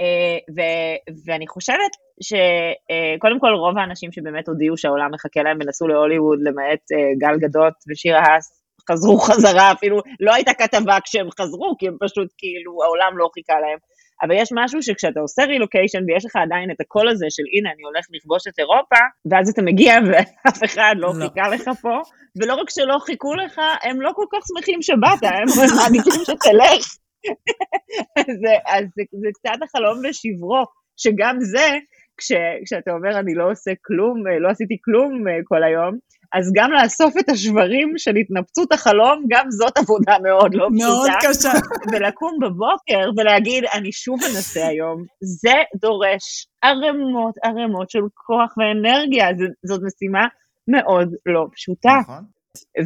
Uh, 0.02 0.52
ו- 0.56 1.22
ואני 1.26 1.46
חושבת 1.46 1.92
שקודם 2.22 3.36
uh, 3.36 3.40
כל 3.40 3.52
רוב 3.54 3.78
האנשים 3.78 4.12
שבאמת 4.12 4.48
הודיעו 4.48 4.76
שהעולם 4.76 5.10
מחכה 5.14 5.42
להם 5.42 5.58
ונסעו 5.60 5.88
להוליווד, 5.88 6.38
למעט 6.42 6.80
uh, 6.92 7.18
גל 7.18 7.38
גדות 7.38 7.74
ושירה 7.88 8.20
האס, 8.20 8.62
חזרו 8.90 9.18
חזרה, 9.18 9.72
אפילו 9.72 9.96
לא 10.20 10.34
הייתה 10.34 10.52
כתבה 10.54 10.98
כשהם 11.04 11.28
חזרו, 11.40 11.76
כי 11.78 11.88
הם 11.88 11.96
פשוט 12.00 12.28
כאילו, 12.38 12.82
העולם 12.84 13.18
לא 13.18 13.28
חיכה 13.34 13.60
להם. 13.60 13.78
אבל 14.22 14.34
יש 14.34 14.48
משהו 14.54 14.82
שכשאתה 14.82 15.20
עושה 15.20 15.44
רילוקיישן 15.44 15.98
ויש 16.06 16.24
לך 16.24 16.36
עדיין 16.36 16.70
את 16.70 16.80
הקול 16.80 17.08
הזה 17.08 17.26
של 17.30 17.42
הנה 17.52 17.70
אני 17.74 17.82
הולך 17.82 18.06
לכבוש 18.10 18.46
את 18.46 18.58
אירופה, 18.58 18.96
ואז 19.30 19.48
אתה 19.48 19.62
מגיע 19.62 19.94
ואף 20.06 20.64
אחד 20.64 20.94
לא, 20.98 21.08
לא. 21.14 21.28
חיכה 21.28 21.48
לך 21.48 21.70
פה, 21.80 22.00
ולא 22.36 22.54
רק 22.54 22.70
שלא 22.70 22.98
חיכו 22.98 23.34
לך, 23.34 23.60
הם 23.82 24.00
לא 24.00 24.10
כל 24.14 24.26
כך 24.32 24.38
שמחים 24.48 24.82
שבאת, 24.82 25.22
הם 25.22 25.48
מעדיפים 25.78 26.24
שתלך. 26.24 26.86
אז, 28.18 28.40
אז 28.66 28.84
זה, 28.96 29.02
זה 29.12 29.28
קצת 29.34 29.58
החלום 29.62 29.98
ושברו, 30.04 30.64
שגם 30.96 31.36
זה 31.40 31.78
כש, 32.18 32.32
כשאתה 32.64 32.90
אומר 32.90 33.18
אני 33.18 33.34
לא 33.34 33.50
עושה 33.50 33.70
כלום, 33.84 34.26
אה, 34.26 34.38
לא 34.38 34.48
עשיתי 34.48 34.76
כלום 34.84 35.28
אה, 35.28 35.38
כל 35.44 35.62
היום, 35.62 35.98
אז 36.32 36.52
גם 36.54 36.72
לאסוף 36.72 37.14
את 37.18 37.28
השברים 37.28 37.92
של 37.96 38.16
התנפצות 38.16 38.72
החלום, 38.72 39.24
גם 39.28 39.50
זאת 39.50 39.78
עבודה 39.78 40.16
מאוד 40.22 40.54
לא 40.54 40.68
פשוטה. 40.68 40.86
מאוד 40.86 41.10
קשה. 41.22 41.52
ולקום 41.92 42.38
בבוקר 42.42 43.10
ולהגיד, 43.16 43.64
אני 43.74 43.92
שוב 43.92 44.20
אנסה 44.22 44.66
היום, 44.66 45.04
זה 45.20 45.54
דורש 45.80 46.46
ערימות 46.62 47.34
ערימות 47.42 47.90
של 47.90 48.00
כוח 48.14 48.54
ואנרגיה, 48.58 49.26
ז, 49.34 49.68
זאת 49.68 49.80
משימה 49.82 50.26
מאוד 50.68 51.14
לא 51.26 51.46
פשוטה. 51.52 51.98
נכון. 52.00 52.24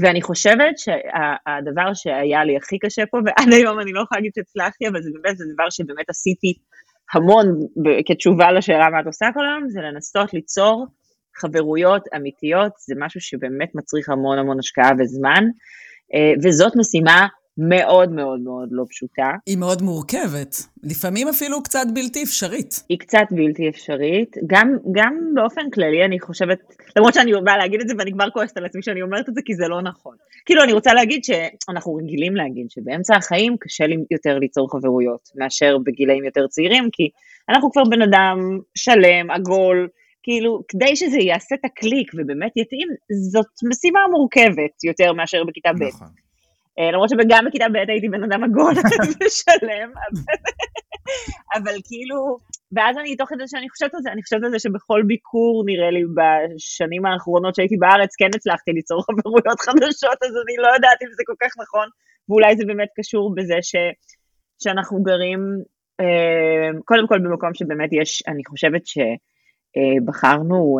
ואני 0.00 0.22
חושבת 0.22 0.78
שהדבר 0.78 1.94
שהיה 1.94 2.44
לי 2.44 2.56
הכי 2.56 2.78
קשה 2.78 3.06
פה, 3.10 3.18
ועד 3.26 3.52
היום 3.52 3.80
אני 3.80 3.92
לא 3.92 4.00
יכולה 4.00 4.18
להגיד 4.18 4.32
שהצלחתי, 4.34 4.88
אבל 4.88 5.02
זה 5.02 5.10
באמת, 5.14 5.38
זה 5.38 5.44
דבר 5.54 5.70
שבאמת 5.70 6.10
עשיתי 6.10 6.54
המון 7.14 7.46
כתשובה 8.06 8.52
לשאלה 8.52 8.90
מה 8.90 9.00
את 9.00 9.06
עושה 9.06 9.26
כל 9.34 9.46
היום, 9.46 9.68
זה 9.68 9.80
לנסות 9.80 10.34
ליצור 10.34 10.86
חברויות 11.36 12.02
אמיתיות, 12.16 12.72
זה 12.78 12.94
משהו 12.98 13.20
שבאמת 13.20 13.74
מצריך 13.74 14.08
המון 14.08 14.38
המון 14.38 14.58
השקעה 14.58 14.90
וזמן, 14.98 15.44
אה, 16.14 16.32
וזאת 16.42 16.72
משימה 16.76 17.26
מאוד 17.68 18.12
מאוד 18.12 18.40
מאוד 18.40 18.68
לא 18.72 18.84
פשוטה. 18.90 19.30
היא 19.46 19.56
מאוד 19.58 19.82
מורכבת, 19.82 20.56
לפעמים 20.82 21.28
אפילו 21.28 21.62
קצת 21.62 21.86
בלתי 21.94 22.22
אפשרית. 22.22 22.84
היא 22.88 22.98
קצת 22.98 23.26
בלתי 23.30 23.68
אפשרית, 23.68 24.36
גם, 24.46 24.76
גם 24.92 25.14
באופן 25.34 25.70
כללי 25.70 26.04
אני 26.04 26.20
חושבת, 26.20 26.58
למרות 26.96 27.14
שאני 27.14 27.32
באה 27.44 27.56
להגיד 27.56 27.80
את 27.80 27.88
זה 27.88 27.94
ואני 27.98 28.12
כבר 28.12 28.30
כועסת 28.30 28.56
על 28.56 28.64
עצמי 28.64 28.82
שאני 28.82 29.02
אומרת 29.02 29.28
את 29.28 29.34
זה 29.34 29.40
כי 29.44 29.54
זה 29.54 29.68
לא 29.68 29.82
נכון. 29.82 30.16
כאילו 30.46 30.62
אני 30.62 30.72
רוצה 30.72 30.94
להגיד 30.94 31.24
שאנחנו 31.24 31.94
רגילים 31.94 32.36
להגיד 32.36 32.70
שבאמצע 32.70 33.16
החיים 33.16 33.56
קשה 33.60 33.86
לי 33.86 33.96
יותר 34.10 34.38
ליצור 34.38 34.70
חברויות 34.72 35.28
מאשר 35.36 35.78
בגילאים 35.78 36.24
יותר 36.24 36.46
צעירים, 36.46 36.88
כי 36.92 37.08
אנחנו 37.48 37.70
כבר 37.72 37.82
בן 37.90 38.02
אדם 38.02 38.38
שלם, 38.74 39.30
עגול, 39.30 39.88
כאילו 40.22 40.62
כדי 40.68 40.96
שזה 40.96 41.18
יעשה 41.18 41.54
את 41.54 41.64
הקליק 41.64 42.10
ובאמת 42.14 42.56
יתאים, 42.56 42.88
זאת 43.30 43.46
משימה 43.70 44.00
מורכבת 44.10 44.84
יותר 44.84 45.12
מאשר 45.12 45.44
בכיתה 45.44 45.72
ב'. 45.72 45.82
נכון. 45.82 46.08
אה, 46.78 46.90
למרות 46.92 47.09
שגם 47.09 47.44
בכיתה 47.46 47.66
ב' 47.72 47.76
הייתי 47.76 48.09
בן 48.09 48.24
אדם 48.24 48.44
עגול 48.44 48.72
ושלם, 49.20 49.90
אבל, 49.94 50.35
אבל 51.54 51.76
כאילו, 51.88 52.38
ואז 52.72 52.98
אני, 52.98 53.16
תוך 53.16 53.28
כדי 53.28 53.48
שאני 53.48 53.70
חושבת 53.70 53.94
על 53.94 54.00
זה, 54.02 54.12
אני 54.12 54.22
חושבת 54.22 54.44
על 54.44 54.50
זה 54.50 54.59
שבכל 54.59 55.02
ביקור, 55.06 55.62
נראה 55.66 55.90
לי, 55.90 56.02
בשנים 56.16 57.06
האחרונות 57.06 57.54
שהייתי 57.54 57.76
בארץ, 57.76 58.16
כן 58.16 58.30
הצלחתי 58.35 58.70
ליצור 58.72 59.02
חברויות 59.02 59.61
חדשות, 59.66 60.18
אז 60.22 60.33
אני 60.44 60.56
לא 60.62 60.68
יודעת 60.74 61.02
אם 61.02 61.09
זה 61.16 61.22
כל 61.26 61.38
כך 61.42 61.52
נכון, 61.62 61.88
ואולי 62.28 62.56
זה 62.56 62.64
באמת 62.66 62.88
קשור 62.98 63.35
בזה 63.35 63.59
ש, 63.62 63.74
שאנחנו 64.62 65.02
גרים, 65.02 65.40
אה, 66.00 66.70
קודם 66.85 67.06
כל 67.06 67.18
במקום 67.18 67.54
שבאמת 67.54 67.90
יש, 67.92 68.22
אני 68.28 68.42
חושבת 68.44 68.87
ש... 68.87 68.98
אה, 69.76 70.04
בחרנו, 70.04 70.78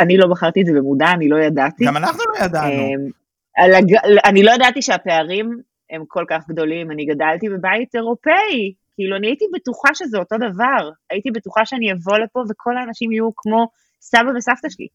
אני 0.00 0.16
לא 0.16 0.26
בחרתי 0.26 0.60
את 0.60 0.66
זה 0.66 0.72
במודע, 0.72 1.06
אני 1.12 1.28
לא 1.28 1.36
ידעתי. 1.36 1.84
גם 1.84 1.96
אנחנו 1.96 2.20
לא 2.28 2.44
ידענו. 2.44 3.25
הג- 3.58 4.20
אני 4.24 4.42
לא 4.42 4.50
ידעתי 4.50 4.82
שהפערים 4.82 5.60
הם 5.90 6.04
כל 6.08 6.24
כך 6.30 6.48
גדולים, 6.48 6.90
אני 6.90 7.04
גדלתי 7.04 7.48
בבית 7.48 7.94
אירופאי, 7.94 8.74
כאילו 8.94 9.16
אני 9.16 9.26
הייתי 9.26 9.44
בטוחה 9.54 9.88
שזה 9.94 10.18
אותו 10.18 10.36
דבר, 10.36 10.90
הייתי 11.10 11.30
בטוחה 11.30 11.66
שאני 11.66 11.92
אבוא 11.92 12.18
לפה 12.18 12.42
וכל 12.50 12.76
האנשים 12.76 13.12
יהיו 13.12 13.30
כמו 13.36 13.68
סבא 14.00 14.30
וסבתא 14.36 14.68
שלי, 14.68 14.86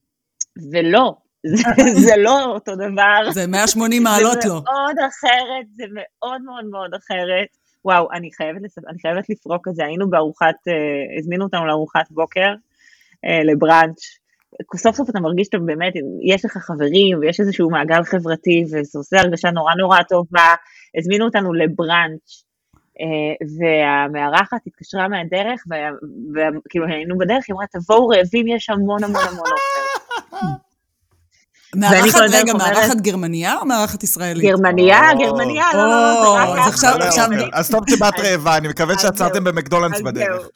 ולא, 0.72 1.14
זה, 1.46 1.64
זה 2.08 2.14
לא 2.18 2.46
אותו 2.46 2.76
דבר. 2.76 3.32
זה 3.32 3.48
180 3.48 4.04
מעלות 4.04 4.42
זה 4.42 4.48
לו. 4.50 4.54
מאוד 4.54 4.96
אחרת, 5.10 5.66
זה 5.76 5.84
מאוד 5.94 6.42
מאוד 6.42 6.66
מאוד 6.66 6.94
אחרת. 6.94 7.48
וואו, 7.86 8.12
אני 8.14 8.30
חייבת, 8.34 8.62
לספ... 8.64 8.88
אני 8.90 9.00
חייבת 9.02 9.30
לפרוק 9.30 9.68
את 9.68 9.76
זה, 9.76 9.86
היינו 9.86 10.10
בארוחת, 10.10 10.56
אה, 10.68 10.74
הזמינו 11.20 11.46
אותנו 11.46 11.66
לארוחת 11.66 12.12
בוקר, 12.12 12.50
אה, 13.26 13.44
לבראנץ', 13.44 14.02
סוף 14.76 14.96
סוף 14.96 15.10
אתה 15.10 15.20
מרגיש 15.20 15.46
שאתה 15.46 15.58
באמת, 15.58 15.94
יש 16.26 16.46
לך 16.46 16.58
חברים 16.58 17.20
ויש 17.20 17.40
איזשהו 17.40 17.70
מעגל 17.70 18.04
חברתי 18.04 18.64
וזה 18.66 19.00
עושה 19.00 19.20
הרגשה 19.20 19.52
נורא 19.52 19.74
נורא 19.76 20.02
טובה, 20.10 20.56
הזמינו 20.98 21.26
אותנו 21.26 21.54
לבראנץ'. 21.54 22.44
אה, 23.02 23.36
והמארחת 23.58 24.60
התקשרה 24.68 25.08
מהדרך, 25.08 25.64
וכאילו 26.36 26.86
היינו 26.88 27.18
בדרך, 27.18 27.44
היא 27.48 27.54
אמרה, 27.54 27.66
תבואו 27.72 28.08
רעבים, 28.08 28.48
יש 28.48 28.70
המון 28.70 29.04
המון 29.04 29.22
המון 29.28 29.40
אוכל. 29.40 30.46
מארחת, 31.76 32.20
רגע, 32.32 32.54
מארחת 32.54 32.98
גרמניה 33.02 33.58
או 33.58 33.66
מארחת 33.66 34.04
ישראלית? 34.04 34.46
גרמניה, 34.46 35.02
גרמניה, 35.20 35.66
לא, 35.74 35.90
לא, 35.90 36.46
או, 36.48 36.56
זה 36.56 36.60
רק 36.60 36.68
אז 36.68 36.84
לא, 36.84 37.38
לא, 37.38 37.46
אז 37.54 37.72
טוב 37.72 37.84
שבאת 37.90 38.20
רעבה, 38.20 38.58
אני 38.58 38.68
מקווה 38.68 39.00
שעצרתם 39.00 39.44
אז 39.94 40.02
בדרך. 40.02 40.48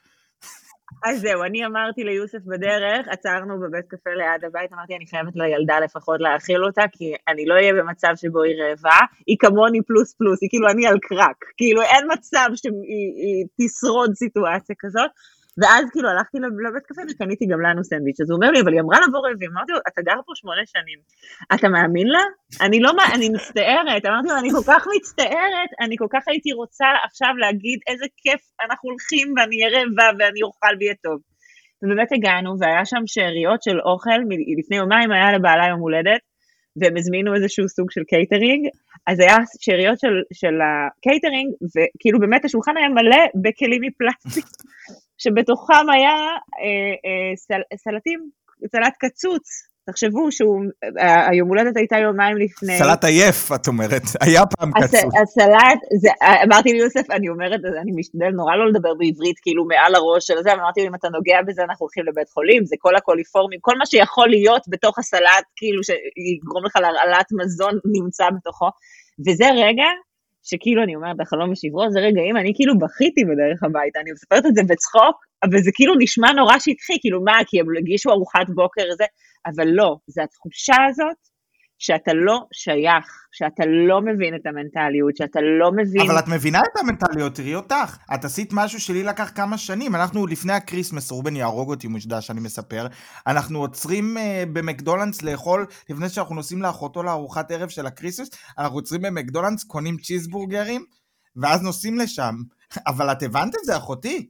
אז 1.07 1.21
זהו, 1.21 1.43
אני 1.43 1.65
אמרתי 1.65 2.03
ליוסף 2.03 2.43
בדרך, 2.45 3.07
עצרנו 3.07 3.59
בבית 3.59 3.87
קפה 3.87 4.09
ליד 4.09 4.45
הבית, 4.45 4.73
אמרתי, 4.73 4.95
אני 4.95 5.07
חייבת 5.07 5.35
לילדה 5.35 5.79
לפחות 5.79 6.19
להאכיל 6.19 6.63
אותה, 6.63 6.83
כי 6.91 7.13
אני 7.27 7.45
לא 7.45 7.53
אהיה 7.53 7.73
במצב 7.73 8.13
שבו 8.15 8.43
היא 8.43 8.55
רעבה, 8.61 8.99
היא 9.27 9.37
כמוני 9.39 9.81
פלוס 9.87 10.13
פלוס, 10.13 10.41
היא 10.41 10.49
כאילו 10.49 10.67
אני 10.69 10.87
על 10.87 10.99
קרק, 11.01 11.39
כאילו 11.57 11.81
אין 11.81 12.07
מצב 12.13 12.47
שהיא 12.55 12.71
היא 13.23 13.45
תשרוד 13.57 14.13
סיטואציה 14.13 14.75
כזאת. 14.79 15.11
ואז 15.59 15.83
כאילו 15.91 16.09
הלכתי 16.09 16.37
לבית 16.67 16.85
קפה 16.89 17.01
וקניתי 17.09 17.45
גם 17.51 17.61
לנו 17.65 17.83
סנדוויץ', 17.83 18.21
אז 18.21 18.29
הוא 18.29 18.35
אומר 18.35 18.49
לי, 18.51 18.59
אבל 18.61 18.73
היא 18.73 18.81
אמרה 18.81 18.97
לבוא 19.03 19.21
רעבים, 19.25 19.49
אמרתי 19.53 19.71
לו, 19.71 19.79
אתה 19.89 20.01
גר 20.07 20.19
פה 20.25 20.31
שמונה 20.35 20.63
שנים, 20.73 20.99
אתה 21.53 21.67
מאמין 21.69 22.07
לה? 22.07 22.23
אני 22.65 22.79
לא, 22.79 22.91
אני 23.15 23.29
מצטערת, 23.29 24.03
אמרתי 24.05 24.27
לו, 24.31 24.37
אני 24.41 24.49
כל 24.57 24.65
כך 24.71 24.81
מצטערת, 24.95 25.71
אני 25.83 25.95
כל 26.01 26.09
כך 26.13 26.23
הייתי 26.27 26.51
רוצה 26.61 26.87
עכשיו 27.05 27.33
להגיד 27.43 27.79
איזה 27.89 28.05
כיף 28.21 28.41
אנחנו 28.65 28.85
הולכים 28.89 29.25
ואני 29.35 29.55
אהיה 29.55 29.69
רעבה 29.75 30.07
ואני 30.17 30.41
אוכל 30.47 30.73
ויהיה 30.79 30.95
טוב. 31.03 31.17
ובאמת 31.79 32.11
הגענו, 32.11 32.51
והיה 32.59 32.85
שם 32.85 33.03
שאריות 33.13 33.63
של 33.63 33.77
אוכל, 33.89 34.19
לפני 34.59 34.77
יומיים 34.77 35.11
היה 35.11 35.31
לבעלה 35.35 35.65
יום 35.71 35.79
הולדת, 35.79 36.23
והם 36.79 36.97
הזמינו 36.97 37.35
איזשהו 37.35 37.69
סוג 37.69 37.91
של 37.91 38.03
קייטרינג, 38.11 38.63
אז 39.07 39.19
היה 39.19 39.37
שאריות 39.63 39.99
של, 39.99 40.15
של 40.33 40.55
הקייטרינג, 40.65 41.49
וכאילו 41.73 42.19
באמת 42.19 42.45
השולחן 42.45 42.77
היה 42.77 42.89
מלא 42.89 43.23
בכלים 43.43 43.81
מפלסטיק, 43.85 44.45
שבתוכם 45.17 45.89
היה 45.93 46.13
אה, 46.13 46.93
אה, 47.05 47.35
סל, 47.35 47.61
סלטים, 47.77 48.29
סלט 48.71 48.93
קצוץ. 48.99 49.47
תחשבו 49.89 50.31
שהוא, 50.31 50.61
אה, 50.99 51.29
היום 51.29 51.47
הולדת 51.49 51.77
הייתה 51.77 51.97
יומיים 51.97 52.37
לפני. 52.37 52.77
סלט 52.77 53.03
עייף, 53.03 53.51
את 53.55 53.67
אומרת. 53.67 54.01
היה 54.25 54.41
פעם 54.45 54.71
הס- 54.75 54.95
קצור. 54.95 55.09
הסלט, 55.21 55.79
זה, 56.01 56.09
אמרתי 56.43 56.73
ליוסף, 56.73 57.11
אני 57.11 57.29
אומרת, 57.29 57.59
אני 57.81 57.91
משתדל 57.95 58.29
נורא 58.29 58.55
לא 58.55 58.69
לדבר 58.69 58.93
בעברית, 58.99 59.39
כאילו 59.41 59.65
מעל 59.65 59.95
הראש 59.95 60.27
של 60.27 60.33
זה, 60.43 60.51
אבל 60.53 60.59
אמרתי 60.59 60.81
לו, 60.81 60.87
אם 60.87 60.95
אתה 60.95 61.09
נוגע 61.09 61.41
בזה, 61.47 61.63
אנחנו 61.63 61.83
הולכים 61.83 62.03
לבית 62.05 62.29
חולים, 62.29 62.65
זה 62.65 62.75
כל 62.79 62.95
הקוליפורמים, 62.95 63.59
כל 63.61 63.77
מה 63.77 63.85
שיכול 63.85 64.29
להיות 64.29 64.61
בתוך 64.69 64.99
הסלט, 64.99 65.45
כאילו 65.55 65.81
שיגרום 65.83 66.65
לך 66.65 66.75
להרעלת 66.75 67.27
מזון, 67.39 67.73
נמצא 67.95 68.25
בתוכו. 68.35 68.69
וזה 69.27 69.45
רגע 69.65 69.89
שכאילו, 70.49 70.83
אני 70.83 70.95
אומרת, 70.95 71.19
החלום 71.21 71.51
ושברו, 71.51 71.91
זה 71.91 71.99
רגעים, 71.99 72.37
אני 72.37 72.51
כאילו 72.55 72.73
בכיתי 72.79 73.21
בדרך 73.29 73.63
הביתה, 73.63 73.99
אני 73.99 74.11
מספרת 74.11 74.45
את 74.45 74.55
זה 74.55 74.63
בצחוק, 74.69 75.15
אבל 75.43 75.59
זה 75.65 75.71
כאילו 75.73 75.93
נשמע 75.99 76.29
נורא 76.33 76.55
שטחי, 76.59 76.97
כאילו 77.01 77.23
מה, 77.23 77.37
כי 77.47 77.59
הם 77.59 77.65
הגישו 77.77 78.11
ארוחת 78.11 78.47
בוקר, 78.55 78.85
זה, 78.97 79.05
אבל 79.49 79.67
לא, 79.67 79.89
זה 80.07 80.23
התחושה 80.23 80.75
הזאת 80.89 81.34
שאתה 81.77 82.11
לא 82.13 82.45
שייך, 82.53 83.05
שאתה 83.31 83.63
לא 83.87 84.01
מבין 84.01 84.35
את 84.35 84.45
המנטליות, 84.45 85.17
שאתה 85.17 85.39
לא 85.59 85.71
מבין... 85.71 86.01
אבל 86.01 86.19
את 86.19 86.27
מבינה 86.27 86.59
את 86.59 86.79
המנטליות, 86.79 87.35
תראי 87.35 87.55
אותך. 87.55 87.97
את 88.13 88.25
עשית 88.25 88.49
משהו 88.53 88.79
שלי 88.79 89.03
לקח 89.03 89.31
כמה 89.35 89.57
שנים. 89.57 89.95
אנחנו 89.95 90.27
לפני 90.27 90.53
ה 90.53 90.59
Christmas, 90.59 91.11
רובן 91.11 91.35
יהרוג 91.35 91.69
אותי 91.69 91.87
מושדע 91.87 92.21
שאני 92.21 92.39
מספר, 92.39 92.87
אנחנו 93.27 93.59
עוצרים 93.59 94.17
אה, 94.17 94.19
במקדונלדס 94.53 95.21
לאכול, 95.21 95.65
לפני 95.89 96.09
שאנחנו 96.09 96.35
נוסעים 96.35 96.61
לאחותו 96.61 97.03
לארוחת 97.03 97.51
ערב 97.51 97.69
של 97.69 97.85
ה 97.85 97.89
Christmas, 97.89 98.29
אנחנו 98.57 98.75
עוצרים 98.75 99.01
במקדונלדס, 99.01 99.63
קונים 99.63 99.97
צ'יזבורגרים, 99.97 100.85
ואז 101.35 101.61
נוסעים 101.61 101.97
לשם. 101.97 102.35
אבל 102.87 103.11
את 103.11 103.23
הבנת 103.23 103.55
את 103.55 103.65
זה, 103.65 103.77
אחותי? 103.77 104.29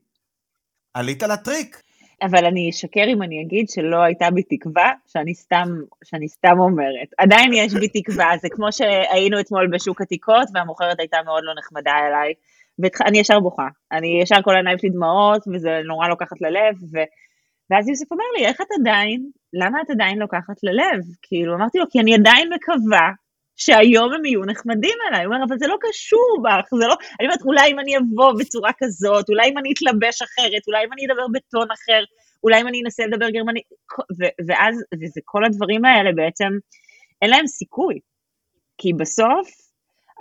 עלית 0.93 1.23
לטריק. 1.23 1.81
אבל 2.21 2.45
אני 2.45 2.69
אשקר 2.69 3.03
אם 3.07 3.23
אני 3.23 3.41
אגיד 3.41 3.69
שלא 3.69 4.03
הייתה 4.03 4.31
בי 4.31 4.43
תקווה, 4.43 4.91
שאני 5.07 5.35
סתם, 5.35 5.67
שאני 6.03 6.27
סתם 6.27 6.59
אומרת. 6.59 7.09
עדיין 7.17 7.53
יש 7.53 7.73
בי 7.73 8.01
תקווה, 8.01 8.31
זה 8.41 8.47
כמו 8.51 8.71
שהיינו 8.71 9.39
אתמול 9.39 9.67
בשוק 9.73 10.01
עתיקות, 10.01 10.47
והמוכרת 10.53 10.99
הייתה 10.99 11.17
מאוד 11.25 11.43
לא 11.43 11.53
נחמדה 11.59 11.93
אליי, 12.07 12.33
ואני 12.79 13.19
ישר 13.19 13.39
בוכה. 13.39 13.67
אני 13.91 14.21
ישר 14.21 14.41
כל 14.43 14.55
העיניים 14.55 14.77
שלי 14.77 14.89
דמעות, 14.89 15.43
וזה 15.53 15.81
נורא 15.85 16.07
לוקחת 16.07 16.41
ללב, 16.41 16.75
ו... 16.93 16.97
ואז 17.69 17.87
יוסף 17.87 18.11
אומר 18.11 18.25
לי, 18.37 18.45
איך 18.45 18.61
את 18.61 18.67
עדיין, 18.79 19.29
למה 19.53 19.81
את 19.81 19.89
עדיין 19.89 20.19
לוקחת 20.19 20.63
ללב? 20.63 21.01
כאילו, 21.21 21.55
אמרתי 21.55 21.77
לו, 21.77 21.85
כי 21.89 21.99
אני 21.99 22.13
עדיין 22.13 22.49
מקווה 22.53 23.09
שהיום 23.55 24.13
הם 24.13 24.25
יהיו 24.25 24.45
נחמדים 24.45 24.97
אליי. 25.07 25.25
הוא 25.25 25.33
אומר, 25.33 25.45
אבל 25.47 25.57
זה 25.57 25.67
לא 25.67 25.75
קשור 25.81 26.37
בך, 26.43 26.69
זה 26.79 26.87
לא... 26.87 26.95
אני 27.19 27.27
אומרת, 27.27 27.41
אולי 27.45 27.71
אם 27.71 27.79
אני 27.79 27.97
אבוא 27.97 28.33
בצורה 28.39 28.71
כזאת, 28.77 29.29
אולי 29.29 29.49
אם 29.49 29.57
אני 29.57 29.73
אתלבש 29.73 30.21
אחרת, 30.21 30.61
אולי 30.67 30.85
אם 30.85 30.93
אני 30.93 31.05
אדבר 31.05 31.27
בטון 31.33 31.67
אחר, 31.71 32.03
אולי 32.43 32.61
אם 32.61 32.67
אני 32.67 32.81
אנסה 32.85 33.05
לדבר 33.05 33.29
גרמנית, 33.29 33.63
ו- 34.19 34.35
ואז, 34.47 34.83
וזה 35.01 35.21
כל 35.25 35.45
הדברים 35.45 35.85
האלה 35.85 36.11
בעצם, 36.15 36.49
אין 37.21 37.29
להם 37.29 37.47
סיכוי. 37.47 37.99
כי 38.77 38.93
בסוף, 38.93 39.49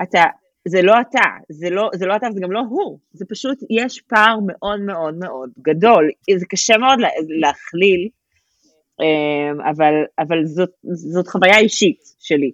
אתה, 0.02 0.22
זה 0.68 0.82
לא 0.82 0.94
אתה, 1.00 1.28
זה 1.48 1.70
לא, 1.70 1.90
זה 1.94 2.06
לא 2.06 2.16
אתה 2.16 2.26
וזה 2.30 2.40
גם 2.40 2.52
לא 2.52 2.60
הוא, 2.68 2.98
זה 3.12 3.24
פשוט, 3.28 3.58
יש 3.70 4.00
פער 4.00 4.36
מאוד 4.46 4.80
מאוד 4.80 5.14
מאוד 5.14 5.50
גדול, 5.62 6.10
זה 6.36 6.46
קשה 6.46 6.78
מאוד 6.78 7.00
לה, 7.00 7.08
להכליל, 7.40 8.08
אמ, 9.00 9.60
אבל, 9.60 9.94
אבל 10.18 10.44
זאת, 10.44 10.70
זאת 10.82 11.28
חוויה 11.28 11.58
אישית 11.58 12.00
שלי, 12.18 12.52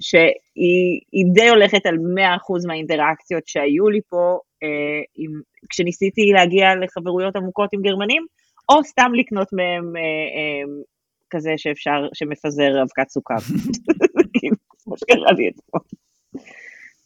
שהיא 0.00 1.24
די 1.34 1.48
הולכת 1.48 1.86
על 1.86 1.94
100% 1.94 2.66
מהאינטראקציות 2.66 3.46
שהיו 3.46 3.88
לי 3.88 4.00
פה, 4.08 4.38
אה, 4.62 4.68
עם, 5.16 5.40
כשניסיתי 5.70 6.32
להגיע 6.34 6.74
לחברויות 6.74 7.36
עמוקות 7.36 7.70
עם 7.72 7.82
גרמנים, 7.82 8.26
או 8.68 8.84
סתם 8.84 9.10
לקנות 9.14 9.48
מהם 9.52 9.96
אה, 9.96 10.02
אה, 10.02 10.82
כזה 11.30 11.50
שאפשר, 11.56 12.08
שמפזר 12.14 12.82
אבקת 12.82 13.08
סוכר. 13.08 13.34
כמו 14.84 14.96
שקרה 14.98 15.32
לי 15.32 15.48
אתמול. 15.48 15.97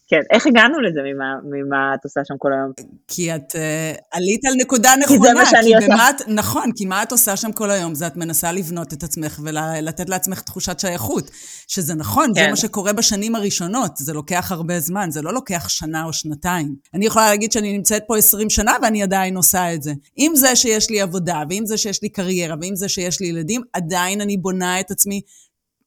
כן, 0.07 0.19
איך 0.31 0.47
הגענו 0.47 0.81
לזה, 0.81 0.99
ממה, 1.03 1.35
ממה 1.43 1.93
את 1.95 2.03
עושה 2.03 2.21
שם 2.25 2.33
כל 2.37 2.53
היום? 2.53 2.71
כי 3.07 3.35
את 3.35 3.51
uh, 3.51 3.55
עלית 4.11 4.45
על 4.45 4.53
נקודה 4.57 4.89
נכונה. 5.03 5.19
כי 5.19 5.27
זה 5.27 5.33
מה 5.33 5.45
שאני 5.45 5.75
עושה. 5.75 6.09
את, 6.09 6.21
נכון, 6.27 6.71
כי 6.75 6.85
מה 6.85 7.03
את 7.03 7.11
עושה 7.11 7.35
שם 7.35 7.51
כל 7.51 7.71
היום? 7.71 7.95
זה 7.95 8.07
את 8.07 8.17
מנסה 8.17 8.51
לבנות 8.51 8.93
את 8.93 9.03
עצמך 9.03 9.39
ולתת 9.43 10.09
לעצמך 10.09 10.41
תחושת 10.41 10.79
שייכות. 10.79 11.31
שזה 11.67 11.95
נכון, 11.95 12.31
כן. 12.35 12.43
זה 12.43 12.49
מה 12.49 12.55
שקורה 12.55 12.93
בשנים 12.93 13.35
הראשונות, 13.35 13.97
זה 13.97 14.13
לוקח 14.13 14.51
הרבה 14.51 14.79
זמן, 14.79 15.11
זה 15.11 15.21
לא 15.21 15.33
לוקח 15.33 15.69
שנה 15.69 16.03
או 16.03 16.13
שנתיים. 16.13 16.75
אני 16.93 17.05
יכולה 17.05 17.29
להגיד 17.29 17.51
שאני 17.51 17.77
נמצאת 17.77 18.03
פה 18.07 18.17
20 18.17 18.49
שנה 18.49 18.75
ואני 18.81 19.03
עדיין 19.03 19.37
עושה 19.37 19.73
את 19.73 19.83
זה. 19.83 19.93
עם 20.15 20.35
זה 20.35 20.55
שיש 20.55 20.89
לי 20.89 21.01
עבודה, 21.01 21.43
ועם 21.49 21.65
זה 21.65 21.77
שיש 21.77 22.03
לי 22.03 22.09
קריירה, 22.09 22.55
ועם 22.61 22.75
זה 22.75 22.89
שיש 22.89 23.21
לי 23.21 23.27
ילדים, 23.27 23.61
עדיין 23.73 24.21
אני 24.21 24.37
בונה 24.37 24.79
את 24.79 24.91
עצמי 24.91 25.21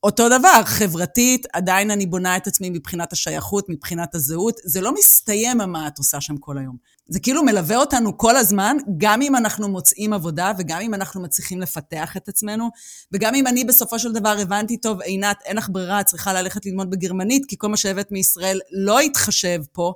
אותו 0.07 0.29
דבר, 0.29 0.63
חברתית, 0.65 1.47
עדיין 1.53 1.91
אני 1.91 2.07
בונה 2.07 2.37
את 2.37 2.47
עצמי 2.47 2.71
מבחינת 2.71 3.13
השייכות, 3.13 3.69
מבחינת 3.69 4.15
הזהות. 4.15 4.55
זה 4.65 4.81
לא 4.81 4.95
מסתיים 4.95 5.59
מה 5.59 5.89
את 5.89 5.99
עושה 5.99 6.21
שם 6.21 6.37
כל 6.37 6.59
היום. 6.59 6.77
זה 7.09 7.21
כאילו 7.21 7.43
מלווה 7.43 7.77
אותנו 7.77 8.19
כל 8.19 8.37
הזמן, 8.37 8.77
גם 8.99 9.23
אם 9.23 9.37
אנחנו 9.37 9.69
מוצאים 9.69 10.13
עבודה, 10.13 10.53
וגם 10.59 10.81
אם 10.81 10.95
אנחנו 10.95 11.23
מצליחים 11.23 11.61
לפתח 11.61 12.17
את 12.17 12.29
עצמנו, 12.29 12.71
וגם 13.13 13.35
אם 13.35 13.47
אני 13.47 13.65
בסופו 13.65 13.99
של 13.99 14.13
דבר 14.13 14.37
הבנתי, 14.43 14.77
טוב, 14.77 15.01
עינת, 15.01 15.37
אין 15.45 15.57
לך 15.57 15.69
ברירה, 15.73 16.01
את 16.01 16.07
צריכה 16.07 16.33
ללכת 16.33 16.67
ללמוד 16.67 16.91
בגרמנית, 16.91 17.45
כי 17.49 17.57
כל 17.59 17.69
מה 17.69 17.77
שהבאת 17.77 18.13
מישראל 18.13 18.61
לא 18.73 19.03
יתחשב 19.03 19.61
פה. 19.73 19.93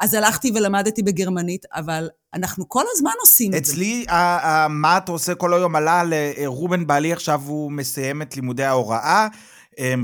אז 0.00 0.14
הלכתי 0.14 0.52
ולמדתי 0.54 1.02
בגרמנית, 1.02 1.64
אבל 1.72 2.08
אנחנו 2.34 2.68
כל 2.68 2.84
הזמן 2.92 3.12
עושים 3.20 3.54
את 3.54 3.64
זה. 3.64 3.72
אצלי, 3.72 4.06
מה 4.70 4.96
אתה 4.96 5.12
עושה 5.12 5.34
כל 5.34 5.54
היום 5.54 5.76
עלה 5.76 6.02
לרובן 6.06 6.86
בעלי, 6.86 7.12
עכשיו 7.12 7.40
הוא 7.46 7.72
מסיים 7.72 8.22
את 8.22 8.36
לימודי 8.36 8.64
ההוראה. 8.64 9.28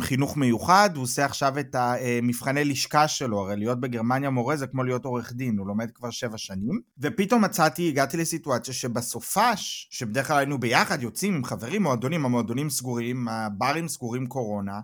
חינוך 0.00 0.36
מיוחד, 0.36 0.90
הוא 0.94 1.02
עושה 1.02 1.24
עכשיו 1.24 1.58
את 1.58 1.74
המבחני 1.74 2.64
לשכה 2.64 3.08
שלו, 3.08 3.40
הרי 3.40 3.56
להיות 3.56 3.80
בגרמניה 3.80 4.30
מורה 4.30 4.56
זה 4.56 4.66
כמו 4.66 4.84
להיות 4.84 5.04
עורך 5.04 5.32
דין, 5.32 5.58
הוא 5.58 5.66
לומד 5.66 5.90
כבר 5.90 6.10
שבע 6.10 6.38
שנים, 6.38 6.80
ופתאום 6.98 7.44
מצאתי, 7.44 7.88
הגעתי 7.88 8.16
לסיטואציה 8.16 8.74
שבסופש, 8.74 9.88
שבדרך 9.90 10.28
כלל 10.28 10.38
היינו 10.38 10.60
ביחד, 10.60 11.02
יוצאים 11.02 11.34
עם 11.34 11.44
חברים, 11.44 11.82
מועדונים, 11.82 12.24
המועדונים 12.24 12.70
סגורים, 12.70 13.28
הברים 13.28 13.88
סגורים 13.88 14.26
קורונה, 14.26 14.80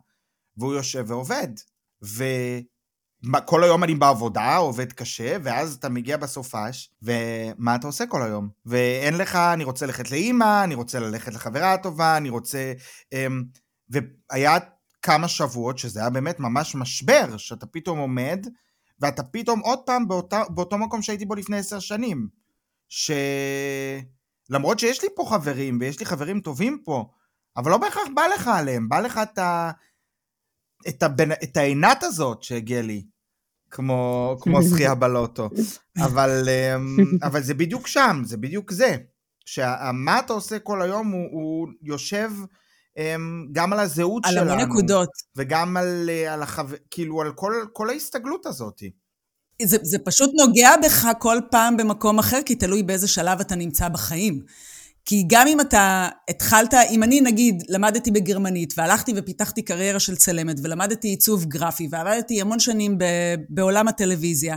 והוא 0.57 0.75
יושב 0.75 1.05
ועובד. 1.07 1.49
ו... 2.05 2.25
כל 3.45 3.65
היום 3.65 3.85
אני 3.85 3.95
בעבודה, 3.95 4.57
עובד 4.57 4.93
קשה, 4.93 5.37
ואז 5.43 5.75
אתה 5.75 5.89
מגיע 5.89 6.17
בסופש, 6.17 6.91
ומה 7.03 7.75
אתה 7.75 7.87
עושה 7.87 8.07
כל 8.07 8.23
היום? 8.23 8.49
ואין 8.67 9.19
לך, 9.19 9.37
אני 9.37 9.65
רוצה 9.65 9.87
ללכת 9.87 10.11
לאימא, 10.11 10.65
אני 10.65 10.75
רוצה 10.75 11.01
ללכת 11.01 11.35
לחברה 11.35 11.73
הטובה, 11.73 12.17
אני 12.17 12.29
רוצה... 12.29 12.73
אמ, 13.13 13.43
והיה 13.89 14.59
כמה 15.03 15.29
שבועות 15.29 15.79
שזה 15.79 16.01
היה 16.01 16.11
באמת 16.11 16.41
ממש 16.41 16.75
משבר, 16.75 17.37
שאתה 17.37 17.67
פתאום 17.67 17.99
עומד, 17.99 18.47
ואתה 19.01 19.23
פתאום 19.23 19.61
עוד 19.61 19.79
פעם 19.87 20.09
באותה, 20.09 20.43
באותו 20.49 20.79
מקום 20.79 21.03
שהייתי 21.03 21.25
בו 21.25 21.35
לפני 21.35 21.57
עשר 21.57 21.79
שנים. 21.79 22.29
שלמרות 22.89 24.79
שיש 24.79 25.03
לי 25.03 25.09
פה 25.17 25.27
חברים, 25.31 25.79
ויש 25.81 26.01
לי 26.01 26.07
חברים 26.07 26.41
טובים 26.41 26.83
פה, 26.85 27.11
אבל 27.57 27.71
לא 27.71 27.77
בהכרח 27.77 28.09
בא 28.15 28.23
לך 28.35 28.49
עליהם, 28.49 28.89
בא 28.89 29.01
לך 29.01 29.21
את 29.23 29.39
ה... 29.39 29.71
את, 30.89 31.03
הבנ... 31.03 31.33
את 31.33 31.57
העינת 31.57 32.03
הזאת 32.03 32.43
שהגיעה 32.43 32.83
לי, 32.83 33.03
כמו, 33.71 34.37
כמו 34.41 34.63
זכייה 34.63 34.95
בלוטו. 35.01 35.49
אבל, 35.99 36.49
אמ, 36.49 36.97
אבל 37.23 37.43
זה 37.43 37.55
בדיוק 37.55 37.87
שם, 37.87 38.23
זה 38.25 38.37
בדיוק 38.37 38.73
זה. 38.73 38.97
שמה 39.47 40.19
אתה 40.19 40.33
עושה 40.33 40.59
כל 40.59 40.83
היום 40.83 41.11
הוא, 41.11 41.29
הוא 41.33 41.69
יושב 41.83 42.31
אמ, 42.99 43.47
גם 43.53 43.73
על 43.73 43.79
הזהות 43.79 44.27
על 44.27 44.33
שלנו. 44.33 44.51
על 44.51 44.59
המון 44.59 44.69
נקודות. 44.69 45.09
וגם 45.37 45.77
על, 45.77 46.11
אה, 46.11 46.35
על 46.35 46.43
החו... 46.43 46.63
כאילו, 46.91 47.21
על 47.21 47.33
כל, 47.33 47.55
כל 47.73 47.91
ההסתגלות 47.91 48.47
הזאת. 48.47 48.83
זה, 49.63 49.77
זה 49.83 49.99
פשוט 50.05 50.31
נוגע 50.47 50.71
בך 50.85 51.07
כל 51.19 51.39
פעם 51.51 51.77
במקום 51.77 52.19
אחר, 52.19 52.41
כי 52.47 52.55
תלוי 52.55 52.83
באיזה 52.83 53.09
שלב 53.09 53.41
אתה 53.41 53.55
נמצא 53.55 53.89
בחיים. 53.89 54.43
כי 55.05 55.25
גם 55.27 55.47
אם 55.47 55.61
אתה 55.61 56.09
התחלת, 56.31 56.75
אם 56.91 57.03
אני 57.03 57.21
נגיד 57.21 57.63
למדתי 57.69 58.11
בגרמנית 58.11 58.75
והלכתי 58.77 59.13
ופיתחתי 59.17 59.63
קריירה 59.63 60.01
של 60.01 60.17
צלמת 60.17 60.57
ולמדתי 60.63 61.09
עיצוב 61.09 61.45
גרפי 61.45 61.89
ועבדתי 61.91 62.41
המון 62.41 62.59
שנים 62.59 62.99
ב, 62.99 63.05
בעולם 63.49 63.89
הטלוויזיה, 63.89 64.57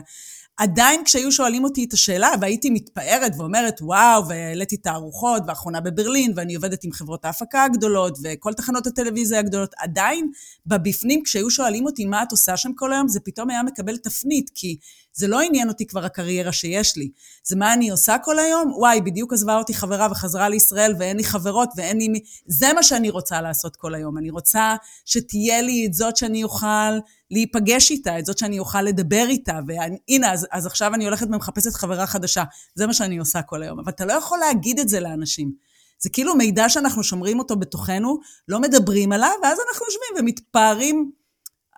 עדיין 0.57 1.03
כשהיו 1.05 1.31
שואלים 1.31 1.63
אותי 1.63 1.83
את 1.83 1.93
השאלה 1.93 2.29
והייתי 2.41 2.69
מתפארת 2.69 3.31
ואומרת 3.37 3.81
וואו 3.81 4.27
והעליתי 4.27 4.77
תערוכות 4.77 5.43
ואחרונה 5.47 5.81
בברלין 5.81 6.33
ואני 6.35 6.55
עובדת 6.55 6.83
עם 6.83 6.91
חברות 6.91 7.25
ההפקה 7.25 7.63
הגדולות 7.63 8.17
וכל 8.23 8.53
תחנות 8.53 8.87
הטלוויזיה 8.87 9.39
הגדולות, 9.39 9.73
עדיין 9.77 10.31
בבפנים 10.65 11.23
כשהיו 11.23 11.49
שואלים 11.49 11.85
אותי 11.85 12.05
מה 12.05 12.23
את 12.23 12.31
עושה 12.31 12.57
שם 12.57 12.73
כל 12.75 12.93
היום 12.93 13.07
זה 13.07 13.19
פתאום 13.19 13.49
היה 13.49 13.63
מקבל 13.63 13.97
תפנית 13.97 14.49
כי 14.55 14.77
זה 15.13 15.27
לא 15.27 15.41
עניין 15.41 15.69
אותי 15.69 15.85
כבר 15.85 16.05
הקריירה 16.05 16.51
שיש 16.51 16.97
לי. 16.97 17.09
זה 17.43 17.55
מה 17.55 17.73
אני 17.73 17.89
עושה 17.89 18.17
כל 18.23 18.39
היום? 18.39 18.71
וואי, 18.77 19.01
בדיוק 19.01 19.33
עזבה 19.33 19.57
אותי 19.57 19.73
חברה 19.73 20.07
וחזרה 20.11 20.49
לישראל 20.49 20.95
ואין 20.99 21.17
לי 21.17 21.23
חברות 21.23 21.69
ואין 21.77 21.97
לי 21.97 22.07
מי... 22.07 22.19
זה 22.47 22.73
מה 22.73 22.83
שאני 22.83 23.09
רוצה 23.09 23.41
לעשות 23.41 23.75
כל 23.75 23.95
היום. 23.95 24.17
אני 24.17 24.29
רוצה 24.29 24.75
שתהיה 25.05 25.61
לי 25.61 25.85
את 25.87 25.93
זאת 25.93 26.17
שאני 26.17 26.43
אוכל 26.43 26.97
להיפגש 27.31 27.91
איתה, 27.91 28.19
את 28.19 28.25
זאת 28.25 28.37
שאני 28.37 28.59
אוכל 28.59 28.81
לדבר 28.81 29.25
איתה. 29.29 29.59
והנה, 29.67 30.33
אז, 30.33 30.47
אז 30.51 30.65
עכשיו 30.65 30.93
אני 30.93 31.05
הולכת 31.05 31.27
ומחפשת 31.27 31.73
חברה 31.73 32.07
חדשה. 32.07 32.43
זה 32.75 32.87
מה 32.87 32.93
שאני 32.93 33.17
עושה 33.17 33.41
כל 33.41 33.63
היום. 33.63 33.79
אבל 33.79 33.91
אתה 33.91 34.05
לא 34.05 34.13
יכול 34.13 34.39
להגיד 34.39 34.79
את 34.79 34.89
זה 34.89 34.99
לאנשים. 34.99 35.51
זה 35.99 36.09
כאילו 36.09 36.35
מידע 36.35 36.69
שאנחנו 36.69 37.03
שומרים 37.03 37.39
אותו 37.39 37.55
בתוכנו, 37.55 38.19
לא 38.47 38.59
מדברים 38.59 39.11
עליו, 39.11 39.31
ואז 39.43 39.57
אנחנו 39.69 39.85
יושבים 39.85 40.09
ומתפארים 40.19 41.11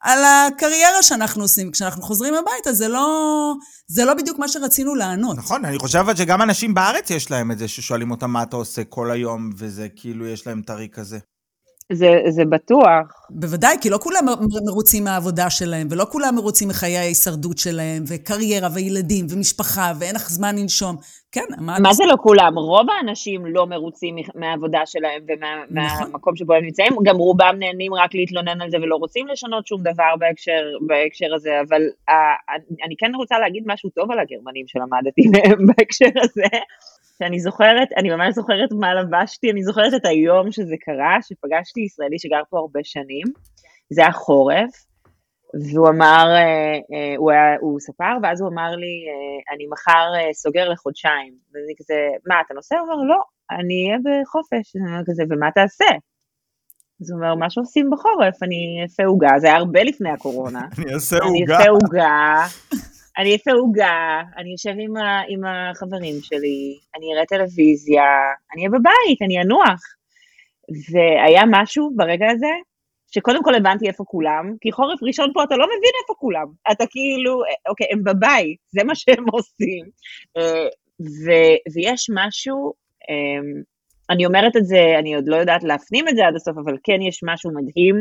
על 0.02 0.20
הקריירה 0.24 1.04
שאנחנו 1.04 1.42
עושים. 1.42 1.72
כשאנחנו 1.72 2.02
חוזרים 2.02 2.34
הביתה, 2.34 2.74
זה 2.74 2.88
לא, 2.88 3.08
זה 3.88 4.06
לא 4.06 4.14
בדיוק 4.14 4.40
מה 4.40 4.48
שרצינו 4.48 4.96
לענות. 4.96 5.38
נכון, 5.38 5.66
אני 5.66 5.80
חושב 5.80 6.06
שגם 6.16 6.42
אנשים 6.42 6.74
בארץ 6.74 7.10
יש 7.10 7.32
להם 7.32 7.52
את 7.52 7.58
זה, 7.58 7.68
ששואלים 7.68 8.12
אותם 8.12 8.32
מה 8.32 8.44
אתה 8.44 8.56
עושה 8.56 8.84
כל 8.84 9.12
היום, 9.12 9.50
וזה 9.58 9.88
כאילו, 9.96 10.28
יש 10.28 10.48
להם 10.48 10.62
טרי 10.62 10.88
כזה. 10.92 11.20
זה, 11.94 12.22
זה 12.30 12.46
בטוח. 12.46 13.26
בוודאי, 13.30 13.76
כי 13.82 13.90
לא 13.90 13.98
כולם 13.98 14.26
מרוצים 14.66 15.04
מהעבודה 15.04 15.50
שלהם, 15.50 15.88
ולא 15.92 16.06
כולם 16.12 16.36
מרוצים 16.36 16.68
מחיי 16.68 16.98
ההישרדות 16.98 17.58
שלהם, 17.58 18.04
וקריירה, 18.08 18.70
וילדים, 18.74 19.26
ומשפחה, 19.30 19.92
ואין 20.00 20.16
לך 20.16 20.30
זמן 20.30 20.56
לנשום. 20.56 20.96
כן, 21.32 21.46
מה... 21.58 21.80
מה 21.80 21.94
זה 21.94 22.04
לא 22.06 22.16
כולם? 22.22 22.58
רוב 22.58 22.88
האנשים 22.90 23.46
לא 23.46 23.68
מרוצים 23.68 24.16
מהעבודה 24.36 24.82
שלהם 24.86 25.22
ומהמקום 25.28 26.14
נכון. 26.14 26.36
שבו 26.36 26.54
הם 26.54 26.64
נמצאים, 26.64 26.94
גם 27.04 27.18
רובם 27.18 27.56
נהנים 27.60 27.94
רק 27.94 28.16
להתלונן 28.16 28.62
על 28.62 28.70
זה 28.70 28.78
ולא 28.78 28.96
רוצים 28.96 29.28
לשנות 29.28 29.68
שום 29.68 29.82
דבר 29.82 30.16
בהקשר, 30.20 30.62
בהקשר 30.88 31.36
הזה, 31.36 31.62
אבל 31.68 31.82
uh, 32.10 32.14
אני 32.86 32.96
כן 32.98 33.12
רוצה 33.16 33.40
להגיד 33.40 33.64
משהו 33.66 33.90
טוב 33.90 34.12
על 34.12 34.20
הגרמנים 34.20 34.66
שלמדתי 34.68 35.22
מהם 35.32 35.66
בהקשר 35.68 36.20
הזה. 36.24 36.58
שאני 37.18 37.40
זוכרת, 37.40 37.88
אני 37.98 38.10
ממש 38.10 38.36
זוכרת 38.36 38.70
מה 38.80 38.94
לבשתי, 38.94 39.52
אני 39.52 39.64
זוכרת 39.64 39.94
את 39.94 40.06
היום 40.06 40.52
שזה 40.52 40.76
קרה, 40.80 41.18
שפגשתי 41.22 41.82
ישראלי 41.82 42.20
שגר 42.20 42.42
פה 42.50 42.60
הרבה 42.60 42.80
שנים, 42.84 43.28
זה 43.90 44.02
היה 44.02 44.12
חורף, 44.12 44.86
והוא 45.54 45.90
אמר, 45.90 46.26
אה, 46.36 46.74
אה, 46.94 47.16
הוא, 47.18 47.32
היה, 47.32 47.56
הוא 47.62 47.80
ספר, 47.80 48.14
ואז 48.24 48.42
הוא 48.42 48.50
אמר 48.50 48.72
לי, 48.76 48.96
אה, 49.10 49.56
אני 49.56 49.66
מחר 49.72 50.34
סוגר 50.34 50.70
לחודשיים. 50.70 51.34
ואני 51.54 51.74
כזה, 51.80 51.96
מה, 52.28 52.36
אתה 52.46 52.54
נוסע? 52.54 52.76
הוא 52.80 52.92
אומר, 52.92 53.04
לא, 53.04 53.22
אני 53.52 53.88
אהיה 53.88 53.98
בחופש. 54.06 54.76
אני 54.76 54.86
אומר 54.88 55.02
כזה, 55.08 55.24
ומה 55.30 55.52
תעשה? 55.52 55.92
אז 57.02 57.12
הוא 57.12 57.18
אומר, 57.18 57.36
מה 57.36 57.50
שעושים 57.50 57.90
בחורף, 57.92 58.44
אני 58.44 58.80
אעשה 58.84 59.04
עוגה, 59.06 59.30
זה 59.38 59.48
היה 59.48 59.56
הרבה 59.56 59.84
לפני 59.84 60.10
הקורונה. 60.10 60.68
אני 60.78 60.94
אעשה 60.94 61.18
עוגה. 61.18 61.30
אני 61.30 61.54
אעשה 61.54 61.70
עוגה, 61.70 62.46
אני 63.18 63.34
אעשה 63.34 63.52
עוגה, 63.52 64.22
אני 64.38 64.56
אשב 64.56 64.74
עם, 64.80 64.94
עם 65.30 65.42
החברים 65.46 66.16
שלי, 66.22 66.80
אני 66.96 67.14
אראה 67.14 67.26
טלוויזיה, 67.26 68.04
אני 68.54 68.62
אהיה 68.62 68.70
בבית, 68.70 69.22
אני 69.22 69.42
אנוח. 69.42 69.82
והיה 70.92 71.44
משהו 71.52 71.92
ברגע 71.96 72.26
הזה, 72.32 72.54
שקודם 73.08 73.44
כל 73.44 73.56
הבנתי 73.56 73.88
איפה 73.88 74.04
כולם, 74.08 74.56
כי 74.62 74.72
חורף 74.72 75.04
ראשון 75.04 75.32
פה 75.34 75.44
אתה 75.44 75.56
לא 75.56 75.66
מבין 75.66 75.92
איפה 76.02 76.14
כולם. 76.18 76.48
אתה 76.72 76.84
כאילו, 76.90 77.42
אוקיי, 77.70 77.88
הם 77.92 78.04
בבית, 78.04 78.58
זה 78.68 78.84
מה 78.84 78.96
שהם 78.96 79.26
עושים. 79.32 79.86
ו, 81.02 81.32
ויש 81.74 82.10
משהו, 82.14 82.74
אמ, 83.10 83.62
אני 84.10 84.26
אומרת 84.26 84.56
את 84.58 84.66
זה, 84.66 84.96
אני 85.00 85.16
עוד 85.16 85.28
לא 85.28 85.36
יודעת 85.36 85.64
להפנים 85.64 86.08
את 86.08 86.16
זה 86.16 86.28
עד 86.28 86.36
הסוף, 86.36 86.58
אבל 86.58 86.78
כן 86.84 87.02
יש 87.02 87.22
משהו 87.24 87.52
מדהים 87.54 87.96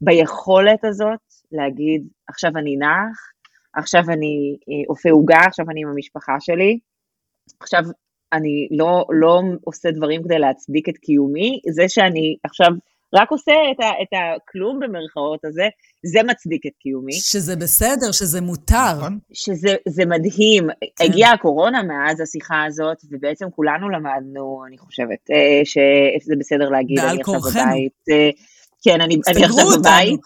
ביכולת 0.00 0.84
הזאת 0.84 1.20
להגיד, 1.52 2.02
עכשיו 2.28 2.50
אני 2.56 2.76
נח, 2.76 3.32
עכשיו 3.76 4.02
אני 4.08 4.56
אה, 4.68 4.84
אופה 4.88 5.10
עוגה, 5.10 5.40
עכשיו 5.46 5.66
אני 5.70 5.80
עם 5.82 5.88
המשפחה 5.88 6.32
שלי, 6.40 6.78
עכשיו 7.60 7.82
אני 8.32 8.68
לא, 8.70 9.04
לא 9.10 9.42
עושה 9.64 9.90
דברים 9.90 10.22
כדי 10.24 10.38
להצדיק 10.38 10.88
את 10.88 10.98
קיומי, 10.98 11.60
זה 11.70 11.88
שאני 11.88 12.36
עכשיו 12.44 12.68
רק 13.14 13.30
עושה 13.30 13.52
את, 13.70 13.80
ה, 13.80 13.90
את 14.02 14.08
הכלום 14.12 14.80
במרכאות 14.80 15.44
הזה, 15.44 15.68
זה 16.06 16.22
מצדיק 16.22 16.66
את 16.66 16.72
קיומי. 16.78 17.12
שזה 17.12 17.56
בסדר, 17.56 18.12
שזה 18.12 18.40
מותר. 18.40 18.96
נכון? 18.98 19.18
שזה 19.32 20.04
מדהים. 20.06 20.68
כן. 20.96 21.04
הגיעה 21.04 21.32
הקורונה 21.32 21.82
מאז 21.82 22.20
השיחה 22.20 22.64
הזאת, 22.64 22.96
ובעצם 23.10 23.46
כולנו 23.50 23.90
למדנו, 23.90 24.64
אני 24.68 24.78
חושבת, 24.78 25.30
אה, 25.30 25.60
שזה 25.64 26.34
בסדר 26.38 26.68
להגיד, 26.68 26.98
אני 26.98 27.20
עכשיו 27.20 27.40
בבית. 27.40 28.04
אה, 28.88 28.92
כן, 28.92 29.00
אני, 29.00 29.16
אני 29.28 29.44
עכשיו 29.44 29.66
בבית 29.78 30.20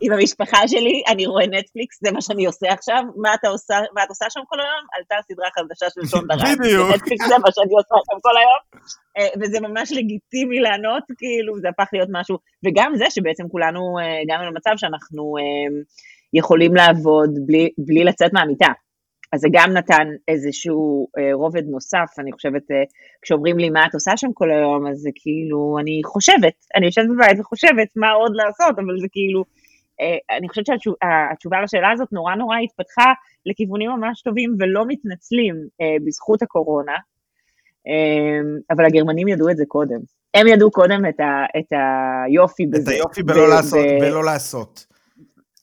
עם 0.00 0.12
המשפחה 0.12 0.68
שלי, 0.68 1.02
אני 1.08 1.26
רואה 1.26 1.46
נטפליקס, 1.46 1.98
זה 2.04 2.12
מה 2.12 2.20
שאני 2.22 2.46
עושה 2.46 2.72
עכשיו. 2.72 3.02
מה 3.16 3.34
אתה 3.34 3.48
עושה, 3.48 3.74
מה 3.94 4.02
את 4.04 4.08
עושה 4.08 4.26
שם 4.30 4.40
כל 4.46 4.60
היום? 4.60 4.86
עלתה 4.98 5.14
סדרה 5.28 5.48
חדשה 5.54 5.86
של 5.94 6.06
שון 6.06 6.26
דרן. 6.26 6.54
בדיוק. 6.58 6.94
נטפליקס 6.94 7.28
זה 7.28 7.38
מה 7.38 7.52
שאני 7.54 7.74
עושה 7.78 7.94
שם 8.10 8.18
כל 8.22 8.36
היום. 8.36 8.82
אה, 9.18 9.28
וזה 9.40 9.60
ממש 9.60 9.92
לגיטימי 9.92 10.60
לענות, 10.60 11.02
כאילו, 11.18 11.60
זה 11.60 11.68
הפך 11.68 11.88
להיות 11.92 12.08
משהו. 12.12 12.36
וגם 12.66 12.92
זה 12.96 13.04
שבעצם 13.10 13.48
כולנו 13.48 13.96
הגענו 14.22 14.44
למצב 14.50 14.70
שאנחנו 14.76 15.34
יכולים 16.34 16.74
לעבוד 16.74 17.30
בלי, 17.46 17.68
בלי 17.78 18.04
לצאת 18.04 18.32
מהמיטה. 18.32 18.72
אז 19.32 19.40
זה 19.40 19.48
גם 19.52 19.72
נתן 19.72 20.08
איזשהו 20.28 21.08
אה, 21.18 21.34
רובד 21.34 21.62
נוסף, 21.66 22.14
אני 22.18 22.32
חושבת, 22.32 22.70
אה, 22.70 22.82
כשאומרים 23.22 23.58
לי 23.58 23.70
מה 23.70 23.86
את 23.86 23.94
עושה 23.94 24.16
שם 24.16 24.32
כל 24.34 24.50
היום, 24.50 24.86
אז 24.86 24.96
זה 24.96 25.10
כאילו, 25.14 25.76
אני 25.80 26.00
חושבת, 26.04 26.54
אני 26.76 26.86
יושבת 26.86 27.06
בבית 27.14 27.40
וחושבת 27.40 27.88
מה 27.96 28.10
עוד 28.10 28.32
לעשות, 28.34 28.78
אבל 28.78 29.00
זה 29.00 29.06
כאילו, 29.10 29.44
אה, 30.00 30.36
אני 30.36 30.48
חושבת 30.48 30.64
שהתשובה 30.66 31.62
לשאלה 31.62 31.90
הזאת 31.90 32.12
נורא 32.12 32.34
נורא 32.34 32.56
התפתחה 32.58 33.12
לכיוונים 33.46 33.90
ממש 33.90 34.22
טובים 34.22 34.56
ולא 34.58 34.84
מתנצלים 34.88 35.54
אה, 35.80 35.96
בזכות 36.06 36.42
הקורונה, 36.42 36.96
אה, 37.88 38.62
אבל 38.70 38.84
הגרמנים 38.84 39.28
ידעו 39.28 39.50
את 39.50 39.56
זה 39.56 39.64
קודם. 39.68 39.98
הם 40.34 40.46
ידעו 40.46 40.70
קודם 40.70 41.06
את, 41.08 41.20
ה, 41.20 41.44
את 41.58 41.72
היופי 42.26 42.66
בזה. 42.66 42.82
את 42.82 42.88
היופי 42.88 43.22
בלא 43.22 43.48
לעשות, 43.48 43.86
בלא 44.00 44.24
לעשות. 44.24 44.91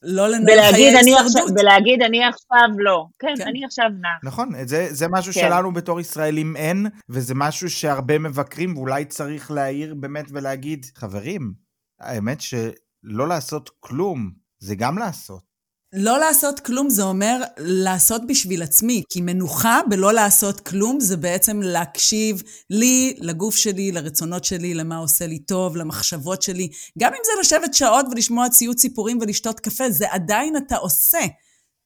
לא 0.04 0.30
לנהל 0.30 0.72
חיי 0.72 0.98
הישרדות. 0.98 1.52
ולהגיד 1.60 2.02
אני 2.02 2.24
עכשיו 2.26 2.70
לא. 2.78 3.06
כן, 3.20 3.34
כן. 3.38 3.48
אני 3.48 3.66
עכשיו 3.66 3.90
נע. 4.02 4.10
נכון, 4.30 4.52
זה, 4.66 4.88
זה 4.90 5.08
משהו 5.10 5.34
כן. 5.34 5.40
שלנו 5.40 5.74
בתור 5.74 6.00
ישראלים 6.00 6.56
אין, 6.56 6.86
וזה 7.10 7.34
משהו 7.36 7.70
שהרבה 7.70 8.20
מבקרים, 8.20 8.78
ואולי 8.78 9.06
צריך 9.06 9.52
להעיר 9.52 9.96
באמת 9.96 10.26
ולהגיד, 10.32 10.86
חברים, 10.96 11.54
האמת 12.00 12.42
שלא 12.42 13.28
לעשות 13.28 13.70
כלום, 13.80 14.32
זה 14.60 14.76
גם 14.76 14.98
לעשות. 14.98 15.49
לא 15.94 16.20
לעשות 16.20 16.60
כלום 16.60 16.90
זה 16.90 17.04
אומר 17.04 17.44
לעשות 17.58 18.28
בשביל 18.28 18.62
עצמי, 18.64 19.04
כי 19.10 19.22
מנוחה 19.22 19.80
בלא 19.90 20.14
לעשות 20.14 20.60
כלום 20.60 21.00
זה 21.00 21.18
בעצם 21.18 21.62
להקשיב 21.62 22.44
לי, 22.70 23.16
לגוף 23.20 23.56
שלי, 23.56 23.92
לרצונות 23.92 24.46
שלי, 24.46 24.74
למה 24.74 24.98
עושה 24.98 25.28
לי 25.28 25.40
טוב, 25.40 25.78
למחשבות 25.78 26.42
שלי. 26.42 26.70
גם 27.00 27.12
אם 27.14 27.20
זה 27.26 27.32
לשבת 27.42 27.74
שעות 27.74 28.06
ולשמוע 28.12 28.50
ציוץ 28.50 28.82
סיפורים 28.82 29.18
ולשתות 29.22 29.60
קפה, 29.60 29.90
זה 29.90 30.06
עדיין 30.12 30.58
אתה 30.58 30.76
עושה 30.76 31.20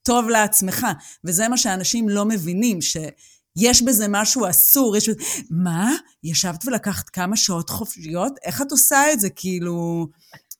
טוב 0.03 0.29
לעצמך. 0.29 0.87
וזה 1.23 1.47
מה 1.47 1.57
שאנשים 1.57 2.09
לא 2.09 2.25
מבינים, 2.25 2.79
שיש 2.81 3.81
בזה 3.81 4.05
משהו 4.09 4.49
אסור, 4.49 4.97
יש 4.97 5.09
בזה... 5.09 5.19
מה? 5.49 5.91
ישבת 6.23 6.67
ולקחת 6.67 7.09
כמה 7.09 7.35
שעות 7.35 7.69
חופשיות? 7.69 8.33
איך 8.43 8.61
את 8.61 8.71
עושה 8.71 9.13
את 9.13 9.19
זה? 9.19 9.29
כאילו... 9.29 10.07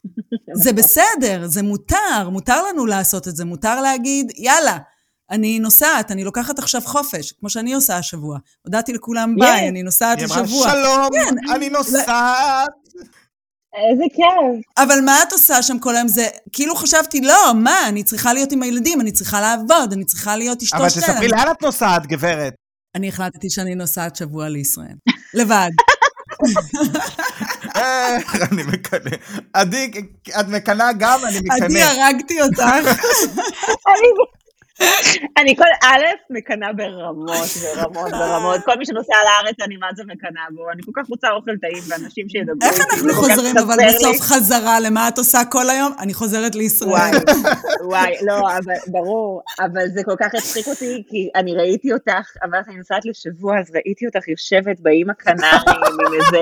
זה 0.63 0.73
בסדר, 0.73 1.47
זה 1.47 1.61
מותר, 1.61 2.29
מותר 2.31 2.63
לנו 2.69 2.85
לעשות 2.85 3.27
את 3.27 3.35
זה, 3.35 3.45
מותר 3.45 3.81
להגיד, 3.81 4.31
יאללה, 4.37 4.77
אני 5.31 5.59
נוסעת, 5.59 6.11
אני 6.11 6.23
לוקחת 6.23 6.59
עכשיו 6.59 6.81
חופש, 6.81 7.31
כמו 7.31 7.49
שאני 7.49 7.73
עושה 7.73 7.97
השבוע. 7.97 8.37
הודעתי 8.65 8.93
לכולם 8.93 9.35
ביי, 9.39 9.69
אני 9.69 9.83
נוסעת 9.83 10.21
לשבוע. 10.21 10.69
שלום, 10.69 11.09
כן, 11.13 11.51
אני 11.55 11.69
נוסעת. 11.69 12.69
איזה 13.91 14.03
כיף. 14.15 14.65
אבל 14.77 14.99
מה 15.05 15.23
את 15.27 15.31
עושה 15.31 15.61
שם 15.61 15.79
כל 15.79 15.95
היום? 15.95 16.07
זה, 16.07 16.27
כאילו 16.51 16.75
חשבתי, 16.75 17.21
לא, 17.21 17.53
מה, 17.55 17.87
אני 17.87 18.03
צריכה 18.03 18.33
להיות 18.33 18.51
עם 18.51 18.63
הילדים, 18.63 19.01
אני 19.01 19.11
צריכה 19.11 19.41
לעבוד, 19.41 19.93
אני 19.93 20.05
צריכה 20.05 20.35
להיות 20.35 20.61
אשתו 20.61 20.89
של... 20.89 20.99
אבל 20.99 21.13
תספרי 21.13 21.27
לאן 21.27 21.51
את 21.51 21.61
נוסעת, 21.61 22.07
גברת. 22.07 22.53
אני 22.95 23.09
החלטתי 23.09 23.49
שאני 23.49 23.75
נוסעת 23.75 24.15
שבוע 24.15 24.49
לישראל. 24.49 24.95
לבד. 25.33 25.69
אני 28.51 28.63
מקנא. 28.63 29.11
עדי, 29.53 29.91
את 30.39 30.47
מקנאה 30.47 30.93
גם, 30.93 31.19
אני 31.25 31.39
מקנא. 31.39 31.65
עדי, 31.65 31.83
הרגתי 31.83 32.41
אותך. 32.41 32.63
אני 35.37 35.55
כל 35.55 35.63
א', 35.83 36.01
מקנאה 36.29 36.73
ברמות, 36.73 37.47
ברמות, 37.75 38.11
ברמות. 38.11 38.61
כל 38.65 38.77
מי 38.77 38.85
שנוסע 38.85 39.13
לארץ, 39.25 39.55
אני 39.61 39.77
מה 39.77 39.87
זה 39.95 40.03
מקנאה 40.03 40.43
בו. 40.55 40.71
אני 40.71 40.81
כל 40.85 40.91
כך 40.95 41.09
רוצה 41.09 41.29
אוכל 41.29 41.57
טעים 41.61 41.83
ואנשים 41.87 42.29
שידברו. 42.29 42.69
איך 42.69 42.85
אנחנו 42.91 43.13
חוזרים 43.13 43.57
אבל 43.57 43.75
בסוף 43.87 44.21
חזרה 44.21 44.79
למה 44.79 45.07
את 45.07 45.17
עושה 45.17 45.45
כל 45.51 45.69
היום? 45.69 45.93
אני 45.99 46.13
חוזרת 46.13 46.55
לישראל. 46.55 46.89
וואי, 46.89 47.11
וואי, 47.83 48.13
לא, 48.21 48.39
אבל 48.57 48.73
ברור. 48.87 49.41
אבל 49.59 49.87
זה 49.93 50.01
כל 50.03 50.15
כך 50.19 50.35
הצחיק 50.35 50.67
אותי, 50.67 51.03
כי 51.09 51.29
אני 51.35 51.55
ראיתי 51.55 51.93
אותך, 51.93 52.31
אבל 52.43 52.59
אני 52.67 52.77
נוסעת 52.77 53.05
לשבוע, 53.05 53.59
אז 53.59 53.71
ראיתי 53.75 54.05
אותך 54.05 54.27
יושבת 54.27 54.79
באיים 54.79 55.09
הקנריים 55.09 55.63
עם 55.67 56.13
איזה 56.13 56.41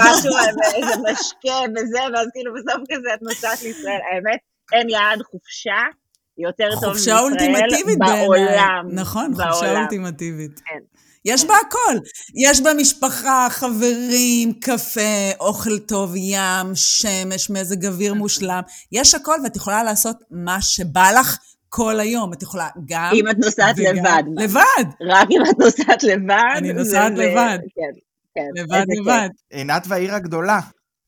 משהו, 0.00 0.32
איזה 0.74 0.94
משקה 1.12 1.60
וזה, 1.76 2.00
ואז 2.14 2.28
כאילו 2.34 2.54
בסוף 2.54 2.80
כזה 2.92 3.14
את 3.14 3.22
נוסעת 3.22 3.62
לישראל. 3.62 4.00
האמת, 4.12 4.38
אין 4.72 4.88
יעד 4.88 5.22
חופשה. 5.22 5.99
יותר 6.40 6.68
טוב 6.80 6.92
מישראל 6.92 7.96
בעולם. 7.98 8.88
נכון, 8.90 9.34
בעולם. 9.34 9.52
חופשה 9.52 9.80
אולטימטיבית. 9.80 10.60
כן. 10.66 10.78
יש. 11.24 11.44
בה 11.44 11.54
הכל. 11.66 11.98
יש 12.34 12.60
בה 12.60 12.74
משפחה, 12.74 13.46
חברים, 13.50 14.52
קפה, 14.52 15.30
אוכל 15.40 15.78
טוב, 15.78 16.12
ים, 16.16 16.74
שמש, 16.74 17.50
מזג 17.50 17.86
אוויר 17.86 18.14
מושלם. 18.14 18.60
יש 18.92 19.14
הכל, 19.14 19.36
ואת 19.44 19.56
יכולה 19.56 19.82
לעשות 19.82 20.16
מה 20.30 20.62
שבא 20.62 21.10
לך 21.20 21.38
כל 21.68 22.00
היום. 22.00 22.32
את 22.32 22.42
יכולה 22.42 22.68
גם... 22.84 23.10
אם 23.14 23.30
את 23.30 23.38
נוסעת 23.38 23.76
וגם... 23.78 23.96
לבד. 23.96 24.22
לבד. 24.36 24.84
רק 25.00 25.28
אם 25.30 25.42
את 25.50 25.58
נוסעת 25.58 26.02
לבד. 26.02 26.54
אני 26.56 26.72
נוסעת 26.72 27.16
זה, 27.16 27.22
לבד. 27.22 27.58
כן, 27.74 28.00
כן. 28.34 28.62
לבד 28.62 28.84
לבד. 29.00 29.28
עינת 29.50 29.84
והעיר 29.88 30.14
הגדולה. 30.14 30.60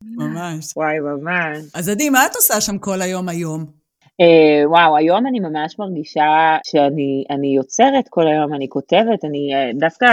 ממש. 0.02 0.72
וואי, 0.76 0.98
ממש. 1.00 1.58
אז 1.74 1.88
עדי, 1.88 2.10
מה 2.10 2.26
את 2.26 2.36
עושה 2.36 2.60
שם 2.60 2.78
כל 2.78 3.02
היום 3.02 3.28
היום? 3.28 3.81
Uh, 4.22 4.68
וואו, 4.68 4.96
היום 4.96 5.26
אני 5.26 5.40
ממש 5.40 5.78
מרגישה 5.78 6.56
שאני 6.64 7.54
יוצרת 7.56 8.08
כל 8.08 8.26
היום, 8.28 8.54
אני 8.54 8.68
כותבת, 8.68 9.24
אני, 9.24 9.50
uh, 9.54 9.78
דווקא 9.78 10.06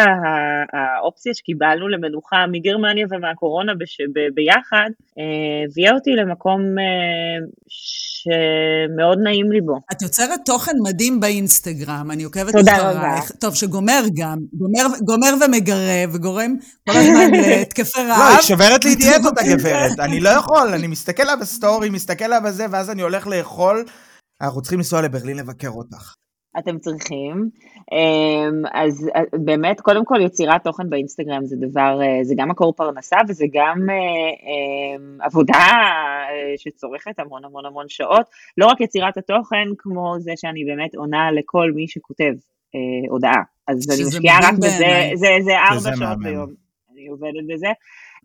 האופציה 0.73 1.33
שקיבלנו 1.33 1.87
למנוחה 1.87 2.45
מגרמניה 2.51 3.05
ומהקורונה 3.09 3.73
ביחד, 4.33 4.89
uh, 5.09 5.21
הביאה 5.71 5.93
אותי 5.93 6.11
למקום 6.11 6.61
uh, 6.61 7.69
שמאוד 8.19 9.17
נעים 9.23 9.51
לי 9.51 9.61
בו. 9.61 9.75
את 9.91 10.01
יוצרת 10.01 10.39
תוכן 10.45 10.71
מדהים 10.83 11.19
באינסטגרם, 11.19 12.11
אני 12.11 12.23
עוקבת 12.23 12.51
תודה 12.51 12.91
רבה. 12.91 13.19
טוב, 13.39 13.55
שגומר 13.55 14.01
גם, 14.13 14.37
גומר, 14.53 14.97
גומר 15.05 15.45
ומגרב, 15.45 16.09
וגורם 16.13 16.55
כל 16.89 16.97
הזמן 16.97 17.31
להתקפי 17.31 17.99
רעב. 18.01 18.19
לא, 18.19 18.29
היא 18.29 18.41
שוברת 18.41 18.85
לי 18.85 18.95
דיאטות 18.95 19.33
הגברת, 19.37 19.99
אני 19.99 20.19
לא 20.19 20.29
יכול, 20.29 20.67
אני 20.73 20.87
מסתכל 20.87 21.23
לה 21.23 21.35
בסטורי, 21.35 21.89
מסתכל 21.89 22.27
לה 22.27 22.39
בזה, 22.39 22.65
ואז 22.71 22.89
אני 22.89 23.01
הולך 23.01 23.27
לאכול. 23.27 23.85
אנחנו 24.41 24.61
צריכים 24.61 24.79
לנסוע 24.79 25.01
לברלין 25.01 25.37
לבקר 25.37 25.69
אותך. 25.69 26.13
אתם 26.57 26.79
צריכים. 26.79 27.49
אמ, 27.91 28.63
אז 28.73 29.09
אה, 29.15 29.21
באמת, 29.33 29.81
קודם 29.81 30.05
כל 30.05 30.21
יצירת 30.21 30.63
תוכן 30.63 30.89
באינסטגרם 30.89 31.45
זה 31.45 31.55
דבר, 31.59 31.99
אה, 32.01 32.23
זה 32.23 32.33
גם 32.37 32.49
מקור 32.49 32.73
פרנסה 32.73 33.17
וזה 33.27 33.45
גם 33.53 33.89
אה, 33.89 33.95
אמ, 33.95 35.17
עבודה 35.21 35.65
שצורכת 36.57 37.19
המון 37.19 37.45
המון 37.45 37.65
המון 37.65 37.85
שעות. 37.89 38.25
לא 38.57 38.65
רק 38.65 38.81
יצירת 38.81 39.17
התוכן, 39.17 39.67
כמו 39.77 40.15
זה 40.19 40.31
שאני 40.35 40.65
באמת 40.65 40.95
עונה 40.95 41.31
לכל 41.31 41.71
מי 41.75 41.87
שכותב 41.87 42.33
הודעה. 43.09 43.41
אז 43.67 43.89
אני 43.91 44.07
משקיעה 44.07 44.39
רק 44.43 44.53
בזה, 44.57 45.09
זה, 45.15 45.27
זה 45.41 45.51
ארבע 45.59 45.95
שעות 45.95 46.19
ביום. 46.23 46.49
אני 46.93 47.07
עובדת 47.07 47.45
בזה. 47.47 47.67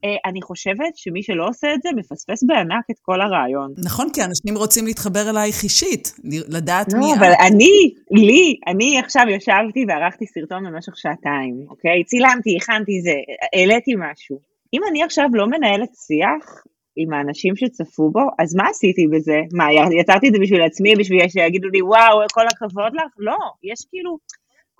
אה, 0.05 0.30
אני 0.30 0.42
חושבת 0.42 0.96
שמי 0.96 1.22
שלא 1.22 1.48
עושה 1.48 1.74
את 1.74 1.82
זה, 1.82 1.88
מפספס 1.96 2.42
בענק 2.42 2.84
את 2.90 2.98
כל 3.02 3.20
הרעיון. 3.20 3.74
נכון, 3.84 4.09
כי 4.12 4.24
אנשים 4.24 4.57
רוצים 4.57 4.86
להתחבר 4.86 5.30
אלייך 5.30 5.62
אישית, 5.62 6.12
לדעת 6.48 6.92
לא, 6.92 6.98
מי... 6.98 7.07
לא, 7.07 7.14
אבל 7.18 7.32
אני, 7.46 7.94
לי, 8.11 8.57
אני 8.66 8.98
עכשיו 8.98 9.24
ישבתי 9.28 9.84
וערכתי 9.88 10.26
סרטון 10.26 10.64
במשך 10.64 10.96
שעתיים, 10.96 11.66
אוקיי? 11.70 12.05
צילמתי, 12.05 12.57
הכנתי 12.57 13.00
זה, 13.00 13.14
העליתי 13.52 13.92
משהו. 13.98 14.38
אם 14.74 14.80
אני 14.90 15.02
עכשיו 15.02 15.28
לא 15.32 15.46
מנהלת 15.46 15.90
שיח 16.07 16.64
עם 16.96 17.12
האנשים 17.12 17.57
שצפו 17.57 18.11
בו, 18.11 18.20
אז 18.38 18.55
מה 18.55 18.64
עשיתי 18.70 19.07
בזה? 19.07 19.38
מה, 19.52 19.64
יצרתי 20.00 20.28
את 20.28 20.32
זה 20.32 20.38
בשביל 20.42 20.62
עצמי, 20.62 20.96
בשביל 20.98 21.28
שיגידו 21.28 21.68
לי, 21.68 21.82
וואו, 21.82 22.18
כל 22.32 22.46
הכבוד 22.46 22.92
לך? 22.94 23.12
לא, 23.18 23.38
יש 23.62 23.78
כאילו... 23.90 24.18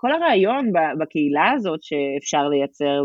כל 0.05 0.11
הרעיון 0.11 0.71
בקהילה 0.99 1.51
הזאת 1.55 1.79
שאפשר 1.83 2.43
לייצר 2.51 2.97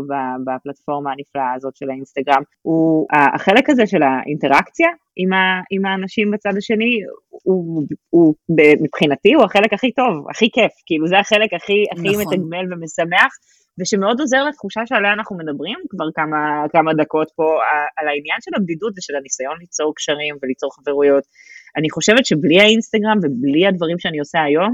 בפלטפורמה 0.45 1.11
הנפלאה 1.11 1.53
הזאת 1.55 1.75
של 1.75 1.89
האינסטגרם, 1.89 2.43
הוא 2.61 3.07
החלק 3.35 3.69
הזה 3.69 3.87
של 3.87 4.01
האינטראקציה 4.03 4.89
עם, 5.15 5.33
ה, 5.33 5.61
עם 5.71 5.85
האנשים 5.85 6.31
בצד 6.31 6.53
השני, 6.57 6.93
הוא, 7.29 7.83
הוא 8.09 8.35
מבחינתי 8.83 9.33
הוא 9.33 9.43
החלק 9.43 9.73
הכי 9.73 9.91
טוב, 9.91 10.29
הכי 10.29 10.49
כיף, 10.55 10.73
כאילו 10.85 11.07
זה 11.07 11.19
החלק 11.19 11.53
הכי, 11.53 11.79
הכי 11.91 12.09
נכון. 12.09 12.21
מתגמל 12.21 12.65
ומשמח, 12.69 13.31
ושמאוד 13.79 14.19
עוזר 14.19 14.43
לתחושה 14.49 14.81
שעליה 14.85 15.13
אנחנו 15.13 15.37
מדברים 15.37 15.77
כבר 15.89 16.07
כמה, 16.15 16.39
כמה 16.73 16.93
דקות 16.93 17.29
פה, 17.35 17.47
על 17.97 18.07
העניין 18.07 18.39
של 18.41 18.51
הבדידות 18.57 18.93
ושל 18.97 19.15
הניסיון 19.15 19.55
ליצור 19.59 19.93
קשרים 19.95 20.35
וליצור 20.41 20.69
חברויות. 20.75 21.23
אני 21.77 21.89
חושבת 21.89 22.25
שבלי 22.25 22.59
האינסטגרם 22.61 23.17
ובלי 23.23 23.67
הדברים 23.67 23.99
שאני 23.99 24.19
עושה 24.19 24.39
היום, 24.43 24.71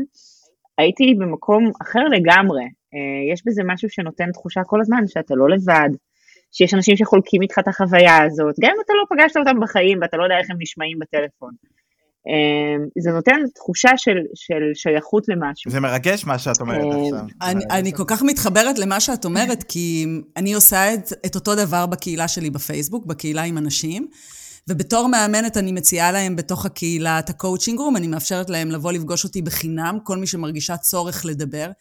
הייתי 0.77 1.15
במקום 1.19 1.71
אחר 1.81 2.03
לגמרי. 2.03 2.63
אה, 2.93 3.33
יש 3.33 3.41
בזה 3.45 3.61
משהו 3.65 3.89
שנותן 3.89 4.31
תחושה 4.31 4.61
כל 4.63 4.81
הזמן 4.81 5.07
שאתה 5.07 5.35
לא 5.35 5.49
לבד, 5.49 5.89
שיש 6.51 6.73
אנשים 6.73 6.97
שחולקים 6.97 7.41
איתך 7.41 7.59
את 7.59 7.67
החוויה 7.67 8.23
הזאת, 8.23 8.55
גם 8.61 8.71
אם 8.75 8.81
אתה 8.85 8.93
לא 8.93 9.03
פגשת 9.15 9.37
אותם 9.37 9.59
בחיים 9.59 9.97
ואתה 10.01 10.17
לא 10.17 10.23
יודע 10.23 10.37
איך 10.37 10.51
הם 10.51 10.57
נשמעים 10.59 10.99
בטלפון. 10.99 11.51
אה, 12.27 12.85
זה 13.03 13.11
נותן 13.11 13.35
תחושה 13.55 13.89
של, 13.97 14.17
של 14.35 14.71
שייכות 14.73 15.23
למשהו. 15.27 15.71
זה 15.71 15.79
מרגש 15.79 16.25
מה 16.25 16.39
שאת 16.39 16.61
אומרת 16.61 16.93
אה, 16.93 17.01
עכשיו. 17.01 17.19
אני, 17.41 17.63
אני 17.71 17.93
כל 17.93 18.03
כך 18.07 18.23
מתחברת 18.23 18.79
למה 18.79 18.99
שאת 18.99 19.25
אומרת, 19.25 19.63
כי 19.63 20.05
אני 20.37 20.53
עושה 20.53 20.93
את, 20.93 21.13
את 21.25 21.35
אותו 21.35 21.55
דבר 21.55 21.85
בקהילה 21.85 22.27
שלי 22.27 22.49
בפייסבוק, 22.49 23.05
בקהילה 23.05 23.43
עם 23.43 23.57
אנשים, 23.57 24.07
ובתור 24.67 25.07
מאמנת 25.07 25.57
אני 25.57 25.71
מציעה 25.71 26.11
להם 26.11 26.35
בתוך 26.35 26.65
הקהילה 26.65 27.19
את 27.19 27.29
ה 27.29 27.35
coaching 27.35 27.79
room, 27.79 27.97
אני 27.97 28.07
מאפשרת 28.07 28.49
להם 28.49 28.71
לבוא 28.71 28.91
לפגוש 28.91 29.23
אותי 29.23 29.41
בחינם, 29.41 29.97
כל 30.03 30.17
מי 30.17 30.27
שמרגישה 30.27 30.77
צורך 30.77 31.25
לדבר. 31.25 31.71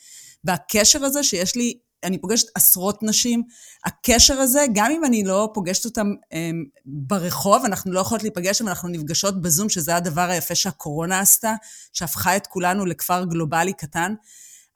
והקשר 0.44 1.04
הזה 1.04 1.22
שיש 1.22 1.56
לי, 1.56 1.78
אני 2.04 2.18
פוגשת 2.20 2.46
עשרות 2.54 3.02
נשים, 3.02 3.42
הקשר 3.84 4.34
הזה, 4.34 4.64
גם 4.74 4.90
אם 4.90 5.04
אני 5.04 5.24
לא 5.24 5.50
פוגשת 5.54 5.84
אותם 5.84 6.06
הם, 6.32 6.64
ברחוב, 6.86 7.64
אנחנו 7.64 7.92
לא 7.92 8.00
יכולות 8.00 8.22
להיפגש 8.22 8.58
שם, 8.58 8.68
אנחנו 8.68 8.88
נפגשות 8.88 9.42
בזום, 9.42 9.68
שזה 9.68 9.96
הדבר 9.96 10.28
היפה 10.30 10.54
שהקורונה 10.54 11.20
עשתה, 11.20 11.54
שהפכה 11.92 12.36
את 12.36 12.46
כולנו 12.46 12.86
לכפר 12.86 13.24
גלובלי 13.24 13.72
קטן. 13.72 14.14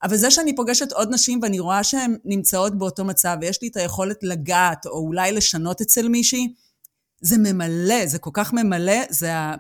אבל 0.03 0.17
זה 0.17 0.31
שאני 0.31 0.57
פוגשת 0.57 0.93
עוד 0.93 1.15
נשים 1.15 1.41
ואני 1.43 1.59
רואה 1.59 1.85
שהן 1.85 2.17
נמצאות 2.25 2.79
באותו 2.79 3.05
מצב, 3.05 3.37
ויש 3.41 3.63
לי 3.63 3.69
את 3.69 3.77
היכולת 3.77 4.17
לגעת, 4.23 4.87
או 4.87 4.99
אולי 4.99 5.33
לשנות 5.33 5.81
אצל 5.81 6.09
מישהי, 6.09 6.55
זה 7.21 7.39
ממלא, 7.39 8.07
זה 8.07 8.19
כל 8.19 8.31
כך 8.33 8.53
ממלא, 8.53 9.03
זה 9.11 9.35
ה... 9.35 9.55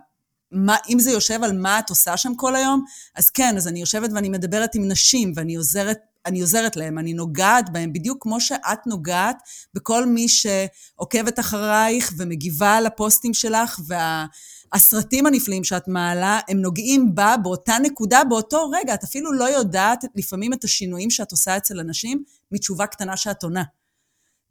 מה, 0.53 0.77
אם 0.89 0.99
זה 0.99 1.11
יושב 1.11 1.45
על 1.45 1.59
מה 1.59 1.79
את 1.79 1.91
עושה 1.91 2.17
שם 2.17 2.35
כל 2.35 2.57
היום, 2.57 2.85
אז 3.15 3.31
כן, 3.31 3.57
אז 3.57 3.69
אני 3.69 3.81
יושבת 3.81 4.11
ואני 4.15 4.29
מדברת 4.29 4.75
עם 4.75 4.89
נשים, 4.89 5.33
ואני 5.37 5.55
עוזרת, 5.55 5.99
אני 6.27 6.41
עוזרת 6.41 6.77
להם, 6.77 6.99
אני 6.99 7.13
נוגעת 7.13 7.71
בהם, 7.73 7.93
בדיוק 7.93 8.23
כמו 8.23 8.41
שאת 8.41 8.87
נוגעת 8.87 9.37
בכל 9.75 10.07
מי 10.07 10.27
שעוקבת 10.29 11.39
אחרייך 11.39 12.13
ומגיבה 12.19 12.81
לפוסטים 12.81 13.35
שלך, 13.35 13.81
והסרטים 13.87 15.27
הנפלאים 15.27 15.65
שאת 15.65 15.89
מעלה, 15.89 16.41
הם 16.49 16.61
נוגעים 16.61 17.15
בה 17.15 17.35
באותה 17.43 17.77
נקודה, 17.83 18.25
באותו 18.29 18.71
רגע. 18.71 18.95
את 18.95 19.05
אפילו 19.05 19.33
לא 19.33 19.45
יודעת 19.45 20.05
לפעמים 20.15 20.53
את 20.53 20.65
השינויים 20.65 21.11
שאת 21.11 21.33
עושה 21.33 21.57
אצל 21.57 21.81
אנשים 21.81 22.23
מתשובה 22.53 22.87
קטנה 22.87 23.17
שאת 23.17 23.43
עונה. 23.43 23.63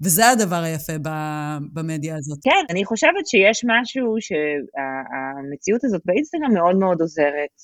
וזה 0.04 0.30
הדבר 0.30 0.62
היפה 0.64 0.94
במדיה 1.74 2.16
הזאת. 2.18 2.40
כן, 2.44 2.64
אני 2.70 2.86
חושבת 2.86 3.28
שיש 3.28 3.66
משהו 3.68 4.16
שהמציאות 4.20 5.84
הזאת 5.84 6.02
באינסטגרם 6.06 6.54
מאוד 6.54 6.76
מאוד 6.76 7.02
עוזרת. 7.02 7.56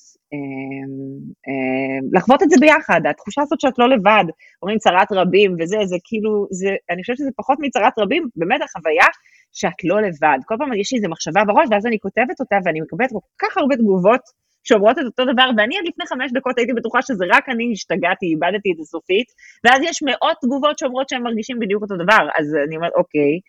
לחוות 2.12 2.44
את 2.44 2.50
זה 2.50 2.56
ביחד, 2.60 3.02
התחושה 3.10 3.42
הזאת 3.42 3.60
שאת 3.60 3.80
לא 3.80 3.90
לבד, 3.90 4.26
אומרים 4.62 4.78
צרת 4.80 5.12
רבים 5.12 5.56
וזה, 5.60 5.78
זה 5.86 5.96
כאילו, 6.04 6.48
זה, 6.52 6.70
אני 6.90 7.02
חושבת 7.02 7.18
שזה 7.18 7.30
פחות 7.36 7.58
מצרת 7.62 7.94
רבים, 8.00 8.28
באמת 8.36 8.62
החוויה 8.62 9.06
שאת 9.52 9.80
לא 9.84 10.02
לבד. 10.02 10.40
כל 10.46 10.56
פעם 10.60 10.74
יש 10.74 10.94
לי 10.94 10.98
איזו 10.98 11.10
מחשבה 11.10 11.42
בראש, 11.48 11.68
ואז 11.72 11.86
אני 11.86 12.00
כותבת 12.00 12.40
אותה 12.40 12.56
ואני 12.66 12.82
מקבלת 12.82 13.10
כל 13.10 13.20
כך 13.42 13.58
הרבה 13.58 13.76
תגובות 13.76 14.22
שאומרות 14.68 15.00
את 15.00 15.06
אותו 15.06 15.24
דבר, 15.34 15.50
ואני 15.58 15.78
עד 15.78 15.84
לפני 15.88 16.06
חמש 16.06 16.32
דקות 16.32 16.58
הייתי 16.58 16.74
בטוחה 16.74 17.02
שזה 17.02 17.26
רק 17.30 17.50
אני 17.50 17.72
השתגעתי, 17.74 18.26
איבדתי 18.26 18.72
את 18.72 18.78
זה 18.78 18.84
סופית, 18.84 19.28
ואז 19.64 19.80
יש 19.84 20.04
מאות 20.04 20.38
תגובות 20.42 20.80
שאומרות 20.80 21.10
שהם 21.10 21.24
מרגישים 21.24 21.60
בדיוק 21.60 21.82
אותו 21.84 21.96
דבר, 21.96 22.24
אז 22.40 22.46
אני 22.68 22.76
אומרת, 22.76 22.92
אוקיי, 22.96 23.40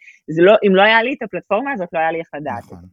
לא, 0.46 0.54
אם 0.66 0.74
לא 0.76 0.82
היה 0.82 1.02
לי 1.02 1.12
את 1.12 1.22
הפלטפורמה 1.22 1.72
הזאת, 1.72 1.88
לא 1.92 1.98
היה 1.98 2.12
לי 2.12 2.18
איך 2.18 2.28
לדעת. 2.34 2.64
נכון. 2.64 2.84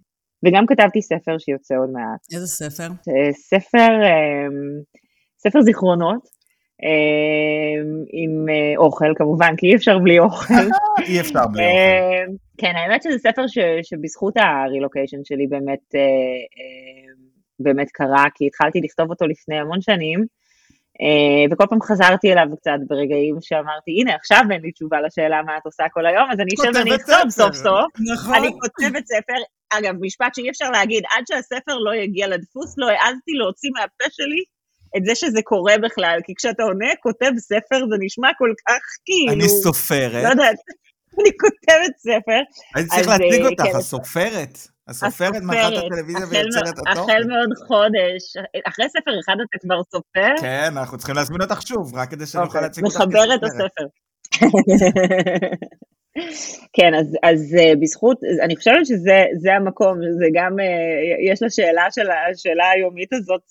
וגם 0.46 0.66
כתבתי 0.66 1.02
ספר 1.02 1.38
שיוצא 1.38 1.76
עוד 1.76 1.90
מעט. 1.90 2.22
איזה 2.34 2.48
ספר? 2.48 2.88
ספר, 3.32 3.92
ספר 5.38 5.62
זיכרונות, 5.62 6.28
עם 8.14 8.46
אוכל 8.78 9.14
כמובן, 9.16 9.56
כי 9.58 9.68
אי 9.68 9.76
אפשר 9.76 10.00
בלי 10.00 10.20
אוכל. 10.20 10.54
אי 11.08 11.20
אפשר 11.20 11.48
בלי 11.48 11.64
אוכל. 11.64 12.34
כן, 12.58 12.74
האמת 12.76 13.04
שזה 13.04 13.18
ספר 13.18 13.48
ש, 13.48 13.58
שבזכות 13.84 14.34
הרילוקיישן 14.38 15.18
שלי 15.24 15.48
באמת 15.48 15.96
באמת 17.64 17.92
קרה, 17.92 18.26
כי 18.36 18.48
התחלתי 18.48 18.82
לכתוב 18.82 19.10
אותו 19.10 19.28
לפני 19.28 19.60
המון 19.60 19.82
שנים, 19.82 20.20
uh, 20.20 21.54
וכל 21.54 21.64
פעם 21.70 21.82
חזרתי 21.82 22.34
אליו 22.34 22.48
קצת 22.60 22.80
ברגעים 22.88 23.38
שאמרתי, 23.42 23.92
הנה, 24.00 24.16
עכשיו 24.16 24.44
אין 24.52 24.62
לי 24.62 24.72
תשובה 24.72 25.02
לשאלה 25.02 25.42
מה 25.44 25.58
את 25.58 25.66
עושה 25.66 25.84
כל 25.94 26.06
היום, 26.06 26.32
אז 26.32 26.40
אני 26.40 26.52
אשב 26.60 26.80
ואני 26.80 26.96
אכתוב 26.96 27.30
סוף 27.30 27.56
סוף. 27.56 27.88
נכון. 28.14 28.36
אני 28.36 28.50
כותבת 28.62 29.06
ספר, 29.06 29.40
אגב, 29.74 29.94
משפט 30.02 30.36
שאי 30.36 30.50
אפשר 30.50 30.70
להגיד, 30.72 31.04
עד 31.14 31.24
שהספר 31.28 31.78
לא 31.78 31.96
יגיע 31.96 32.28
לדפוס, 32.28 32.76
לא 32.78 32.88
העזתי 32.90 33.32
להוציא 33.40 33.70
מהפה 33.74 34.08
שלי 34.12 34.44
את 34.98 35.06
זה 35.06 35.16
שזה 35.16 35.42
קורה 35.44 35.74
בכלל, 35.84 36.20
כי 36.26 36.34
כשאתה 36.38 36.64
עונה, 36.64 36.96
כותב 37.04 37.32
ספר, 37.38 37.80
זה 37.90 37.96
נשמע 38.00 38.30
כל 38.38 38.54
כך 38.68 38.82
כאילו... 39.06 39.34
אני 39.34 39.50
סופרת. 39.50 40.24
לא 40.24 40.30
יודעת, 40.30 40.56
אני 41.20 41.30
כותבת 41.40 41.98
ספר. 41.98 42.42
אני 42.76 42.86
צריך 42.88 43.08
להציג 43.08 43.46
אותך, 43.46 43.76
הסופרת. 43.76 44.73
הסופרת 44.88 45.42
מאחת 45.42 45.74
הטלוויזיה 45.86 46.28
ויוצרת 46.30 46.80
אותו? 46.80 46.90
החל 46.92 47.24
מעוד 47.28 47.50
חודש, 47.68 48.38
אחרי 48.68 48.86
ספר 48.90 49.20
אחד 49.26 49.36
אתה 49.50 49.58
כבר 49.62 49.84
סופר? 49.92 50.42
כן, 50.42 50.78
אנחנו 50.78 50.98
צריכים 50.98 51.16
להזמין 51.16 51.42
אותך 51.42 51.62
שוב, 51.62 51.96
רק 51.96 52.12
כדי 52.12 52.26
שנוכל 52.26 52.62
להציג 52.62 52.86
אותך 52.86 52.98
כסופרת. 52.98 53.14
מחבר 53.14 53.36
את 53.36 53.44
הספר. 53.44 53.86
כן, 56.74 56.94
אז, 57.00 57.18
אז 57.24 57.56
בזכות, 57.82 58.18
אני 58.42 58.56
חושבת 58.56 58.86
שזה 58.86 59.54
המקום, 59.56 59.98
זה 60.20 60.26
גם, 60.34 60.58
יש 61.32 61.44
לשאלה 61.44 61.86
של 61.92 62.08
השאלה 62.12 62.70
היומית 62.70 63.14
הזאת 63.14 63.42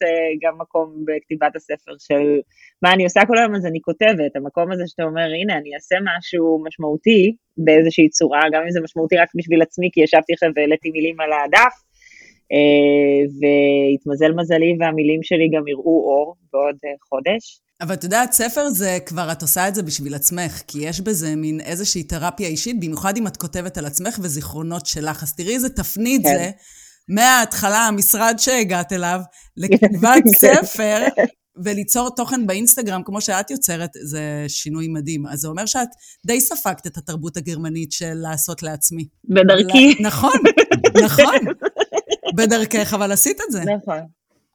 גם 0.43 0.59
מקום 0.59 1.05
בכתיבת 1.07 1.57
הספר 1.57 1.93
של 1.99 2.41
מה 2.83 2.93
אני 2.93 3.05
עושה 3.05 3.21
כל 3.27 3.39
היום, 3.39 3.55
אז 3.55 3.67
אני 3.67 3.81
כותבת, 3.81 4.37
המקום 4.37 4.73
הזה 4.73 4.83
שאתה 4.87 5.03
אומר, 5.03 5.29
הנה, 5.41 5.59
אני 5.59 5.75
אעשה 5.75 5.97
משהו 6.05 6.63
משמעותי 6.67 7.37
באיזושהי 7.57 8.09
צורה, 8.09 8.43
גם 8.53 8.63
אם 8.63 8.71
זה 8.71 8.81
משמעותי 8.81 9.17
רק 9.17 9.29
בשביל 9.35 9.63
עצמי, 9.63 9.89
כי 9.93 10.01
ישבתי 10.01 10.33
עכשיו 10.33 10.51
והעליתי 10.57 10.91
מילים 10.91 11.21
על 11.21 11.31
הדף, 11.33 11.75
והתמזל 13.39 14.33
מזלי 14.33 14.77
והמילים 14.81 15.23
שלי 15.23 15.49
גם 15.55 15.69
יראו 15.69 15.97
אור 16.11 16.35
בעוד 16.53 16.77
חודש. 17.09 17.61
אבל 17.83 17.95
את 17.95 18.05
יודעת, 18.05 18.33
ספר 18.33 18.71
זה 18.71 18.99
כבר, 19.07 19.33
את 19.33 19.43
עושה 19.43 19.69
את 19.69 19.75
זה 19.75 19.83
בשביל 19.83 20.15
עצמך, 20.15 20.63
כי 20.67 20.79
יש 20.79 21.01
בזה 21.01 21.37
מין 21.37 21.61
איזושהי 21.61 22.03
תרפיה 22.03 22.49
אישית, 22.49 22.81
במיוחד 22.81 23.17
אם 23.17 23.27
את 23.27 23.37
כותבת 23.37 23.79
על 23.79 23.87
עצמך 23.87 24.19
וזיכרונות 24.23 24.87
שלך. 24.87 25.23
אז 25.23 25.35
תראי 25.35 25.55
איזה 25.55 25.69
תפנית 25.69 26.23
כן. 26.23 26.29
זה, 26.29 26.51
מההתחלה, 27.09 27.79
המשרד 27.79 28.35
שהגעת 28.39 28.93
אליו, 28.93 29.21
לכתיבת 29.57 30.23
ספר, 30.43 31.07
וליצור 31.65 32.11
תוכן 32.17 32.47
באינסטגרם, 32.47 33.03
כמו 33.03 33.21
שאת 33.21 33.51
יוצרת, 33.51 33.91
זה 34.03 34.45
שינוי 34.49 34.89
מדהים. 34.89 35.27
אז 35.27 35.41
זה 35.41 35.49
אומר 35.49 35.67
שאת 35.67 35.89
די 36.27 36.41
ספגת 36.41 36.87
את 36.87 36.97
התרבות 36.97 37.37
הגרמנית 37.37 37.93
של 37.93 38.15
לעשות 38.15 38.63
לעצמי. 38.63 39.07
בדרכי. 39.25 39.95
נכון, 40.01 40.39
נכון. 41.05 41.39
בדרכך, 42.37 42.95
אבל 42.95 43.13
עשית 43.13 43.41
את 43.47 43.53
זה. 43.53 43.61
נכון, 43.65 44.01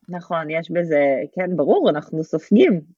נכון, 0.10 0.50
יש 0.50 0.72
בזה, 0.72 1.00
כן, 1.36 1.58
ברור, 1.58 1.90
אנחנו 1.90 2.24
סופגים. 2.24 2.97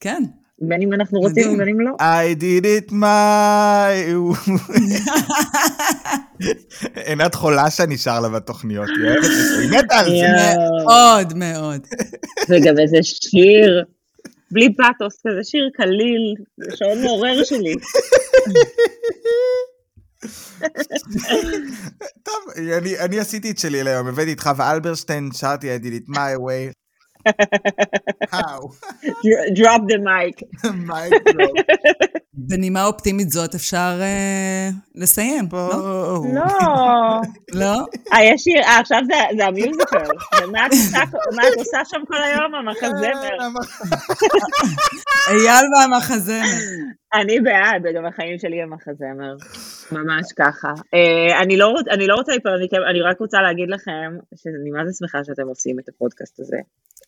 כן. 0.00 0.22
בין 0.62 0.82
אם 0.82 0.92
אנחנו 0.92 1.20
רוצים 1.20 1.54
ובין 1.54 1.68
אם 1.68 1.80
לא. 1.80 1.90
I 2.00 2.34
did 2.40 2.64
it 2.64 2.92
my... 2.92 3.94
עינת 7.06 7.34
חולה 7.34 7.70
שאני 7.70 7.98
שר 7.98 8.20
לה 8.20 8.28
בתוכניות, 8.28 8.88
היא 8.88 9.06
אוהבת 9.06 9.24
את 9.24 9.30
זה, 9.30 9.58
היא 9.60 9.70
מתה 9.70 9.98
על 9.98 10.04
זה. 10.04 10.26
מאוד 10.84 11.34
מאוד. 11.38 11.86
וגם 12.48 12.78
איזה 12.78 12.98
שיר, 13.02 13.84
בלי 14.50 14.74
פאטוס, 14.76 15.20
כזה 15.26 15.44
שיר 15.44 15.70
קליל, 15.74 16.34
שעון 16.74 17.02
מעורר 17.02 17.44
שלי. 17.44 17.74
טוב, 22.22 22.34
אני 23.00 23.20
עשיתי 23.20 23.50
את 23.50 23.58
שלי 23.58 23.88
היום, 23.88 24.06
הבאתי 24.06 24.32
את 24.32 24.40
חווה 24.40 24.72
אלברשטיין, 24.72 25.28
שרתי 25.32 25.76
I 25.76 25.80
did 25.80 25.84
it 25.84 26.08
my 26.08 26.36
way. 26.46 26.79
וואו, 28.32 28.68
drop 29.58 29.80
the 29.90 29.98
mic. 30.06 30.36
מייק 30.88 31.12
דרופ. 31.12 31.66
בנימה 32.32 32.84
אופטימית 32.86 33.30
זאת 33.30 33.54
אפשר 33.54 33.98
אה, 34.00 34.68
לסיים, 34.94 35.44
לא? 35.52 35.68
לא. 36.34 37.20
לא? 37.52 37.86
הישיר, 38.12 38.62
אה, 38.62 38.78
עכשיו 38.80 39.00
זה- 39.06 39.36
זה 39.38 39.46
המיוזיקל. 39.46 39.98
ומה 40.42 40.66
את 40.66 40.72
עושה- 40.72 40.98
מה 41.36 41.42
את 41.48 41.58
עושה 41.58 41.78
שם 41.84 42.00
כל 42.08 42.22
היום, 42.22 42.54
המחזמר? 42.54 43.20
אייל 45.30 45.64
והמחזמר. 45.78 46.42
אני 47.14 47.40
בעד, 47.40 47.82
גם 47.96 48.06
החיים 48.06 48.38
שלי 48.38 48.62
הם 48.62 48.70
מחזמר. 48.74 49.34
ממש 49.92 50.26
ככה. 50.38 50.68
אה, 50.94 51.42
אני 51.42 51.56
לא 51.56 51.66
רוצ- 51.68 51.90
אני 51.94 52.06
לא 52.06 52.14
רוצה 52.14 52.32
להיפרד 52.32 52.60
מכם, 52.64 52.76
אני 52.90 53.00
רק 53.02 53.20
רוצה 53.20 53.38
להגיד 53.40 53.68
לכם 53.70 54.08
שאני 54.36 54.70
מה 54.70 54.86
זה 54.86 54.92
שמחה 54.98 55.18
שאתם 55.24 55.48
עושים 55.48 55.76
את 55.78 55.88
הפודקאסט 55.88 56.40
הזה. 56.40 56.56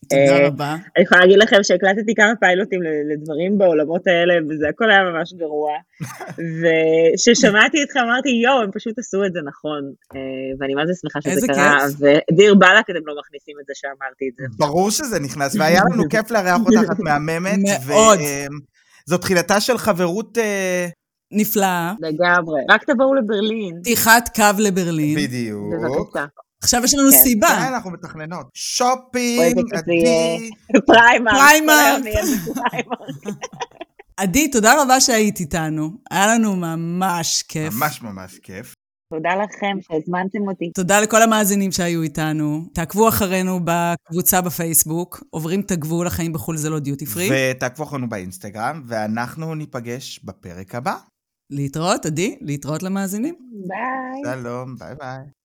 תודה 0.09 0.37
אה, 0.37 0.47
רבה. 0.47 0.75
אני 0.95 1.03
יכולה 1.03 1.21
להגיד 1.21 1.37
לכם 1.37 1.63
שהקלטתי 1.63 2.15
כמה 2.15 2.33
פיילוטים 2.39 2.79
לדברים 3.13 3.57
בעולמות 3.57 4.07
האלה, 4.07 4.33
וזה 4.49 4.69
הכל 4.69 4.91
היה 4.91 5.03
ממש 5.03 5.33
גרוע. 5.33 5.71
וכששמעתי 6.59 7.83
אתכם 7.83 7.99
אמרתי, 7.99 8.29
יואו, 8.29 8.61
הם 8.61 8.71
פשוט 8.71 8.99
עשו 8.99 9.25
את 9.25 9.33
זה 9.33 9.39
נכון. 9.45 9.81
אה, 10.15 10.19
ואני 10.59 10.73
זה 10.87 10.93
שמחה 11.01 11.21
שזה 11.21 11.31
איזה 11.31 11.47
קרה, 11.47 11.77
כיף. 11.79 12.07
ודיר 12.31 12.55
באלק, 12.55 12.85
אתם 12.89 13.05
לא 13.05 13.13
מכניסים 13.19 13.55
את 13.61 13.65
זה 13.67 13.73
שאמרתי 13.75 14.25
את 14.29 14.35
זה. 14.37 14.43
ברור 14.57 14.91
שזה 14.91 15.19
נכנס, 15.19 15.55
והיה 15.59 15.81
לנו 15.93 16.03
כיף 16.11 16.31
לארח 16.31 16.59
אותך, 16.65 16.91
את 16.91 16.99
מהממת. 16.99 17.59
מאוד. 17.87 18.19
זו 19.05 19.17
תחילתה 19.17 19.59
של 19.59 19.77
חברות 19.77 20.37
אה, 20.37 20.87
נפלאה. 21.31 21.93
לגמרי. 21.99 22.61
רק 22.69 22.83
תבואו 22.83 23.13
לברלין. 23.13 23.79
פתיחת 23.81 24.29
קו 24.35 24.59
לברלין. 24.59 25.15
בדיוק. 25.15 25.73
בבקשה. 25.73 26.25
עכשיו 26.63 26.83
יש 26.83 26.93
לנו 26.93 27.11
כן. 27.11 27.17
סיבה. 27.17 27.47
כן, 27.47 27.73
אנחנו 27.73 27.91
מתכננות. 27.91 28.47
שופינג. 28.53 29.73
עדי. 29.73 30.49
פריימר. 30.85 31.31
פריימר. 31.31 31.73
כל 31.73 31.79
היום 31.79 32.03
נהיה 32.03 32.21
בפריימר. 32.23 32.95
עדי, 34.17 34.47
תודה 34.51 34.81
רבה 34.81 34.99
שהיית 34.99 35.39
איתנו. 35.39 35.89
היה 36.11 36.27
לנו 36.27 36.55
ממש 36.55 37.43
כיף. 37.47 37.73
ממש 37.73 38.01
ממש 38.01 38.39
כיף. 38.39 38.73
תודה 39.13 39.29
לכם 39.35 39.77
שהזמנתם 39.81 40.47
אותי. 40.47 40.71
תודה 40.75 41.01
לכל 41.01 41.21
המאזינים 41.21 41.71
שהיו 41.71 42.01
איתנו. 42.01 42.65
תעקבו 42.73 43.09
אחרינו 43.09 43.59
בקבוצה 43.63 44.41
בפייסבוק, 44.41 45.23
עוברים 45.29 45.61
את 45.61 45.71
הגבול, 45.71 46.07
החיים 46.07 46.33
בחו"ל 46.33 46.57
זה 46.57 46.69
לא 46.69 46.79
דיוטי 46.79 47.05
פרי. 47.05 47.29
ותעקבו 47.31 47.83
אחרינו 47.83 48.09
באינסטגרם, 48.09 48.83
ואנחנו 48.87 49.55
ניפגש 49.55 50.19
בפרק 50.23 50.75
הבא. 50.75 50.95
להתראות, 51.49 52.05
עדי, 52.05 52.37
להתראות 52.41 52.83
למאזינים. 52.83 53.35
ביי. 53.67 54.33
שלום, 54.33 54.75
ביי 54.75 54.95
ביי. 54.99 55.42